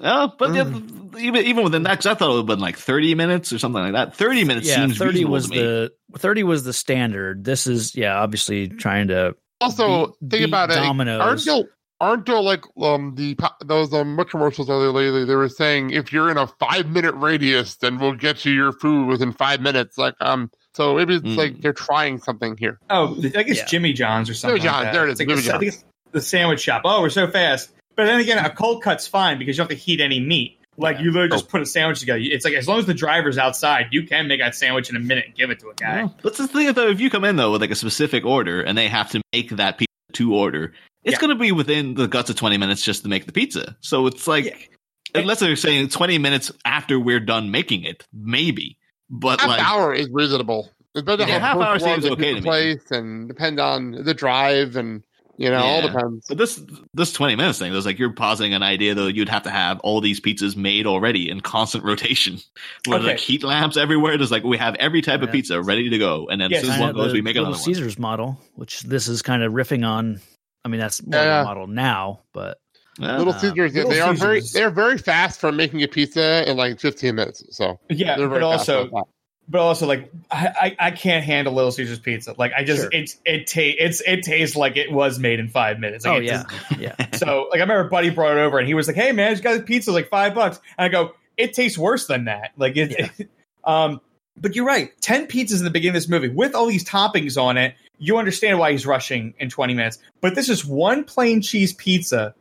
[0.00, 1.18] Yeah, but the- Mm.
[1.20, 3.58] even even within that, because I thought it would have been like thirty minutes or
[3.58, 4.14] something like that.
[4.16, 4.76] Thirty minutes yeah.
[4.76, 5.58] seems Thirty was to me.
[5.58, 7.44] the thirty was the standard.
[7.44, 10.74] This is yeah, obviously trying to also, Beat- think beat about it.
[10.74, 11.20] Domino's.
[11.20, 11.70] Aren't there,
[12.00, 15.24] aren't there like um the those um much commercials earlier lately?
[15.24, 18.72] They were saying if you're in a five minute radius, then we'll get you your
[18.72, 19.96] food within five minutes.
[19.96, 21.36] Like um, so maybe it's Mm.
[21.36, 22.78] like they're trying something here.
[22.90, 23.66] Oh, I guess Yeah.
[23.66, 24.60] Jimmy John's or something.
[24.60, 24.92] Jimmy like John's, that.
[24.92, 25.84] there it is, like Jimmy the, I think it's
[26.14, 26.82] the sandwich shop.
[26.86, 27.70] Oh, we're so fast.
[27.96, 30.58] But then again, a cold cut's fine because you don't have to heat any meat.
[30.76, 31.02] Like Yeah.
[31.04, 31.36] you literally Oh.
[31.36, 32.18] just put a sandwich together.
[32.22, 35.00] It's like as long as the driver's outside, you can make that sandwich in a
[35.00, 36.08] minute and give it to a guy.
[36.22, 38.76] But the thing though, if you come in though with like a specific order and
[38.78, 40.72] they have to make that pizza to order,
[41.04, 41.20] it's Yeah.
[41.20, 43.76] going to be within the guts of twenty minutes just to make the pizza.
[43.82, 44.70] So it's like
[45.14, 45.20] Yeah.
[45.20, 48.76] unless they're saying twenty minutes after we're done making it, maybe.
[49.10, 50.70] But Half like, hour is reasonable.
[50.96, 52.40] It's better to Yeah, half both hour ones seems in okay to me.
[52.40, 55.02] place and depend on the drive and
[55.36, 55.88] You know, all Yeah.
[55.88, 56.26] depends.
[56.28, 56.60] But this
[56.94, 59.50] this twenty minutes thing, it was like you're positing an idea though you'd have to
[59.50, 62.38] have all these pizzas made already in constant rotation.
[62.86, 63.06] With Okay.
[63.08, 64.16] like heat lamps everywhere.
[64.16, 66.28] There's like we have every type of pizza ready to go.
[66.28, 67.64] And then Yes, as soon as one goes, the we make Little another one.
[67.64, 70.20] Caesars model, which this is kind of riffing on.
[70.64, 71.40] I mean, that's more Yeah.
[71.40, 72.58] of model now, but
[72.98, 73.18] Yeah.
[73.18, 76.48] Little Uh, Caesars, yeah, Little they are very they're very fast for making a pizza
[76.48, 77.42] in like 15 minutes.
[77.50, 79.13] So Yeah, they're but very fast also about that.
[79.48, 80.48] But also like I,
[80.78, 82.34] I I can't handle Little Caesars pizza.
[82.38, 82.90] Like I just Sure.
[82.92, 86.04] it's it ta- it's it tastes like it was made in five minutes.
[86.04, 86.94] Like, oh yeah, just- yeah.
[87.16, 89.30] so like I remember Buddy brought it over and he was like, "Hey man, I
[89.32, 92.52] just got this pizza like five bucks." And I go, "It tastes worse than that."
[92.56, 93.26] Like it, Yeah.
[93.64, 94.00] um.
[94.36, 94.90] But you're right.
[95.00, 97.74] Ten pizzas in the beginning of this movie with all these toppings on it.
[97.98, 99.98] You understand why he's rushing in 20 minutes.
[100.20, 102.34] But this is one plain cheese pizza.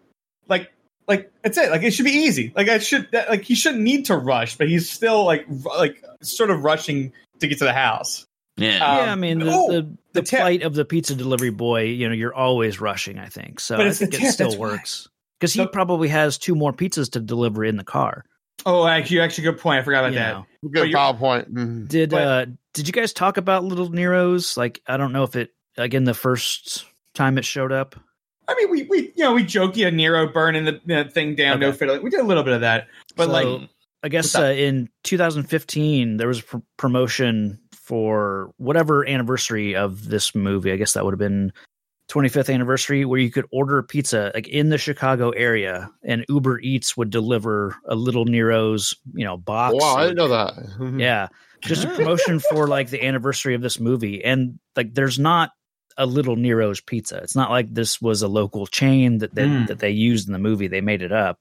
[1.08, 1.70] Like like that's it.
[1.72, 2.54] Like it should be easy.
[2.56, 5.78] Like I should that, like he shouldn't need to rush, but he's still like r-
[5.78, 8.26] like sort of rushing to get to the house.
[8.58, 8.76] yeah.
[8.78, 9.82] Um, yeah, I mean the oh, the,
[10.14, 11.84] the the plight of the pizza delivery boy.
[11.84, 13.20] You know, you're always rushing.
[13.20, 13.78] I think so.
[13.78, 15.08] But I think it still works
[15.40, 18.24] because he So- probably has two more pizzas to deliver in the car.
[18.66, 19.80] Oh, actually, actually, good point.
[19.80, 20.34] I forgot about you that.
[20.34, 20.46] know.
[20.72, 21.50] Good you're- PowerPoint.
[21.52, 21.88] Mhm.
[21.90, 24.56] Did But- uh did you guys talk about Little Nero's?
[24.56, 27.96] Like I don't know if it again the first time it showed up.
[28.48, 31.60] I mean, we we you know we joked, yeah, Nero burning the, the thing down,
[31.60, 31.78] no Okay.
[31.78, 32.00] fiddle.
[32.02, 33.70] We did a little bit of that, but So, like,
[34.04, 40.36] I guess uh, in 2015 there was a pr- promotion for whatever anniversary of this
[40.36, 40.72] movie.
[40.72, 41.52] I guess that would have been
[42.10, 46.60] 25th anniversary, where you could order a pizza like in the Chicago area, and Uber
[46.60, 49.76] Eats would deliver a Little Nero's, you know, box.
[49.80, 50.54] Wow, I didn't know that.
[51.00, 51.28] Yeah,
[51.62, 55.52] just a promotion for like the anniversary of this movie, and like there's not
[55.98, 57.18] a Little Nero's pizza.
[57.18, 59.68] It's not like this was a local chain that that, Mm.
[59.68, 60.68] that they used in the movie.
[60.68, 61.40] They made it up,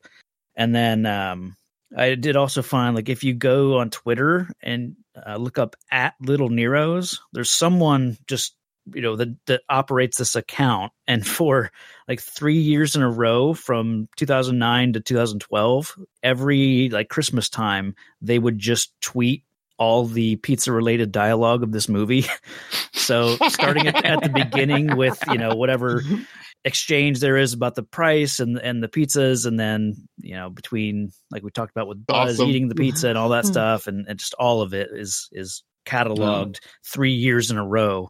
[0.57, 1.57] and then um,
[1.97, 4.97] I did also find like if you go on Twitter and
[5.27, 8.55] uh, look up at Little Nero's, there's someone just
[8.93, 11.70] you know that that operates this account, and for
[12.09, 18.39] like three years in a row from 2009 to 2012, every like Christmas time they
[18.39, 19.45] would just tweet
[19.82, 22.24] all the pizza related dialogue of this movie.
[22.92, 26.02] so starting at, at the beginning with you know whatever
[26.64, 31.10] exchange there is about the price and and the pizzas, and then you know between
[31.32, 32.48] like we talked about with Buzz Awesome.
[32.48, 35.64] eating the pizza and all that stuff, and, and just all of it is is
[35.84, 38.09] cataloged three years in a row.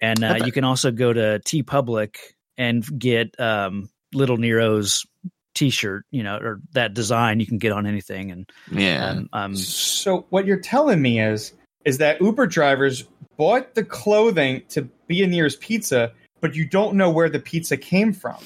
[0.00, 2.16] And uh, you can also go to TeePublic
[2.58, 5.06] and get um, Little Nero's
[5.54, 8.30] T-shirt, you know, or that design you can get on anything.
[8.30, 9.10] And yeah.
[9.10, 11.52] um, um, so what you're telling me is
[11.84, 13.04] is that Uber drivers
[13.36, 17.76] bought the clothing to be in Nero's Pizza, but you don't know where the pizza
[17.76, 18.38] came from.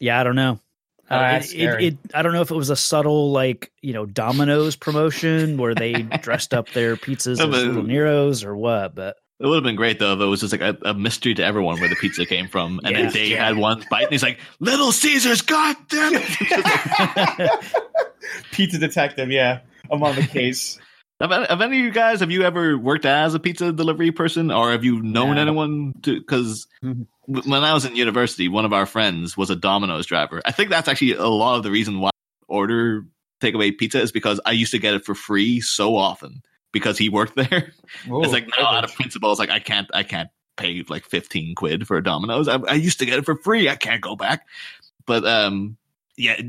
[0.00, 0.58] yeah, I don't know.
[1.10, 3.92] Oh, Uh, it, it, it, I don't know if it was a subtle, like you
[3.92, 5.92] know, Domino's promotion where they
[6.22, 8.94] dressed up their pizzas as but- Little Nero's or what.
[8.94, 11.34] But It would have been great though if it was just like a, a mystery
[11.34, 13.02] to everyone where the pizza came from, and Yeah.
[13.02, 17.50] then Dave had one bite, and he's like, "Little Caesars, god damn it!"
[18.52, 19.60] Pizza detective, yeah.
[19.90, 20.78] I'm on the case.
[21.20, 24.52] have, have any of you guys have you ever worked as a pizza delivery person,
[24.52, 25.42] or have you known No.
[25.42, 26.20] anyone to?
[26.20, 27.02] Because mm-hmm.
[27.50, 30.40] when I was in university, one of our friends was a Domino's driver.
[30.44, 33.06] I think that's actually a lot of the reason why I order
[33.40, 36.42] takeaway pizza is because I used to get it for free so often
[36.72, 37.72] because he worked there.
[38.10, 38.96] Ooh, it's like now out of privilege.
[38.96, 42.48] principle, it's like I can't, I can't pay like fifteen quid for a Domino's.
[42.48, 43.68] I, I used to get it for free.
[43.68, 44.46] I can't go back.
[45.06, 45.76] But um,
[46.16, 46.40] yeah,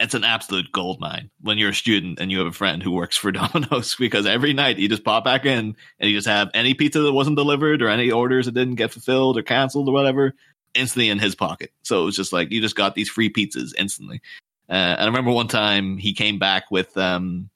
[0.00, 2.90] it's an absolute gold mine when you're a student and you have a friend who
[2.90, 6.50] works for Domino's because every night you just pop back in and you just have
[6.54, 9.92] any pizza that wasn't delivered or any orders that didn't get fulfilled or canceled or
[9.92, 10.34] whatever
[10.74, 11.72] instantly in his pocket.
[11.82, 14.22] So it was just like you just got these free pizzas instantly.
[14.68, 17.50] Uh, and I remember one time he came back with um,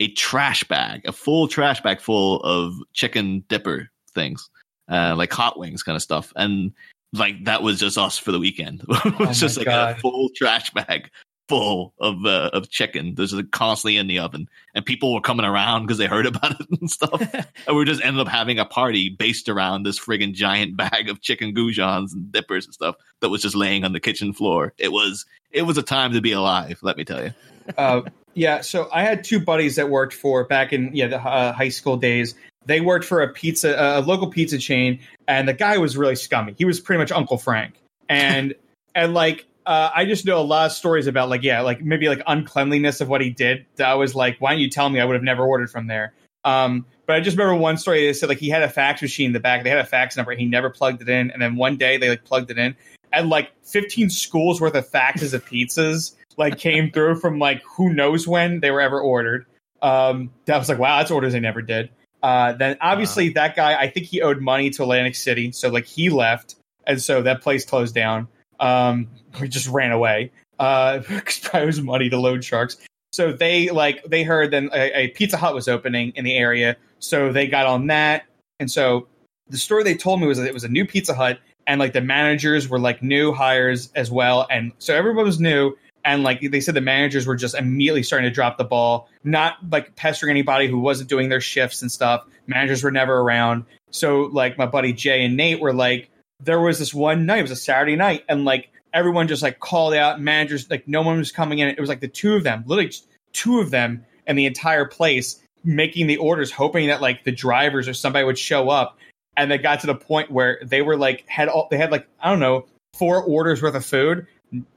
[0.00, 4.48] a trash bag, a full trash bag full of chicken dipper things,
[4.90, 6.32] uh, like hot wings kind of stuff.
[6.36, 6.72] And
[7.12, 8.82] like that was just us for the weekend.
[8.88, 9.96] it was Oh just like God.
[9.96, 11.10] a full trash bag
[11.48, 13.14] full of uh, of chicken.
[13.14, 16.60] There's like constantly in the oven, and people were coming around because they heard about
[16.60, 17.22] it and stuff.
[17.66, 21.20] and we just ended up having a party based around this friggin' giant bag of
[21.22, 24.72] chicken goujons and dippers and stuff that was just laying on the kitchen floor.
[24.76, 26.80] It was it was a time to be alive.
[26.82, 27.32] Let me tell you.
[27.78, 28.02] uh,
[28.36, 31.70] yeah, so I had two buddies that worked for back in yeah the uh, high
[31.70, 32.34] school days.
[32.66, 36.54] They worked for a pizza, a local pizza chain, and the guy was really scummy.
[36.58, 37.80] He was pretty much Uncle Frank,
[38.10, 38.54] and
[38.94, 42.10] and like uh, I just know a lot of stories about like yeah, like maybe
[42.10, 43.64] like uncleanliness of what he did.
[43.76, 45.00] That I was like, why don't you tell me?
[45.00, 46.12] I would have never ordered from there.
[46.44, 48.06] Um, but I just remember one story.
[48.06, 49.64] They said like he had a fax machine in the back.
[49.64, 50.32] They had a fax number.
[50.32, 52.76] He never plugged it in, and then one day they like plugged it in,
[53.14, 57.92] and like 15 schools worth of faxes of pizzas like came through from like who
[57.92, 59.46] knows when they were ever ordered.
[59.82, 61.90] Um, that was like wow, that's orders they never did.
[62.22, 65.86] Uh, then obviously that guy, I think he owed money to Atlantic City, so like
[65.86, 66.56] he left,
[66.86, 68.28] and so that place closed down.
[68.58, 69.08] Um,
[69.40, 70.32] we just ran away.
[70.58, 72.78] Uh, because probably was money to load sharks.
[73.12, 76.76] So they like they heard then a, a Pizza Hut was opening in the area,
[76.98, 78.24] so they got on that.
[78.58, 79.06] And so
[79.48, 81.92] the story they told me was that it was a new Pizza Hut, and like
[81.92, 85.76] the managers were like new hires as well, and so everyone was new.
[86.06, 89.56] And like they said, the managers were just immediately starting to drop the ball, not
[89.70, 92.24] like pestering anybody who wasn't doing their shifts and stuff.
[92.46, 93.64] Managers were never around.
[93.90, 96.08] So like my buddy Jay and Nate were like,
[96.40, 99.58] there was this one night, it was a Saturday night, and like everyone just like
[99.58, 101.68] called out managers, like no one was coming in.
[101.68, 102.92] It was like the two of them, literally
[103.32, 107.88] two of them, and the entire place making the orders, hoping that like the drivers
[107.88, 108.96] or somebody would show up.
[109.36, 112.06] And they got to the point where they were like had all they had like
[112.20, 114.26] I don't know four orders worth of food,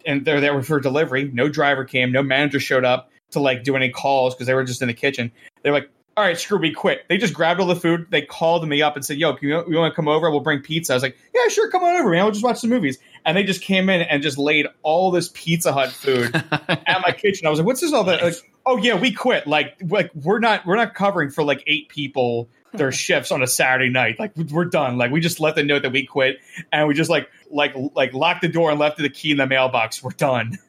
[0.06, 1.30] and they're there for delivery.
[1.34, 4.64] No driver came, no manager showed up to like do any calls because they were
[4.64, 5.32] just in the kitchen.
[5.64, 7.06] They're like, all right, screw, me, quit.
[7.08, 8.08] They just grabbed all the food.
[8.10, 10.30] They called me up and said, yo, can you, you want to come over?
[10.30, 10.92] We'll bring pizza.
[10.92, 12.26] I was like, yeah, sure, come on over, man.
[12.26, 12.98] We'll just watch some movies.
[13.26, 17.14] And they just came in and just laid all this Pizza Hut food at my
[17.14, 17.48] kitchen.
[17.48, 18.22] I was like, what's this all that?
[18.22, 18.36] Like,
[18.66, 19.48] oh yeah, we quit.
[19.48, 23.48] Like, like we're not we're not covering for like eight people their shifts on a
[23.48, 24.20] Saturday night.
[24.20, 24.98] Like we're done.
[24.98, 26.40] Like we just left a note that we quit,
[26.72, 29.48] and we just like like like locked the door and left the key in the
[29.48, 30.04] mailbox.
[30.04, 30.58] We're done.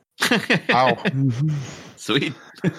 [0.68, 1.02] Wow.
[1.96, 2.34] Sweet.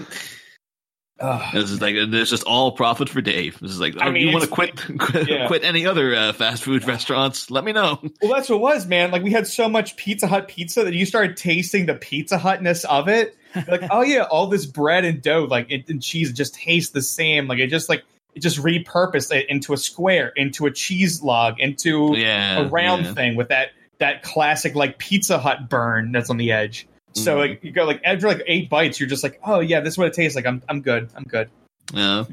[1.22, 1.53] Ugh.
[1.53, 3.60] This is like it's just all profit for Dave.
[3.60, 5.48] This is like, I oh, mean, you want to quit quit, yeah.
[5.48, 7.52] quit any other uh, fast food restaurants?
[7.52, 7.99] Let me know.
[8.22, 9.11] Well, that's what it was, man.
[9.11, 12.85] Like we had so much Pizza Hut pizza that you started tasting the Pizza Hutness
[12.85, 13.38] of it.
[13.68, 17.03] Like, oh yeah, all this bread and dough, like and, and cheese, just tastes the
[17.03, 17.48] same.
[17.48, 18.06] Like it just like it
[18.40, 23.14] just repurposed it into a square, into a cheese log, into Yeah, a round yeah.
[23.14, 26.88] thing with that that classic like Pizza Hut burn that's on the edge.
[27.14, 27.40] So Mhm.
[27.40, 29.98] like you go like after like eight bites, you're just like, oh yeah, this is
[29.98, 30.45] what it tastes like.
[30.45, 31.10] I'm I'm good.
[31.16, 31.49] I'm good.
[31.94, 32.24] Yeah,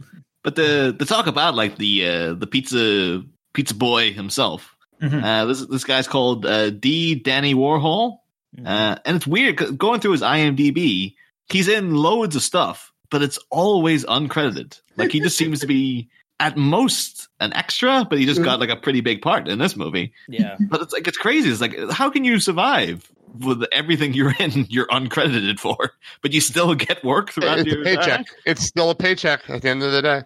[0.44, 3.22] but the the talk about like the uh, the pizza
[3.54, 4.76] pizza boy himself.
[5.02, 5.22] Mhm.
[5.22, 7.16] Uh, this this guy's called uh, D.
[7.16, 8.18] Danny Warhol,
[8.64, 11.14] uh, and it's weird going through his IMDb.
[11.50, 14.80] He's in loads of stuff, but it's always uncredited.
[14.96, 16.08] Like he just seems to be
[16.40, 19.76] at most an extra, but he just got like a pretty big part in this
[19.76, 20.12] movie.
[20.28, 20.56] Yeah.
[20.68, 21.50] But it's like it's crazy.
[21.50, 23.10] It's like how can you survive
[23.40, 24.66] with everything you're in?
[24.70, 28.26] You're uncredited for, but you still get work throughout It's your paycheck.
[28.46, 30.22] It's still a paycheck at the end of the day.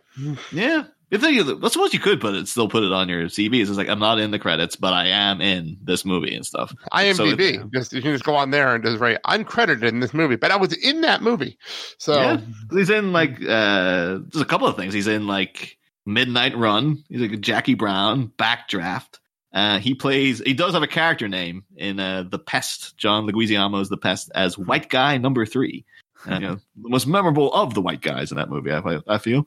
[0.52, 0.84] yeah.
[1.12, 3.60] If they, I suppose you could put it, still put it on your CV.
[3.60, 6.74] It's like I'm not in the credits, but I am in this movie and stuff.
[6.90, 7.62] So IMDb.
[7.62, 10.36] it- just you can just go on there and just write uncredited in this movie,
[10.36, 11.58] but I was in that movie.
[11.98, 12.40] So yeah,
[12.70, 14.94] he's in like uh, there's a couple of things.
[14.94, 15.76] He's in like
[16.06, 17.04] Midnight Run.
[17.10, 19.18] He's like Jackie Brown, Backdraft.
[19.52, 20.40] Uh, he plays.
[20.40, 22.96] He does have a character name in uh, the Pest.
[22.96, 25.84] John Leguizamo's The Pest as White Guy Number Three.
[26.26, 28.72] Uh, you know, the most memorable of the white guys in that movie.
[28.72, 29.46] I, I feel.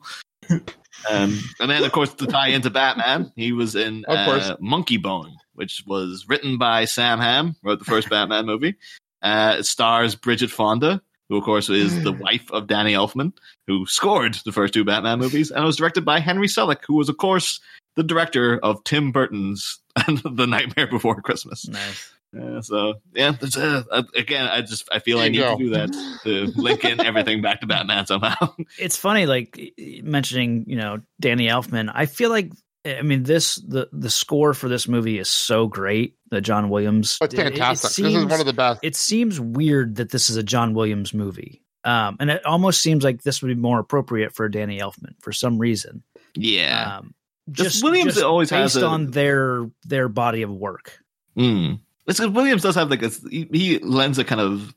[1.08, 5.36] Um, and then, of course, to tie into Batman, he was in uh, Monkey Bone,
[5.54, 8.76] which was written by Sam Hamm, wrote the first Batman movie.
[9.22, 13.32] Uh, it stars Bridget Fonda, who, of course, is the wife of Danny Elfman,
[13.66, 16.94] who scored the first two Batman movies, and it was directed by Henry Selick, who
[16.94, 17.60] was, of course,
[17.94, 21.66] the director of Tim Burton's The Nightmare Before Christmas.
[21.68, 22.12] Nice.
[22.38, 23.82] Uh, so yeah, it's, uh,
[24.14, 27.40] again, I just I feel I need you to do that to link in everything
[27.42, 28.54] back to Batman somehow.
[28.78, 29.72] It's funny, like
[30.02, 31.90] mentioning, you know, Danny Elfman.
[31.94, 32.52] I feel like,
[32.84, 36.14] I mean, this the the score for this movie is so great.
[36.30, 37.82] The John Williams, it's it- it fantastic.
[37.90, 38.80] this is seems- one of the best.
[38.82, 41.62] it seems weird that this is a John Williams movie.
[41.84, 45.30] Um, and it almost seems like this would be more appropriate for Danny Elfman for
[45.32, 46.02] some reason.
[46.34, 47.14] yeah, Um,
[47.52, 50.98] Just just Williams just always has based a- on their their body of work.
[51.38, 51.78] Mm.
[52.06, 54.74] It's 'cause Williams does have like a he, he lends a kind of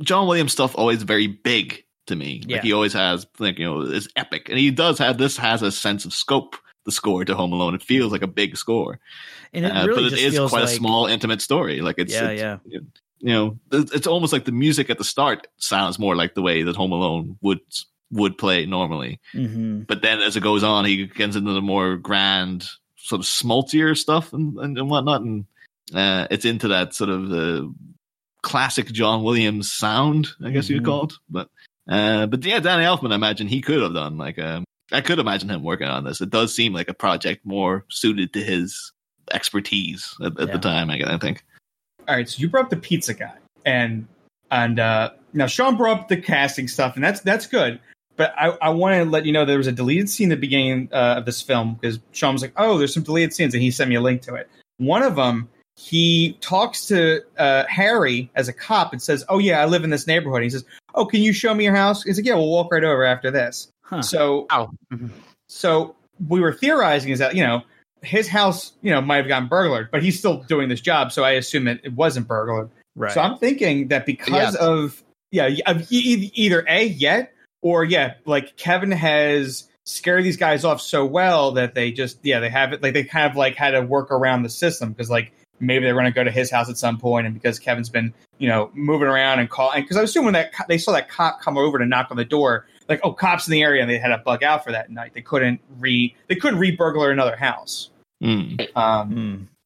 [0.00, 2.42] John Williams stuff always very big to me.
[2.46, 2.56] Yeah.
[2.56, 5.62] Like he always has like you know is epic, and he does have this has
[5.62, 6.56] a sense of scope.
[6.86, 9.00] The score to Home Alone, it feels like a big score,
[9.54, 11.80] And it Uh, really but it just is feels quite like, a small, intimate story.
[11.80, 12.80] Like it's Yeah, it's- yeah.
[13.20, 16.42] you know it's it's almost like the music at the start sounds more like the
[16.42, 17.60] way that Home Alone would
[18.10, 19.18] would play normally.
[19.32, 19.86] Mhm.
[19.86, 22.68] But then as it goes on, he gets into the more grand,
[22.98, 25.22] sort of smoltier stuff and, and, and whatnot.
[25.22, 25.46] And
[25.92, 27.66] uh, it's into that sort of uh,
[28.42, 30.86] classic John Williams sound, I guess you'd Mhm.
[30.86, 31.12] call it.
[31.28, 31.48] But
[31.88, 35.18] uh, but yeah, Danny Elfman, I imagine he could have done like um, I could
[35.18, 36.20] imagine him working on this.
[36.20, 38.92] It does seem like a project more suited to his
[39.32, 40.52] expertise at, at Yeah.
[40.54, 40.90] the time.
[40.90, 41.44] I, I think.
[42.08, 43.32] All right, so you brought up the pizza guy,
[43.64, 44.06] and
[44.50, 47.80] and uh, now Sean brought up the casting stuff, and that's that's good.
[48.16, 50.40] But I, I want to let you know there was a deleted scene at the
[50.40, 53.62] beginning uh, of this film because Sean was like, "Oh, there's some deleted scenes," and
[53.62, 54.48] he sent me a link to it.
[54.76, 59.60] One of them, he talks to uh, Harry as a cop and says, "Oh yeah,
[59.60, 60.64] I live in this neighborhood." he says,
[60.94, 63.30] "Oh, can you show me your house?" He's like, "Yeah, we'll walk right over after
[63.30, 64.02] this." Huh.
[64.02, 64.70] So Ow.
[65.48, 65.94] so
[66.28, 67.62] we were theorizing is that you know
[68.02, 71.24] his house you know might have gotten burglared, but he's still doing this job, so
[71.24, 72.70] I assume that it wasn't burglared.
[72.96, 73.12] Right.
[73.12, 74.54] So I'm thinking that because Yes.
[74.56, 75.02] of
[75.32, 77.32] yeah, of e- either a yet
[77.62, 82.40] or yeah, like Kevin has scared these guys off so well that they just yeah
[82.40, 85.10] they have it like they kind of like had to work around the system because
[85.10, 85.32] like
[85.66, 88.12] maybe they're going to go to his house at some point and because Kevin's been
[88.38, 91.08] you know moving around and call because I assume when that co- they saw that
[91.08, 93.90] cop come over to knock on the door like oh cops in the area and
[93.90, 97.10] they had to bug out for that night they couldn't re they couldn't re burglar
[97.10, 97.90] another house
[98.22, 98.76] Mm.
[98.76, 99.08] um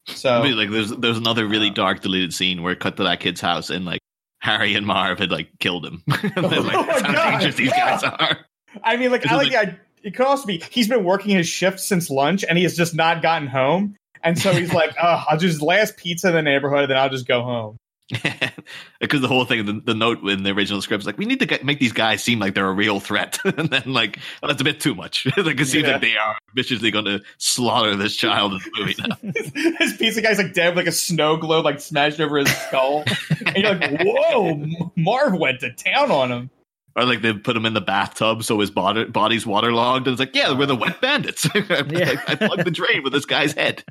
[0.07, 0.13] Hmm.
[0.13, 3.19] so Maybe, like there's there's another really dark deleted scene where it cut to that
[3.19, 3.99] kid's house and like
[4.41, 6.01] Harry and Marv had like killed him.
[6.07, 7.99] and then, like, Oh my that's how God, dangerous these yeah.
[7.99, 8.37] guys are.
[8.83, 11.47] I mean, like, I it like, the it could also be he's been working his
[11.47, 13.95] shift since lunch and he has just not gotten home.
[14.23, 17.27] And so he's like, oh, I'll just last pizza in the neighborhood, then I'll just
[17.27, 17.77] go home.
[18.99, 21.39] because the whole thing, the, the note in the original script is like, we need
[21.39, 24.47] to get, make these guys seem like they're a real threat, and then like, well,
[24.49, 25.27] that's a bit too much.
[25.37, 25.91] like it seems Yeah.
[25.93, 29.75] like they are viciously going to slaughter this child in the movie now.
[29.79, 33.03] his pizza guy's like dead with like a snow globe like smashed over his skull.
[33.45, 36.49] and you're like, whoa, M- Marv went to town on him.
[36.95, 40.19] Or like they put him in the bathtub so his body, body's waterlogged, and it's
[40.19, 41.47] like, yeah, we're the wet bandits.
[41.53, 43.83] I, I plugged the drain with this guy's head.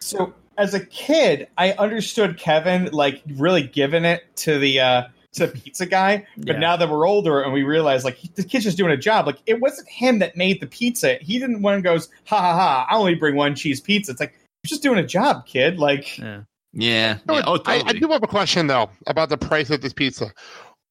[0.00, 5.02] So as a kid, I understood Kevin like really giving it to the uh
[5.32, 6.26] to the pizza guy.
[6.36, 6.58] But Yeah.
[6.58, 9.38] now that we're older and we realize like the kid's just doing a job, like
[9.46, 11.14] it wasn't him that made the pizza.
[11.20, 14.12] He didn't one goes, ha ha ha, I only bring one cheese pizza.
[14.12, 14.32] It's like
[14.64, 15.78] you're just doing a job, kid.
[15.78, 16.42] Like Yeah.
[16.72, 17.18] Yeah.
[17.26, 17.42] No, yeah.
[17.46, 20.32] Oh, I, I do have a question though about the price of this pizza.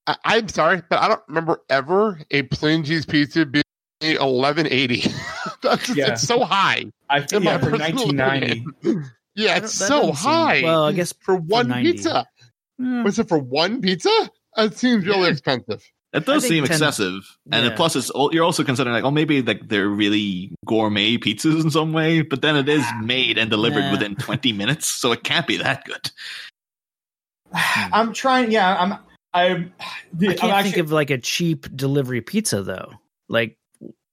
[0.08, 3.64] I, I'm sorry, but I don't remember ever a plain cheese pizza being
[4.02, 5.04] eleven eighty.
[5.62, 6.14] That's Yeah.
[6.14, 6.86] it's so high.
[7.10, 8.66] I in think my yeah, for 1990.
[8.82, 9.12] opinion.
[9.36, 11.92] Yeah, it's so doesn't seem- high well, I guess for one 90.
[11.94, 12.26] pizza.
[12.78, 13.04] Hmm.
[13.04, 14.10] Was it for one pizza?
[14.58, 15.28] It seems really Yeah.
[15.30, 15.84] expensive.
[16.12, 17.22] It does seem 10 excessive,
[17.52, 17.76] and Yeah.
[17.76, 21.94] plus it's you're also considering like, oh, maybe like they're really gourmet pizzas in some
[21.94, 23.92] way, but then it is made and delivered Nah.
[23.92, 26.10] within 20 minutes, so it can't be that good.
[27.54, 28.52] I'm trying.
[28.52, 28.94] Yeah, I'm.
[29.34, 29.74] I'm.
[30.14, 32.94] I I'm can't actually, think of like a cheap delivery pizza though.
[33.28, 33.58] Like,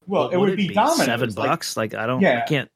[0.06, 1.04] well, what it would be, Domino's.
[1.04, 1.76] seven Like, bucks.
[1.76, 2.20] Like, I don't.
[2.20, 2.42] Yeah.
[2.44, 2.70] I can't.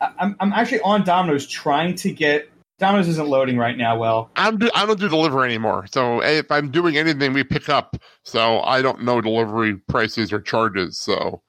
[0.00, 0.36] I- I'm.
[0.40, 2.48] I'm actually on Domino's trying to get.
[2.78, 3.98] Domino's isn't loading right now.
[3.98, 5.86] Well, I'm do, I don't do delivery anymore.
[5.90, 7.96] So if I'm doing anything, we pick up.
[8.24, 10.96] So I don't know delivery prices or charges.
[11.00, 11.42] So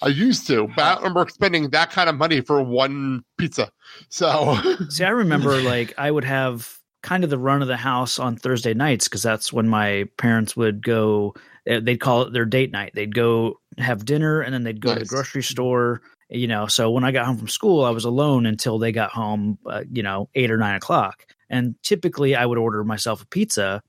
[0.00, 3.72] I used to, but I don't remember spending that kind of money for one pizza.
[4.10, 4.56] So
[4.88, 8.36] See, I remember like I would have kind of the run of the house on
[8.36, 11.34] Thursday nights because that's when my parents would go.
[11.66, 12.92] eh, They'd call it their date night.
[12.94, 16.02] They'd go have dinner and then they'd go to the grocery store.
[16.28, 19.12] You know, so when I got home from school, I was alone until they got
[19.12, 19.58] home.
[19.64, 21.24] Uh, you know, eight or nine o'clock.
[21.48, 23.80] And typically, I would order myself a pizza.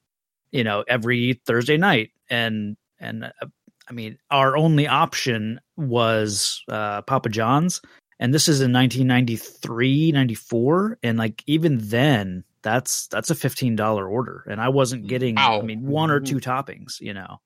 [0.51, 3.47] You know, every Thursday night, and and uh,
[3.89, 7.81] I mean, our only option was uh, Papa John's
[8.19, 14.43] and this is in 1993 94 and like even then that's that's a $15 order
[14.49, 15.59] and i wasn't getting Wow.
[15.59, 17.39] i mean one or two toppings you know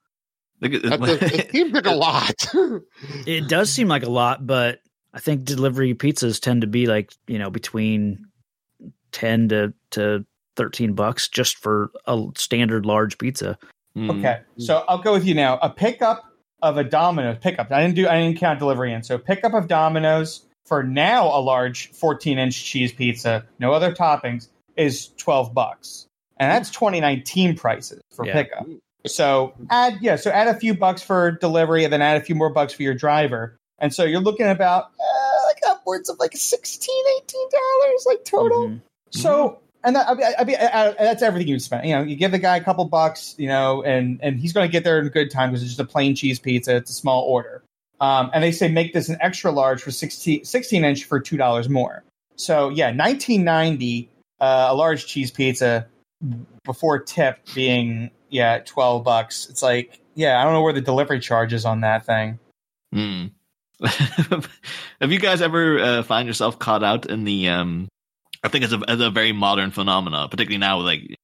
[0.62, 2.46] Like, it- that's it seems like a lot.
[3.26, 4.80] it does seem like a lot but
[5.14, 8.26] i think delivery pizzas tend to be like you know between
[9.12, 10.26] 10 to to
[10.56, 13.58] 13 bucks just for a standard large pizza
[13.94, 14.10] Hmm.
[14.10, 14.40] okay.
[14.58, 15.60] So I'll go with you now.
[15.62, 16.24] A pickup
[16.62, 17.70] of a Domino's pickup.
[17.74, 18.08] I didn't do.
[18.08, 19.04] I didn't count delivery in.
[19.04, 24.48] So pickup of Domino's for now a large 14 inch cheese pizza, no other toppings,
[24.78, 26.08] is 12 bucks,
[26.38, 28.32] and that's 2019 prices for Yeah.
[28.32, 28.66] pickup.
[29.08, 30.16] So add yeah.
[30.16, 32.84] So add a few bucks for delivery, and then add a few more bucks for
[32.84, 33.56] your driver.
[33.80, 38.24] And so you're looking at about uh, like upwards of like 16 18 dollars like
[38.26, 38.68] total.
[38.70, 38.82] Mhm.
[39.10, 41.88] So, and that, I mean, I mean, I- I- that's everything you spend.
[41.88, 44.68] You know, you give the guy a couple bucks, you know, and and he's going
[44.68, 46.76] to get there in good time because it's just a plain cheese pizza.
[46.76, 47.64] It's a small order.
[48.00, 51.38] Um, and they say make this an extra large for 16, 16 inch for two
[51.38, 52.04] dollars more.
[52.36, 54.10] So yeah, nineteen ninety,
[54.40, 55.88] uh, a large cheese pizza
[56.64, 59.48] before tip being yeah twelve bucks.
[59.50, 62.40] It's like yeah, I don't know where the delivery charge is on that thing.
[62.92, 63.28] Hmm.
[65.02, 67.50] Have you guys ever uh, find yourself caught out in the?
[67.50, 67.88] Um,
[68.44, 70.80] I think it's a, it's a very modern phenomena, particularly now.
[70.80, 71.16] Like,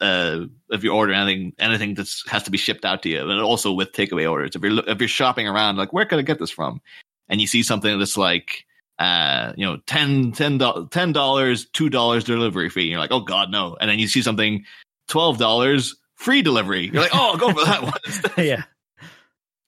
[0.00, 3.40] uh, if you order anything, anything that has to be shipped out to you, and
[3.40, 4.54] also with takeaway orders.
[4.54, 6.80] If you're if you're shopping around, like, where can I get this from?
[7.28, 8.64] And you see something that's like,
[8.98, 10.60] uh, you know, ten ten
[10.90, 12.82] ten dollars, two dollars delivery fee.
[12.82, 13.76] And you're like, oh god, no.
[13.80, 14.64] And then you see something,
[15.08, 16.90] twelve dollars free delivery.
[16.92, 17.92] You're like, oh, I'll go for that one.
[18.46, 18.62] yeah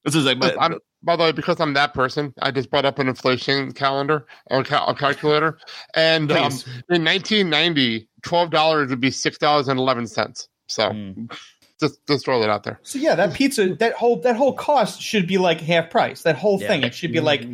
[0.04, 2.84] this is like, my, I'm, by the way, because I'm that person, I just brought
[2.84, 5.58] up an inflation calendar or cal- a calculator,
[5.94, 6.52] and um,
[6.88, 10.48] in 1990, twelve dollars would be six dollars and eleven cents.
[10.68, 11.36] So Mm.
[11.80, 12.78] just just throw that out there.
[12.82, 16.22] So yeah, that pizza, that whole that whole cost should be like half price.
[16.22, 16.68] That whole Yeah.
[16.68, 17.44] thing, it should be like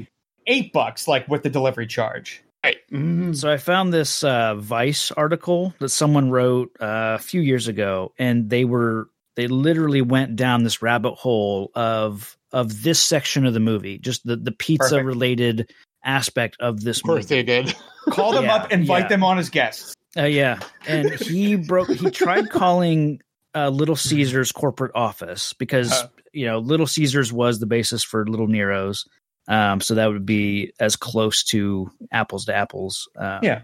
[0.47, 2.43] eight bucks, like with the delivery charge.
[2.67, 2.79] Right.
[2.93, 3.37] Mhm.
[3.37, 8.13] So I found this uh, Vice article that someone wrote uh, a few years ago,
[8.19, 13.55] and they were they literally went down this rabbit hole of of this section of
[13.55, 15.07] the movie, just the the pizza Perfect.
[15.07, 15.71] related
[16.05, 17.43] aspect of this Of course movie.
[17.43, 17.75] they did.
[18.11, 19.09] Call them Yeah, up, invite yeah.
[19.09, 19.95] them on as guests.
[20.17, 21.89] Uh, yeah, and he broke.
[21.91, 23.21] He tried calling
[23.55, 26.09] uh, Little Caesars corporate office because Uh.
[26.33, 29.05] you know Little Caesars was the basis for Little Nero's,
[29.49, 33.09] um, so that would be as close to apples to apples.
[33.19, 33.61] Uh, Yeah.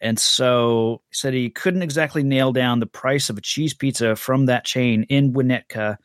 [0.00, 4.16] and so he said he couldn't exactly nail down the price of a cheese pizza
[4.16, 5.96] from that chain in Winnetka,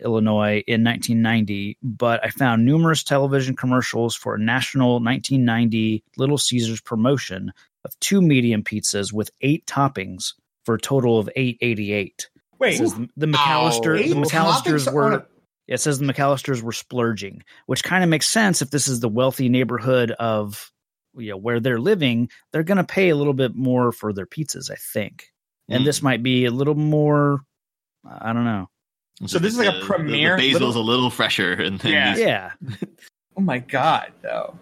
[0.00, 1.76] Illinois, in 1990.
[1.82, 7.52] But I found numerous television commercials for a national 1990 Little Caesars promotion
[7.84, 10.34] of two medium pizzas with eight toppings
[10.64, 12.28] for a total of 888.
[12.58, 15.26] Wait, the, the McCallister, eight the McCallisters were on a-
[15.68, 19.08] it says the McCallisters were splurging, which kind of makes sense if this is the
[19.08, 20.72] wealthy neighborhood of
[21.16, 22.30] you know where they're living.
[22.52, 25.26] They're going to pay a little bit more for their pizzas, I think,
[25.68, 25.84] and Mm.
[25.84, 27.42] this might be a little more.
[28.08, 28.68] I don't know.
[29.26, 31.80] So this is like a The- premiere The, the basil's little- a little fresher, and,
[31.84, 32.14] and Yeah.
[32.14, 32.52] these- Yeah,
[33.36, 34.56] oh my god, though.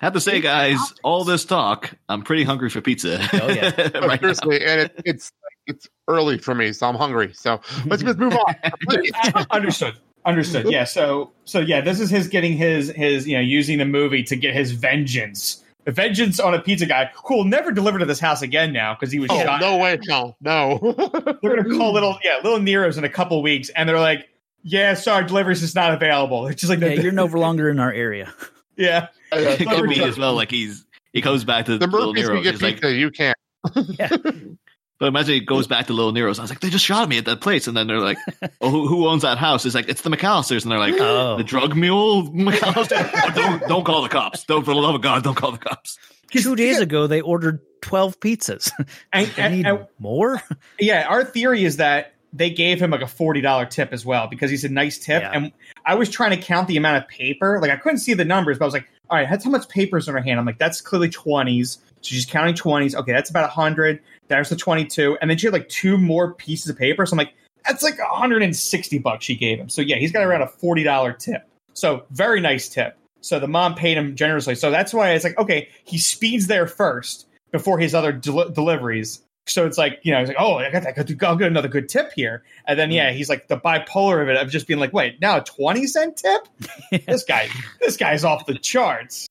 [0.00, 3.18] I have to say, guys, all this talk, I'm pretty hungry for pizza.
[3.32, 3.72] Oh, yeah.
[4.06, 4.32] right now.
[4.32, 5.32] Seriously, and it, it's
[5.66, 7.32] it's early for me, so I'm hungry.
[7.34, 9.46] So let's just move on.
[9.50, 9.98] Understood.
[10.28, 10.64] Understood.
[10.64, 10.72] Mm-hmm.
[10.72, 10.84] Yeah.
[10.84, 14.36] So so yeah, this is his getting his his you know using the movie to
[14.36, 15.64] get his vengeance.
[15.84, 18.94] The vengeance on a pizza guy who will never deliver to this house again now
[18.94, 19.60] because he was Oh shot.
[19.62, 20.78] no way, no, no.
[21.42, 24.28] They're gonna call little yeah little Nero's in a couple weeks, and they're like,
[24.62, 26.46] yeah, sorry, delivery's just not available.
[26.48, 28.32] It's just like yeah, you're no longer in our area.
[28.76, 29.06] yeah.
[29.32, 30.34] it could be as well.
[30.34, 30.84] Like he's
[31.14, 32.34] he goes back to the little Murphys Nero.
[32.34, 34.58] can get He's like, you can't.
[34.98, 36.38] But imagine he goes back to little Nero's.
[36.38, 38.18] I was like, they just shot me at that place, and then they're like,
[38.60, 39.64] oh, who, who owns that house?
[39.64, 41.36] It's like it's the McCallisters, and they're like, Oh.
[41.36, 43.08] the drug mule McCallister.
[43.14, 44.44] Oh, don't don't call the cops.
[44.44, 45.98] Don't for the love of God, don't call the cops.
[46.30, 48.70] Two days ago, they ordered twelve pizzas.
[49.12, 50.42] And, They and- need and- more.
[50.80, 54.26] yeah, our theory is that they gave him like a forty dollar tip as well
[54.26, 55.22] because he's a nice tip.
[55.22, 55.30] Yeah.
[55.32, 55.52] And
[55.86, 57.58] I was trying to count the amount of paper.
[57.62, 59.68] Like I couldn't see the numbers, but I was like, all right, that's how much
[59.68, 60.38] paper's in her hand.
[60.40, 61.78] I'm like, that's clearly twenties.
[62.00, 62.94] So she's counting twenties.
[62.94, 64.00] Okay, that's about hundred.
[64.28, 67.04] There's the twenty two, and then she had like two more pieces of paper.
[67.06, 67.34] So I'm like,
[67.66, 69.68] that's like 160 bucks she gave him.
[69.68, 71.48] So yeah, he's got around a forty dollar tip.
[71.74, 72.96] So very nice tip.
[73.20, 74.54] So the mom paid him generously.
[74.54, 79.22] So that's why it's like, okay, he speeds there first before his other del- deliveries.
[79.46, 80.94] So it's like, you know, he's like, oh, I got that.
[80.94, 82.42] good- I'll get another good tip here.
[82.66, 85.38] And then, yeah, he's like the bipolar of it of just being like, wait, now
[85.38, 86.48] a 20 cent tip?
[87.06, 87.48] this guy,
[87.80, 89.26] this guy's off the charts.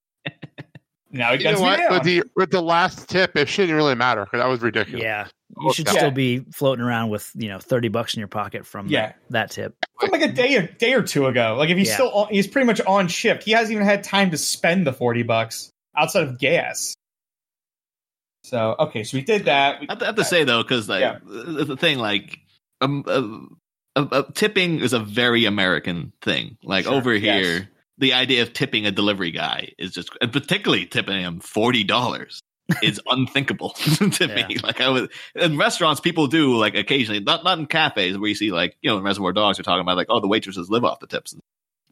[1.12, 1.92] Now he You gets know what?
[1.92, 5.02] With the with the last tip, it shouldn't really matter because that was ridiculous.
[5.04, 5.28] Yeah,
[5.62, 5.94] you should Yeah.
[5.94, 9.14] still be floating around with you know thirty bucks in your pocket from Yeah.
[9.30, 9.74] that tip.
[10.00, 11.56] From like a day, a day or two ago.
[11.58, 11.94] Like if he's Yeah.
[11.96, 13.44] still, on, he's pretty much on shift.
[13.44, 16.94] He hasn't even had time to spend the 40 bucks outside of gas.
[18.44, 19.82] So, okay, so we did that.
[19.82, 21.20] We, I have to, I have to say though, because like Yeah.
[21.24, 22.38] the the thing, like
[22.82, 26.58] um, uh, uh, uh, tipping is a very American thing.
[26.64, 27.46] Like Sure, over yes.
[27.46, 31.84] here, the idea of tipping a delivery guy is just, and particularly tipping him forty
[31.84, 32.42] dollars,
[32.82, 33.70] is unthinkable
[34.12, 34.58] to me.
[34.64, 38.36] Like I was in restaurants, people do like occasionally, not not in cafes where you
[38.36, 40.84] see like you know in Reservoir Dogs, you're talking about like oh the waitresses live
[40.86, 41.36] off the tips.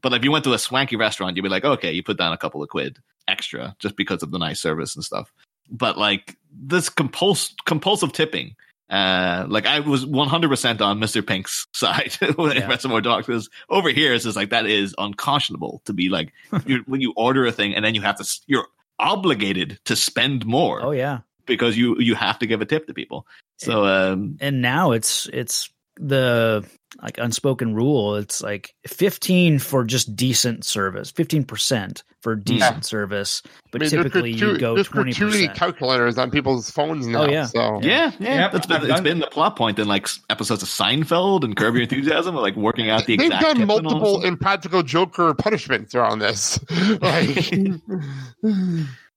[0.01, 2.31] But if you went to a swanky restaurant, you'd be like, okay, you put down
[2.31, 5.31] a couple of quid extra just because of the nice service and stuff.
[5.69, 8.55] But like this compuls- compulsive tipping,
[8.89, 11.25] uh, like I was 100% on Mr.
[11.25, 12.67] Pink's side when Yeah.
[12.67, 16.31] Reservoir Dogs because over here it's just like that is unconscionable to be like
[16.85, 18.67] when you order a thing and then you have to you're
[18.99, 22.93] obligated to spend more Oh yeah, because you you have to give a tip to
[22.93, 23.25] people.
[23.57, 26.65] So um, and now it's it's the
[27.01, 28.15] like unspoken rule.
[28.15, 33.41] It's like fifteen for just decent service, fifteen percent for decent service,
[33.71, 35.57] but I mean, there's typically you go there's twenty gratuity percent.
[35.57, 37.23] calculators on people's phones oh, now.
[37.23, 37.45] Oh, yeah.
[37.45, 40.07] So yeah, yeah, Yep, that's been, I've it's done- been the plot point in like
[40.29, 43.69] episodes of Seinfeld and Curb Your Enthusiasm, like working out the They've exact done tip
[43.69, 46.59] and multiple impractical Joker punishments around this.
[47.01, 47.51] like,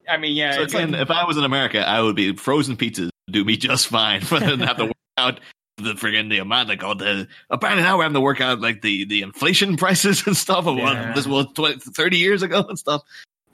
[0.09, 2.37] I mean, yeah, So it's again, like, if I was in America, I would be
[2.37, 5.41] frozen pizzas do me just fine for them to have to work out
[5.79, 8.83] the friggin' the amount like all the apparently now we're having to work out like
[8.83, 11.07] the the inflation prices and stuff of Yeah.
[11.07, 13.03] what this was 20, 30 years ago and stuff.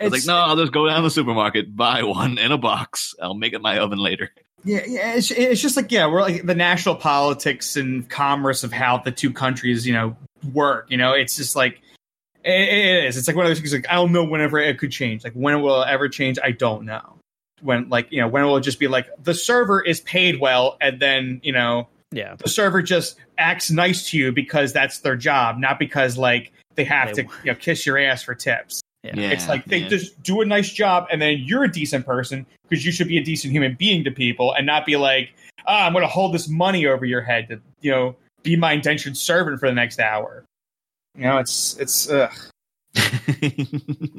[0.01, 2.59] I was like, no, I'll just go down to the supermarket, buy one in a
[2.59, 3.15] box.
[3.23, 4.31] I'll make it in my oven later.
[4.65, 8.73] Yeah, yeah, it's, it's just like yeah, we're like the national politics and commerce of
[8.73, 10.17] how the two countries, you know,
[10.53, 10.87] work.
[10.91, 11.81] You know, it's just like
[12.43, 13.17] it, it is.
[13.17, 13.73] It's like one of those things.
[13.73, 15.23] Like I don't know whenever it could change.
[15.23, 17.19] Like when will it will ever change, I don't know.
[17.63, 20.77] When like you know when will it just be like the server is paid well,
[20.81, 25.17] and then you know Yeah, the server just acts nice to you because that's their
[25.17, 28.81] job, not because like they have They- to you know kiss your ass for tips.
[29.03, 29.13] Yeah.
[29.17, 29.89] Yeah, It's like they yeah.
[29.89, 33.19] just do a nice job, and then you're a decent person because you should be
[33.19, 35.35] a decent human being to people, and not be like,
[35.67, 38.73] ah, I'm going to hold this money over your head to, you know, be my
[38.73, 40.45] indentured servant for the next hour.
[41.17, 42.09] You know, it's it's.
[42.09, 42.33] Ugh.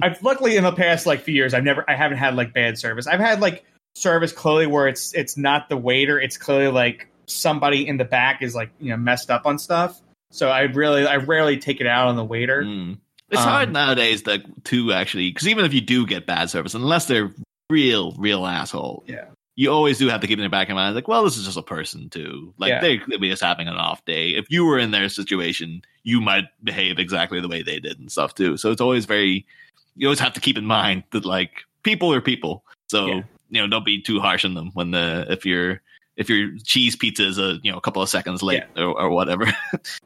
[0.01, 2.77] I've luckily in the past like few years, I've never, I haven't had like bad
[2.77, 3.07] service.
[3.07, 3.63] I've had like
[3.95, 8.41] service clearly where it's it's not the waiter, it's clearly like somebody in the back
[8.41, 10.01] is like you know messed up on stuff.
[10.31, 12.63] So I really, I rarely take it out on the waiter.
[12.63, 12.97] Mm.
[13.31, 16.73] It's Um, hard nowadays to, to actually because even if you do get bad service,
[16.73, 17.33] unless they're
[17.69, 19.25] real, real asshole, Yeah.
[19.55, 21.45] you always do have to keep in the back of mind, like, well, this is
[21.45, 22.53] just a person too.
[22.57, 22.81] Like Yeah.
[22.81, 24.31] they could be just having an off day.
[24.31, 28.11] If you were in their situation, you might behave exactly the way they did and
[28.11, 28.57] stuff too.
[28.57, 29.45] So it's always very,
[29.95, 32.63] you always have to keep in mind that like people are people.
[32.89, 33.21] So Yeah.
[33.49, 35.81] you know, don't be too harsh on them when the if your
[36.17, 39.09] if your cheese pizza is a you know a couple of seconds late or, or
[39.09, 39.45] whatever.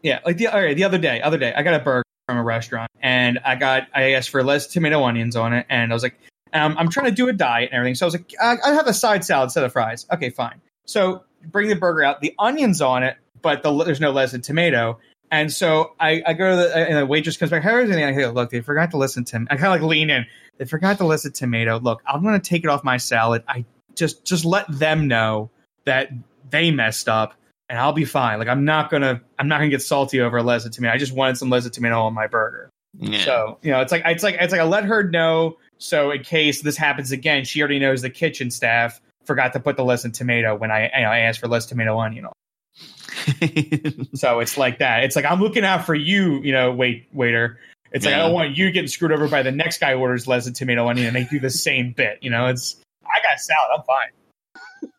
[0.02, 2.38] Yeah, like the all right, the other day, other day, I got a burger from
[2.38, 5.94] a restaurant, and I got I asked for less tomato onions on it, and I
[5.94, 6.16] was like,
[6.54, 8.74] um, I'm trying to do a diet and everything, so I was like, I, I
[8.74, 10.06] have a side salad instead of fries.
[10.12, 10.62] Okay, fine.
[10.86, 14.42] So bring the burger out, the onions on it, but the, there's no less than
[14.42, 15.00] tomato.
[15.32, 17.62] And so I, I go to the, and the waitress comes back.
[17.62, 18.04] How is it?
[18.04, 19.40] I go, look, they forgot to listen to.
[19.40, 19.48] Me.
[19.50, 20.26] I kind of like lean in.
[20.58, 21.80] They forgot to listen to tomato.
[21.80, 23.44] Look, I'm going to take it off my salad.
[23.48, 23.66] I
[23.96, 25.52] just just let them know
[25.86, 26.12] that
[26.50, 27.34] they messed up
[27.70, 28.40] and I'll be fine.
[28.40, 30.94] Like I'm not gonna I'm not gonna get salty over a lesson tomato.
[30.94, 32.70] I just wanted some lesson tomato on my burger.
[32.98, 33.24] yeah.
[33.24, 35.58] So you know, it's like it's like it's like I let her know.
[35.78, 39.78] So in case this happens again, she already knows the kitchen staff forgot to put
[39.78, 42.26] the lesson tomato when I you know, I asked for less tomato onion.
[42.26, 42.34] on.
[44.16, 45.04] So it's like that.
[45.04, 47.60] It's like I'm looking out for you, you know, wait waiter.
[47.92, 50.28] It's like I don't want you getting screwed over by the next guy who orders
[50.28, 52.20] lesson tomato onion and they do the same bit.
[52.22, 52.76] You know, it's
[53.06, 53.70] I got salad.
[53.78, 54.10] I'm fine.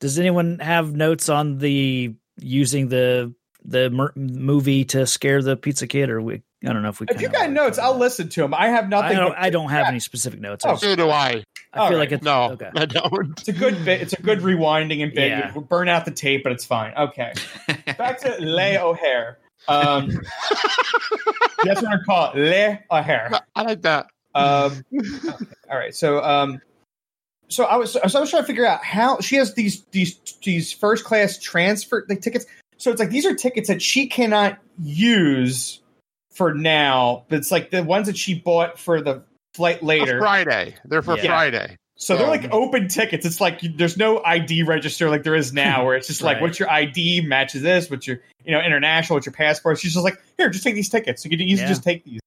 [0.00, 3.34] Does anyone have notes on the using the
[3.64, 6.42] the mer- movie to scare the pizza kid, or we?
[6.66, 7.06] I don't know if we.
[7.10, 7.98] If you got notes, I'll that.
[8.00, 8.52] listen to them.
[8.54, 9.16] I have I nothing.
[9.16, 9.34] don't.
[9.36, 9.90] I don't have Yeah.
[9.90, 10.64] any specific notes.
[10.66, 11.44] Oh, So do I.
[11.72, 12.70] I feel all like it's No, Okay.
[12.74, 13.38] I don't.
[13.38, 14.02] It's a good bit.
[14.02, 15.28] It's a good rewinding and bit.
[15.30, 15.52] Yeah.
[15.52, 16.92] Burn out the tape, but it's fine.
[16.96, 17.32] Okay.
[17.98, 19.38] Back to Le O'Hare.
[19.68, 20.10] Um,
[21.64, 22.38] that's what I call it.
[22.38, 23.30] Le O'Hare.
[23.54, 24.06] I like that.
[24.34, 25.44] Um, okay.
[25.70, 25.94] All right.
[25.94, 26.60] So, um,
[27.50, 30.18] so I was, so I was trying to figure out how she has these these
[30.42, 32.46] these first class transfer like tickets.
[32.78, 35.80] So it's like these are tickets that she cannot use
[36.32, 39.22] for now, but it's like the ones that she bought for the
[39.54, 40.18] flight For later.
[40.20, 40.74] Friday.
[40.84, 41.26] They're for Yeah.
[41.26, 41.76] Friday.
[41.96, 43.26] So they're like open tickets.
[43.26, 46.40] It's like you, there's no ID register like there is now, where it's just like,
[46.40, 49.78] what's your ID matches this, what's your you know international, what's your passport.
[49.78, 51.22] She's just like, here, just take these tickets.
[51.26, 51.68] You can easily Yeah.
[51.68, 52.20] just take these.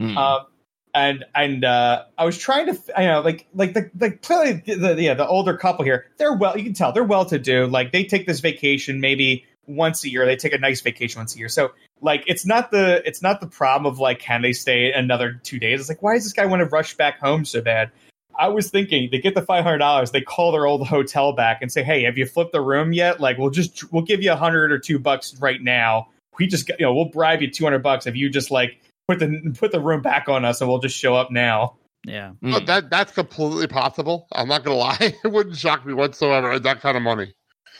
[0.00, 0.16] Mm.
[0.16, 0.46] Um,
[0.94, 4.94] and and uh, I was trying to, you know, like like the like clearly the,
[4.94, 7.66] the yeah the older couple here, they're well, you can tell they're well to do.
[7.66, 10.26] Like they take this vacation maybe once a year.
[10.26, 11.48] They take a nice vacation once a year.
[11.48, 15.40] So like it's not the it's not the problem of like can they stay another
[15.42, 15.80] two days.
[15.80, 17.90] It's like why does this guy want to rush back home so bad?
[18.38, 21.62] I was thinking they get the five hundred dollars, they call their old hotel back
[21.62, 23.20] and say, "Hey, have you flipped the room yet?
[23.20, 26.08] Like, we'll just we'll give you a hundred or two bucks right now.
[26.38, 28.80] We just you know we'll bribe you two hundred bucks if you just like
[29.10, 31.76] put the put the room back on us, and we'll just show up now."
[32.06, 32.32] Yeah.
[32.42, 32.54] Mm.
[32.54, 34.26] Oh, that that's completely possible.
[34.32, 36.58] I'm not gonna lie; it wouldn't shock me whatsoever.
[36.58, 37.34] That kind of money.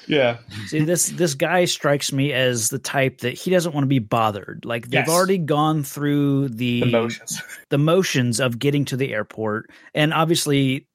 [0.08, 3.88] Yeah, See this this guy strikes me as the type that he doesn't want to
[3.88, 4.64] be bothered.
[4.64, 5.08] Like they've Yes.
[5.08, 7.40] already gone through the emotions.
[7.68, 10.86] the motions of getting to the airport, and obviously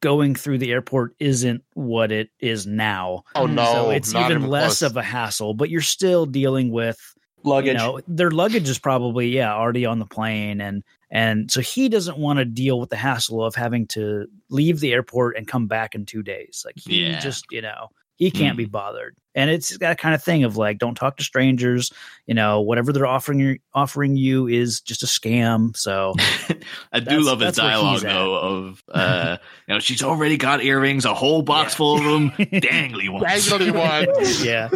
[0.00, 3.24] going through the airport isn't what it is now.
[3.34, 4.82] Oh no, so it's not even less close.
[4.90, 5.54] of a hassle.
[5.54, 6.98] But you're still dealing with
[7.44, 7.72] Luggage.
[7.72, 11.88] you know their luggage is probably yeah already on the plane and and so he
[11.88, 15.66] doesn't want to deal with the hassle of having to leave the airport and come
[15.66, 17.20] back in two days like he Yeah.
[17.20, 20.78] just you know he can't be bothered and it's that kind of thing of like
[20.78, 21.90] don't talk to strangers
[22.26, 26.14] you know whatever they're offering you offering you is just a scam so
[26.92, 31.14] I do love his dialogue though of uh you know she's already got earrings, a
[31.14, 31.76] whole box Yeah.
[31.78, 33.24] full of them, dangly ones.
[33.48, 33.72] Dangly
[34.16, 34.44] ones.
[34.44, 34.68] yeah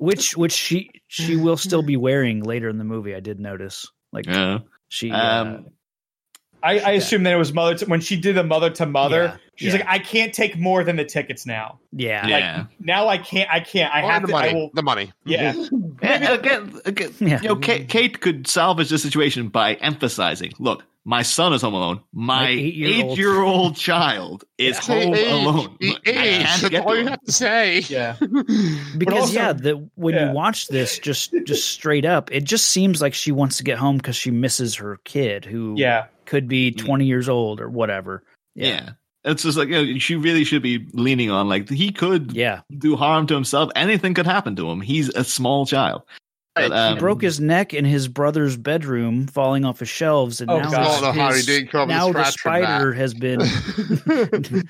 [0.00, 3.86] which which she she will still be wearing later in the movie i did notice
[4.12, 4.58] like Yeah.
[4.88, 5.66] she uh, Um,
[6.62, 9.22] I, I assume that it was mother to, when she did the mother to mother.
[9.22, 9.78] Yeah, She's yeah.
[9.80, 11.80] like, I can't take more than the tickets now.
[11.90, 12.64] yeah Yeah.
[12.78, 13.48] Now I can't.
[13.50, 13.90] I can't.
[13.94, 14.32] I Or have the to.
[14.34, 14.50] money.
[14.50, 14.70] I will.
[14.74, 15.10] The money.
[15.24, 15.54] Yeah.
[16.02, 17.40] And again, again Yeah.
[17.40, 21.74] you know, Kate, Kate could salvage the situation by emphasizing, "Look, my son is home
[21.74, 22.00] alone.
[22.12, 25.32] My My eight-year-old- eight-year-old child is Say home age.
[25.32, 25.76] alone.
[25.80, 26.60] The I age.
[26.62, 27.80] That's all you have to say.
[27.88, 28.16] Yeah.
[28.98, 30.28] because also- yeah the when yeah.
[30.28, 33.78] you watch this just just straight up it just seems like she wants to get
[33.78, 36.06] home because she misses her kid who Yeah.
[36.26, 36.78] could be mm.
[36.78, 38.22] 20 years old or whatever
[38.54, 38.90] Yeah.
[39.24, 42.60] It's just like you know, she really should be leaning on like he could yeah
[42.76, 43.70] do harm to himself.
[43.76, 44.80] Anything could happen to him.
[44.80, 46.02] He's a small child.
[46.68, 50.50] But, um, he broke his neck in his brother's bedroom, falling off his shelves, and
[50.50, 50.74] Oh, now, God.
[50.74, 53.40] I don't know how he his- didn't come now the scratch spider has been.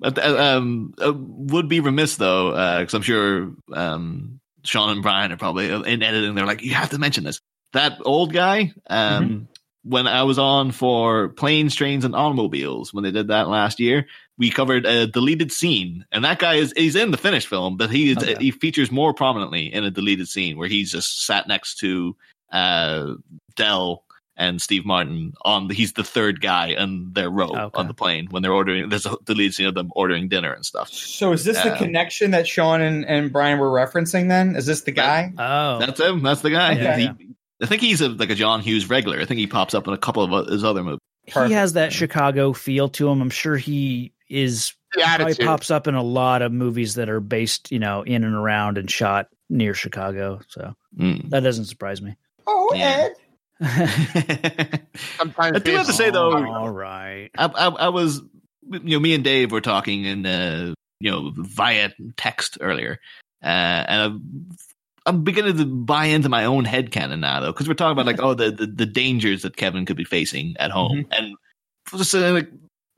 [0.00, 5.32] But, uh, um, uh, would be remiss though, because I'm sure um, Sean and Brian
[5.32, 6.36] are probably uh, in editing.
[6.36, 7.40] They're like, you have to mention this.
[7.72, 8.72] That old guy.
[8.88, 9.48] Um,
[9.84, 14.06] When I was on for planes, trains, and automobiles, when they did that last year,
[14.38, 17.90] we covered a deleted scene, and that guy is he's in the finished film, but
[17.90, 18.36] he is, Okay.
[18.38, 22.16] he features more prominently in a deleted scene where he's just sat next to
[22.52, 23.14] uh,
[23.56, 24.04] Del
[24.36, 27.70] and Steve Martin on the, he's the third guy in their row Okay.
[27.80, 28.88] on the plane when they're ordering.
[28.88, 30.90] There's a deleted scene of them ordering dinner and stuff.
[30.90, 34.28] So is this the Uh, connection that Sean and, and Brian were referencing?
[34.28, 35.32] Then is this the guy?
[35.36, 36.22] oh, That's him.
[36.22, 36.72] That's the guy.
[36.74, 36.96] Okay.
[36.98, 37.12] He- Yeah.
[37.60, 39.20] I think he's a, like a John Hughes regular.
[39.20, 41.00] I think he pops up in a couple of his other movies.
[41.26, 43.20] he has that Chicago feel to him.
[43.20, 44.72] I'm sure he is.
[44.92, 48.34] Probably pops up in a lot of movies that are based, you know, in and
[48.34, 50.40] around and shot near Chicago.
[50.48, 51.28] So Mm.
[51.28, 52.16] that doesn't surprise me.
[52.46, 53.08] Oh, Yeah.
[53.10, 53.14] Ed.
[55.18, 57.28] Sometimes I do have to say, though- all right.
[57.36, 58.22] I, I, I was,
[58.70, 62.98] you know, me and Dave were talking in, uh, you know, via text earlier,
[63.42, 64.48] uh, and I'm,
[65.06, 68.20] I'm beginning to buy into my own headcanon now, though, because we're talking about like,
[68.22, 71.34] oh, the, the the dangers that Kevin could be facing at home, and
[71.96, 72.48] just uh, like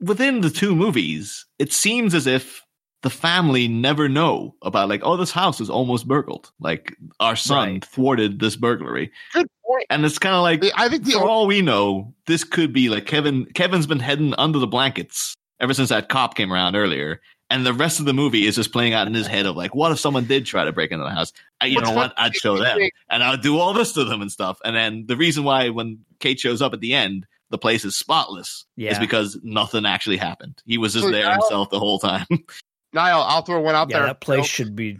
[0.01, 2.63] within the two movies, it seems as if
[3.03, 7.73] the family never know about like, oh, this house is almost burgled, like our son
[7.73, 7.85] Right.
[7.85, 9.85] thwarted this burglary, Good point.
[9.89, 12.89] and it's kind of like I think the for all we know, this could be
[12.89, 13.45] like Kevin.
[13.53, 17.73] Kevin's been heading under the blankets ever since that cop came around earlier, and the
[17.73, 19.99] rest of the movie is just playing out in his head of like, what if
[19.99, 21.33] someone did try to break into the house?
[21.59, 22.13] I, you What's know what?
[22.17, 22.77] I'd show them,
[23.09, 24.59] and I'd do all this to them and stuff.
[24.63, 27.95] And then the reason why when Kate shows up at the end, the place is
[27.97, 28.91] spotless, Yeah.
[28.91, 30.61] is because nothing actually happened.
[30.65, 32.25] He was just So there now- himself the whole time.
[32.93, 34.07] Niall, I'll throw one out Yeah, there.
[34.07, 34.97] that place You know, should be.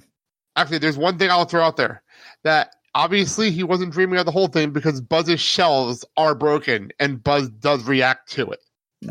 [0.55, 2.03] Actually, there's one thing I'll throw out there
[2.43, 7.23] that obviously he wasn't dreaming of the whole thing because Buzz's shelves are broken and
[7.23, 8.59] Buzz does react to it.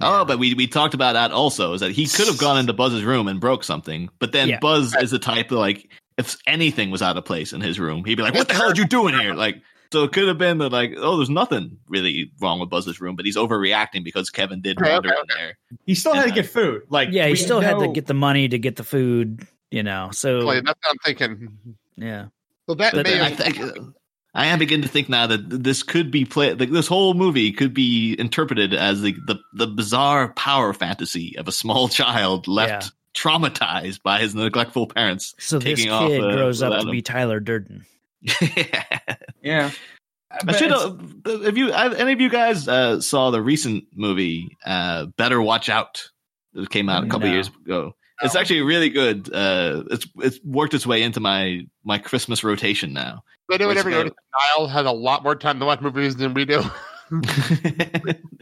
[0.01, 1.73] Oh, but we we talked about that also.
[1.73, 4.59] Is that he could have gone into Buzz's room and broke something, but then Yeah.
[4.61, 8.05] Buzz is the type of like if anything was out of place in his room,
[8.05, 9.61] he'd be like, "What the hell are you doing here?" Like,
[9.93, 13.17] so it could have been that like, oh, there's nothing really wrong with Buzz's room,
[13.17, 15.59] but he's overreacting because Kevin did Okay, wander okay, in there.
[15.87, 16.83] He still had to get food.
[16.89, 19.83] Like Yeah, he we still had to get the money to get the food, you
[19.83, 20.11] know.
[20.13, 21.77] So Like, that's what I'm thinking.
[21.97, 22.27] yeah,
[22.69, 23.59] So that But may I think
[24.33, 27.51] I am beginning to think now that this could be play like this whole movie
[27.53, 32.93] could be interpreted as the the, the bizarre power fantasy of a small child left
[33.13, 35.35] traumatized by his neglectful parents.
[35.39, 36.93] so this taking off, kid uh, grows up to him.
[36.93, 37.85] be Tyler Durden.
[39.43, 39.71] Yeah.
[40.31, 41.45] I should it's- have.
[41.47, 45.69] If you, uh, any of you guys uh, saw the recent movie, uh, Better Watch
[45.69, 46.05] Out,
[46.53, 47.35] that came out a couple No.
[47.35, 47.95] years ago.
[48.23, 49.33] It's actually really good.
[49.33, 53.23] Uh, it's it's worked its way into my my Christmas rotation now.
[53.51, 54.17] I know What's never about noticed
[54.57, 56.63] Niall has a lot more time to watch movies than we do.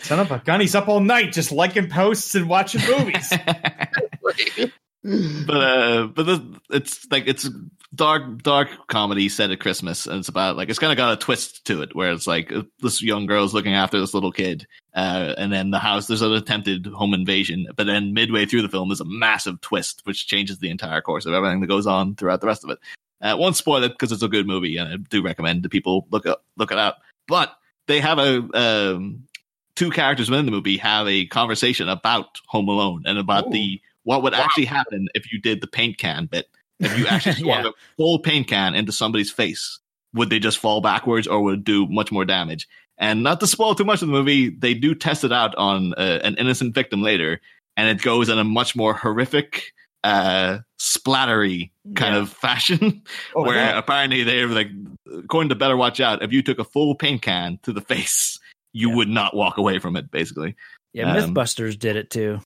[0.00, 3.32] Son of a gun, he's up all night just liking posts and watching movies.
[5.04, 7.48] but uh, but this, it's like it's
[7.94, 11.16] dark dark comedy set at Christmas, and it's about like it's kind of got a
[11.16, 14.66] twist to it where it's like uh, this young girl's looking after this little kid,
[14.94, 18.68] uh, and then the house there's an attempted home invasion, but then midway through the
[18.68, 22.16] film there's a massive twist which changes the entire course of everything that goes on
[22.16, 22.78] throughout the rest of it.
[23.20, 26.06] Uh, won't spoil it because it's a good movie, and I do recommend that people
[26.10, 26.98] look up look it up.
[27.28, 27.52] But
[27.86, 29.28] they have a um,
[29.76, 33.52] two characters within the movie have a conversation about Home Alone and about Ooh.
[33.52, 36.46] the what would actually happen if you did the paint can bit.
[36.80, 37.68] If you actually swung Yeah.
[37.68, 39.80] a full paint can into somebody's face,
[40.14, 42.66] would they just fall backwards or would it do much more damage?
[42.96, 45.92] And not to spoil too much of the movie, they do test it out on
[45.98, 47.40] uh, an innocent victim later,
[47.76, 49.74] and it goes in a much more horrific,
[50.04, 52.22] uh, splattery kind Yeah.
[52.22, 53.02] of fashion.
[53.36, 53.76] Oh, where yeah.
[53.78, 54.68] apparently they're like,
[55.12, 58.40] according to Better Watch Out, if you took a full paint can to the face,
[58.72, 58.96] you Yeah.
[58.96, 60.10] would not walk away from it.
[60.10, 60.56] Basically,
[60.94, 62.40] Yeah, Um, MythBusters did it too.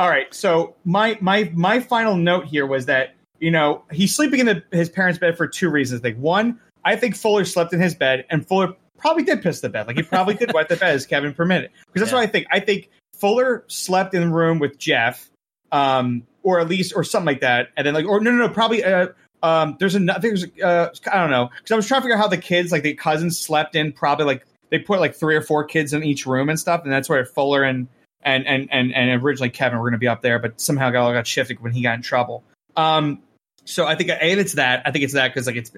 [0.00, 0.32] All right.
[0.32, 4.62] So my my my final note here was that you know he's sleeping in the,
[4.72, 6.02] his parents' bed for two reasons.
[6.02, 9.68] Like one, I think Fuller slept in his bed, and Fuller probably did piss the
[9.68, 9.86] bed.
[9.86, 11.70] Like he probably did wet the bed as Kevin permitted.
[11.88, 12.16] Because that's Yeah.
[12.20, 12.46] what I think.
[12.50, 15.30] I think Fuller slept in the room with Jeff,
[15.70, 18.48] um, or at least or something like that, and then like or no no no
[18.48, 18.82] probably.
[18.82, 19.08] Uh,
[19.42, 20.20] um, there's another.
[20.20, 22.72] There's uh, I don't know because I was trying to figure out how the kids
[22.72, 23.92] like the cousins slept in.
[23.92, 26.90] Probably like they put like three or four kids in each room and stuff, and
[26.90, 27.86] that's where Fuller and
[28.22, 31.02] and and and, and originally Kevin were going to be up there, but somehow got
[31.06, 32.44] all got shifted when he got in trouble.
[32.76, 33.22] Um,
[33.64, 34.82] so I think a it's that.
[34.86, 35.70] I think it's that because like it's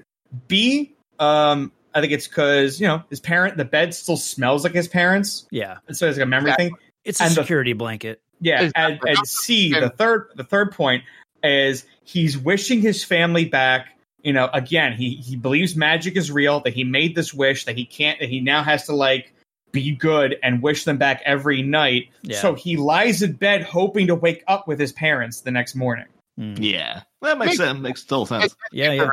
[0.47, 0.95] B.
[1.19, 3.57] Um, I think it's because you know his parent.
[3.57, 6.65] The bed still smells like his parents, Yeah, and so it's like a memory Exactly.
[6.69, 6.75] thing.
[7.05, 8.19] it's a And the- security blanket.
[8.41, 9.71] Yeah, and, and C.
[9.73, 11.03] The third the third point
[11.43, 13.87] is he's wishing his family back
[14.23, 17.77] you know, again, he he believes magic is real, that he made this wish, that
[17.77, 19.33] he can't, that he now has to like
[19.73, 22.09] be good and wish them back every night.
[22.21, 22.39] Yeah.
[22.39, 26.05] So he lies in bed hoping to wake up with his parents the next morning.
[26.39, 26.57] Mm.
[26.59, 27.79] Yeah, that makes Makes- sense.
[27.79, 28.55] Makes total sense.
[28.71, 29.09] Yeah, yeah.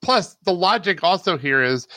[0.00, 1.88] Plus, the logic also here is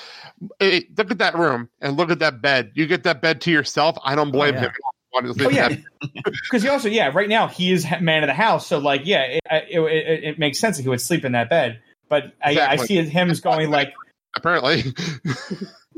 [0.60, 2.72] eh, look at that room and look at that bed.
[2.73, 3.98] You get that bed to yourself.
[4.03, 4.61] I don't blame yeah.
[4.61, 4.72] him.
[5.14, 5.76] Honestly, Oh yeah,
[6.44, 8.68] because he also yeah, right now he is man of the house.
[8.68, 11.49] So like yeah, it, it, it, it makes sense that he would sleep in that
[11.49, 11.81] bed.
[12.10, 13.94] But I, I see him as going like
[14.35, 14.84] apparently.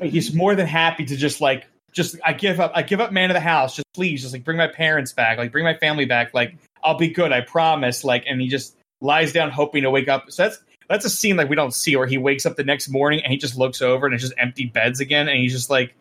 [0.02, 3.30] he's more than happy to just like just I give up I give up man
[3.30, 3.76] of the house.
[3.76, 6.34] Just please, just like bring my parents back, like bring my family back.
[6.34, 8.04] Like I'll be good, I promise.
[8.04, 10.32] Like and he just lies down hoping to wake up.
[10.32, 10.60] So that's
[10.90, 13.32] that's a scene like we don't see where he wakes up the next morning and
[13.32, 15.96] he just looks over and it's just empty beds again and he's just like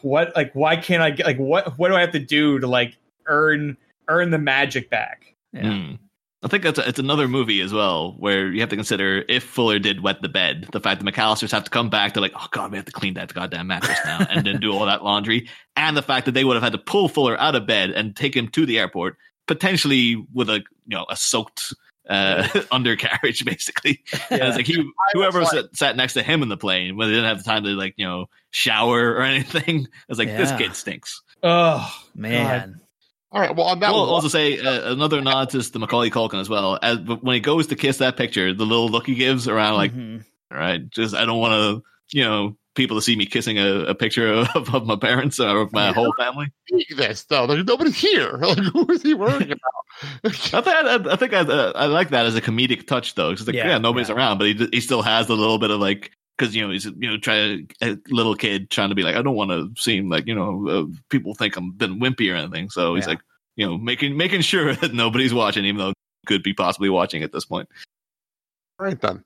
[0.00, 2.66] what like why can't I get like what what do I have to do to
[2.66, 2.96] like
[3.26, 3.76] earn
[4.08, 5.34] earn the magic back?
[5.52, 5.70] Yeah.
[5.70, 5.94] Hmm.
[6.44, 9.78] I think that's it's another movie as well where you have to consider if Fuller
[9.78, 12.48] did wet the bed, the fact that McCallisters have to come back, they're like, oh
[12.50, 15.48] god, we have to clean that goddamn mattress now, and then do all that laundry,
[15.76, 18.16] and the fact that they would have had to pull Fuller out of bed and
[18.16, 19.16] take him to the airport,
[19.46, 21.74] potentially with a you know a soaked
[22.08, 24.02] uh, undercarriage, basically.
[24.28, 27.08] And it's like he, whoever like- sat, sat next to him in the plane, when
[27.08, 30.50] they didn't have the time to like you know shower or anything, it's like this
[30.52, 31.22] kid stinks.
[31.42, 32.80] Oh Man.
[33.32, 33.56] All right.
[33.56, 36.48] Well, on that We'll one, also say uh, another nod to the Macaulay Culkin as
[36.50, 36.78] well.
[36.82, 39.74] As but when he goes to kiss that picture, the little look he gives around,
[39.76, 40.22] like, Mhm.
[40.52, 43.84] all right, just I don't want to, you know, people to see me kissing a,
[43.86, 46.52] a picture of, of my parents or of my whole family.
[46.68, 47.46] speak this though.
[47.46, 48.36] There's nobody here.
[48.42, 50.22] Like, who is he worrying about?
[50.24, 53.30] I think I, I think I, uh, I like that as a comedic touch though,
[53.30, 54.14] because like, yeah, Yeah, nobody's yeah.
[54.16, 56.10] around, but he he still has a little bit of like.
[56.38, 59.22] Because you know he's you know trying a little kid trying to be like I
[59.22, 62.70] don't want to seem like you know uh, people think I'm been wimpy or anything
[62.70, 63.10] so he's Yeah.
[63.10, 63.20] like
[63.56, 65.92] you know making making sure that nobody's watching even though
[66.26, 67.68] could be possibly watching at this point.
[68.78, 69.22] All right then.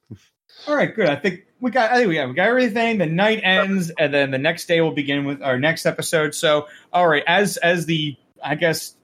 [0.66, 1.08] All right, good.
[1.08, 1.90] I think we got.
[1.90, 2.28] I think we got.
[2.28, 2.98] We got everything.
[2.98, 6.34] The night ends, and then the next day we'll begin with our next episode.
[6.34, 8.94] So, all right, as as the I guess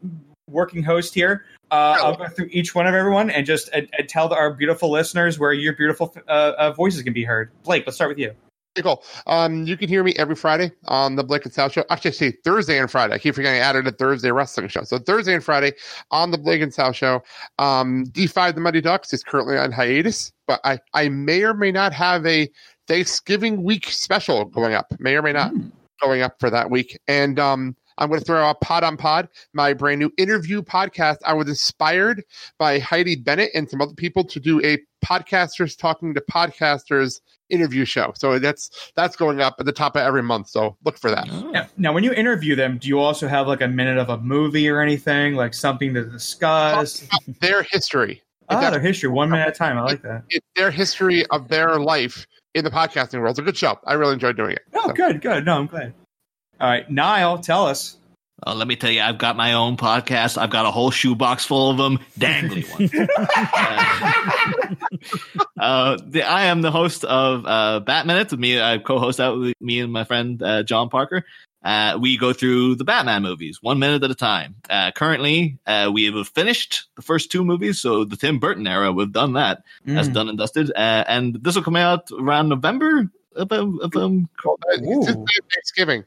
[0.49, 4.03] working host here, uh, I'll go through each one of everyone and just uh, uh,
[4.07, 7.51] tell our beautiful listeners where your beautiful uh, uh, voices can be heard.
[7.65, 8.35] Blake, let's start with you.
[8.77, 9.03] Okay, cool.
[9.27, 11.85] Um, you can hear me every Friday on the Blake and Sal show.
[11.89, 13.15] Actually, I say Thursday and Friday.
[13.15, 14.83] I keep forgetting I added a Thursday wrestling show.
[14.85, 15.73] So Thursday and Friday
[16.11, 17.23] on the Blake and Sal show.
[17.59, 21.73] Um, D5 the Mighty Ducks is currently on hiatus, but I, I may or may
[21.73, 22.51] not have a
[22.87, 24.93] Thanksgiving week special going up.
[24.99, 25.53] May or may not
[26.03, 26.99] going up for that week.
[27.09, 31.19] And um, I'm going to throw out Pod on Pod, my brand new interview podcast.
[31.25, 32.25] I was inspired
[32.59, 37.21] by Heidi Bennett and some other people to do a podcasters talking to podcasters
[37.51, 38.13] interview show.
[38.17, 40.49] So that's that's going up at the top of every month.
[40.49, 41.27] So look for that.
[41.29, 44.19] Now, now, when you interview them, do you also have like a minute of a
[44.19, 47.07] movie or anything, like something to discuss?
[47.41, 48.23] Their history.
[48.49, 49.79] Ah, their history, one minute at a time.
[49.79, 50.25] I like that.
[50.29, 53.31] It's their history of their life in the podcasting world.
[53.31, 53.79] It's a good show.
[53.87, 54.63] I really enjoyed doing it.
[54.75, 55.45] Oh, good, good.
[55.45, 55.95] No, I'm glad.
[56.63, 57.97] All right, Niall, tell us.
[58.47, 60.39] Uh, let me tell you, I've got my own podcast.
[60.39, 62.93] I've got a whole shoebox full of them, dangly ones.
[65.59, 68.31] uh, the, I am the host of uh, Bat Minutes.
[68.33, 71.25] With me, I co-host that with me and my friend uh, John Parker.
[71.65, 74.55] Uh, we go through the Batman movies one minute at a time.
[74.71, 78.93] Uh, currently, uh, we have finished the first two movies, so the Tim Burton era,
[78.93, 79.65] we've done that.
[79.85, 80.15] That's Mm.
[80.15, 80.71] done and dusted.
[80.71, 83.11] Uh, and this will come out around November.
[83.35, 84.29] If I'm, if It's.
[85.55, 86.05] Thanksgiving.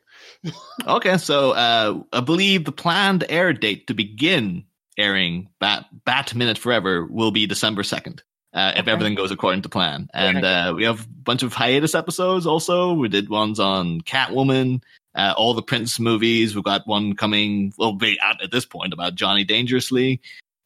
[0.85, 4.65] Okay, so uh, I believe the planned air date to begin
[4.97, 8.21] airing Bat Bat Minute Forever will be December second,
[8.53, 8.91] uh, if Okay.
[8.91, 10.07] everything goes according to plan.
[10.13, 12.45] And uh, we have a bunch of hiatus episodes.
[12.45, 14.81] Also, we did ones on Catwoman,
[15.15, 16.55] uh, all the Prince movies.
[16.55, 17.73] We've got one coming.
[17.77, 20.21] Well, be out at this point about Johnny Dangerously.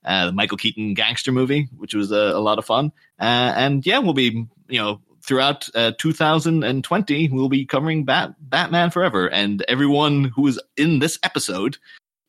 [0.06, 3.86] Uh, the Michael Keaton gangster movie, which was a, a lot of fun, uh, and
[3.86, 9.64] yeah, we'll be you know throughout uh, 2020 we'll be covering Bat- batman forever and
[9.70, 11.78] everyone who is in this episode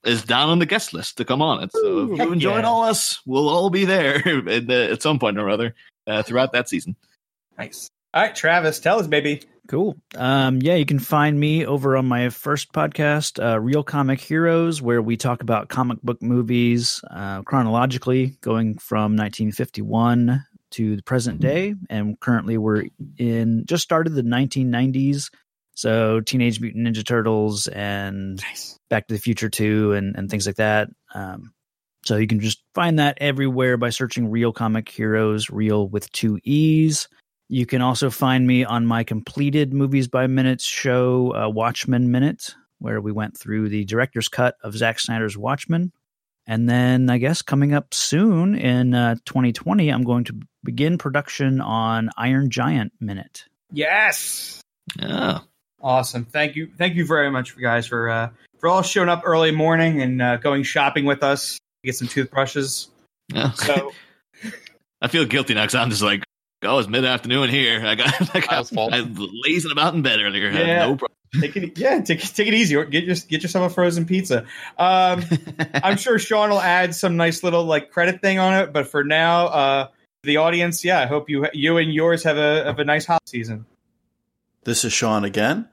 [0.04, 2.62] is down on the guest list to come on it so if you Heck enjoyed
[2.62, 2.68] yeah.
[2.68, 4.16] all us we'll all be there
[4.48, 5.74] at, the- at some point or other
[6.06, 6.94] uh, throughout that season
[7.60, 7.90] Nice.
[8.14, 9.42] All right, Travis, tell us, baby.
[9.68, 9.94] Cool.
[10.16, 14.80] Um, yeah, you can find me over on my first podcast, uh, Real Comic Heroes,
[14.80, 21.40] where we talk about comic book movies uh, chronologically, going from 1951 to the present
[21.40, 21.74] day.
[21.88, 22.84] And currently, we're
[23.18, 25.30] in just started the 1990s.
[25.74, 28.42] So, Teenage Mutant Ninja Turtles and
[28.90, 30.88] Back to the Future 2 and, and things like that.
[31.14, 31.52] Um,
[32.04, 36.38] so, you can just find that everywhere by searching Real Comic Heroes, real with two
[36.44, 37.08] E's.
[37.48, 42.54] You can also find me on my completed Movies by Minutes show, uh, Watchmen Minute,
[42.78, 45.92] where we went through the director's cut of Zack Snyder's Watchmen.
[46.46, 51.60] And then I guess coming up soon in uh, 2020, I'm going to begin production
[51.60, 53.44] on Iron Giant Minute.
[53.72, 54.60] Yes.
[54.98, 55.40] Yeah.
[55.82, 56.24] Awesome.
[56.24, 56.70] Thank you.
[56.76, 60.36] Thank you very much, guys, for uh, for all showing up early morning and uh,
[60.36, 61.56] going shopping with us.
[61.56, 62.88] To get some toothbrushes.
[63.32, 63.52] Yeah.
[63.52, 63.92] So
[65.02, 66.24] I feel guilty now because I'm just like,
[66.62, 67.84] oh, it's mid afternoon here.
[67.84, 68.92] I got, I got, Kyle's fault.
[68.92, 70.50] I was lazing about in bed earlier.
[70.50, 70.86] Yeah.
[70.86, 71.16] no problem.
[71.40, 72.74] take it, yeah, take take it easy.
[72.86, 74.44] Get your, get yourself a frozen pizza.
[74.76, 75.24] Um,
[75.74, 78.72] I'm sure Sean will add some nice little like credit thing on it.
[78.72, 79.88] But for now, uh,
[80.22, 83.28] the audience, yeah, I hope you you and yours have a have a nice hot
[83.28, 83.66] season.
[84.64, 85.68] This is Sean again.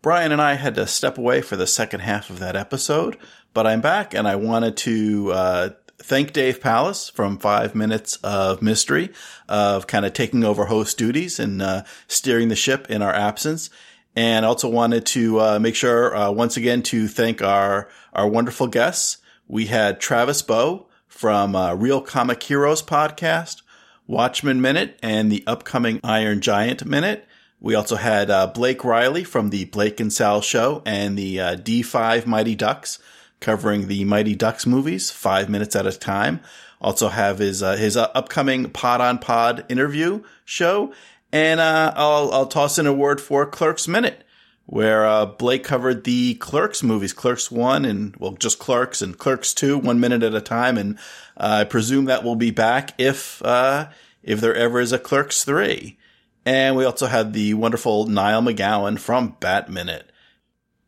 [0.00, 3.18] Brian and I had to step away for the second half of that episode,
[3.52, 8.62] but I'm back and I wanted to uh, thank Dave Palace from Five Minutes of
[8.62, 9.10] Mystery
[9.48, 13.70] of kind of taking over host duties and uh, steering the ship in our absence.
[14.14, 18.66] And also wanted to uh, make sure uh, once again to thank our our wonderful
[18.66, 19.18] guests.
[19.46, 23.62] We had Travis Bow from uh, Real Comic Heroes podcast,
[24.08, 27.24] Watchmen Minute, and the upcoming Iron Giant Minute.
[27.60, 31.56] We also had uh, Blake Riley from the Blake and Sal Show and the uh,
[31.56, 32.98] D5 Mighty Ducks
[33.40, 36.40] covering the Mighty Ducks movies, five minutes at a time.
[36.80, 40.92] Also have his uh, his uh, upcoming Pod on Pod interview show,
[41.32, 44.22] and uh, I'll I'll toss in a word for Clerks Minute,
[44.66, 49.52] where uh, Blake covered the Clerks movies, Clerks One and well just Clerks and Clerks
[49.52, 50.96] Two, one minute at a time, and
[51.38, 53.88] I presume that will be back if uh,
[54.22, 55.98] if there ever is a Clerks Three.
[56.44, 60.10] And we also had the wonderful Niall McGowan from Bat Minute.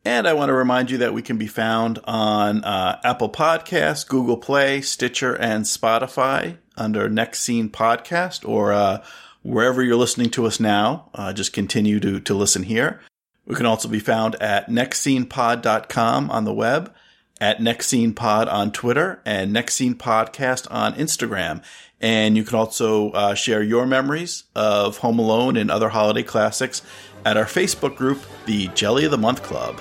[0.05, 4.09] And I want to remind you that we can be found on uh, Apple Podcasts,
[4.09, 9.05] Google Play, Stitcher, and Spotify under Next Scene Podcast or uh,
[9.43, 11.11] wherever you're listening to us now.
[11.13, 13.01] Uh, just continue to, to listen here.
[13.45, 16.95] We can also be found at nextscenepod.com on the web,
[17.41, 21.63] at nextscenepod on Twitter, and Next Scene Podcast on Instagram.
[22.01, 26.83] And you can also uh, share your memories of Home Alone and other holiday classics
[27.25, 29.81] at our Facebook group, the Jelly of the Month Club.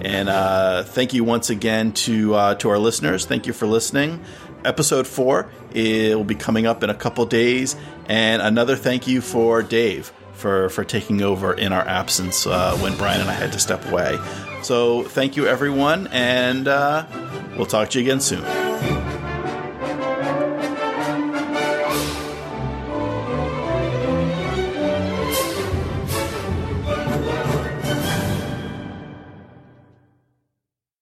[0.00, 3.26] And uh, thank you once again to uh, to our listeners.
[3.26, 4.24] Thank you for listening.
[4.64, 9.20] Episode four it will be coming up in a couple days, and another thank you
[9.20, 10.12] for Dave
[10.42, 13.86] for for taking over in our absence uh, when Brian and I had to step
[13.86, 14.18] away.
[14.62, 17.06] So thank you everyone, and uh,
[17.56, 18.44] we'll talk to you again soon.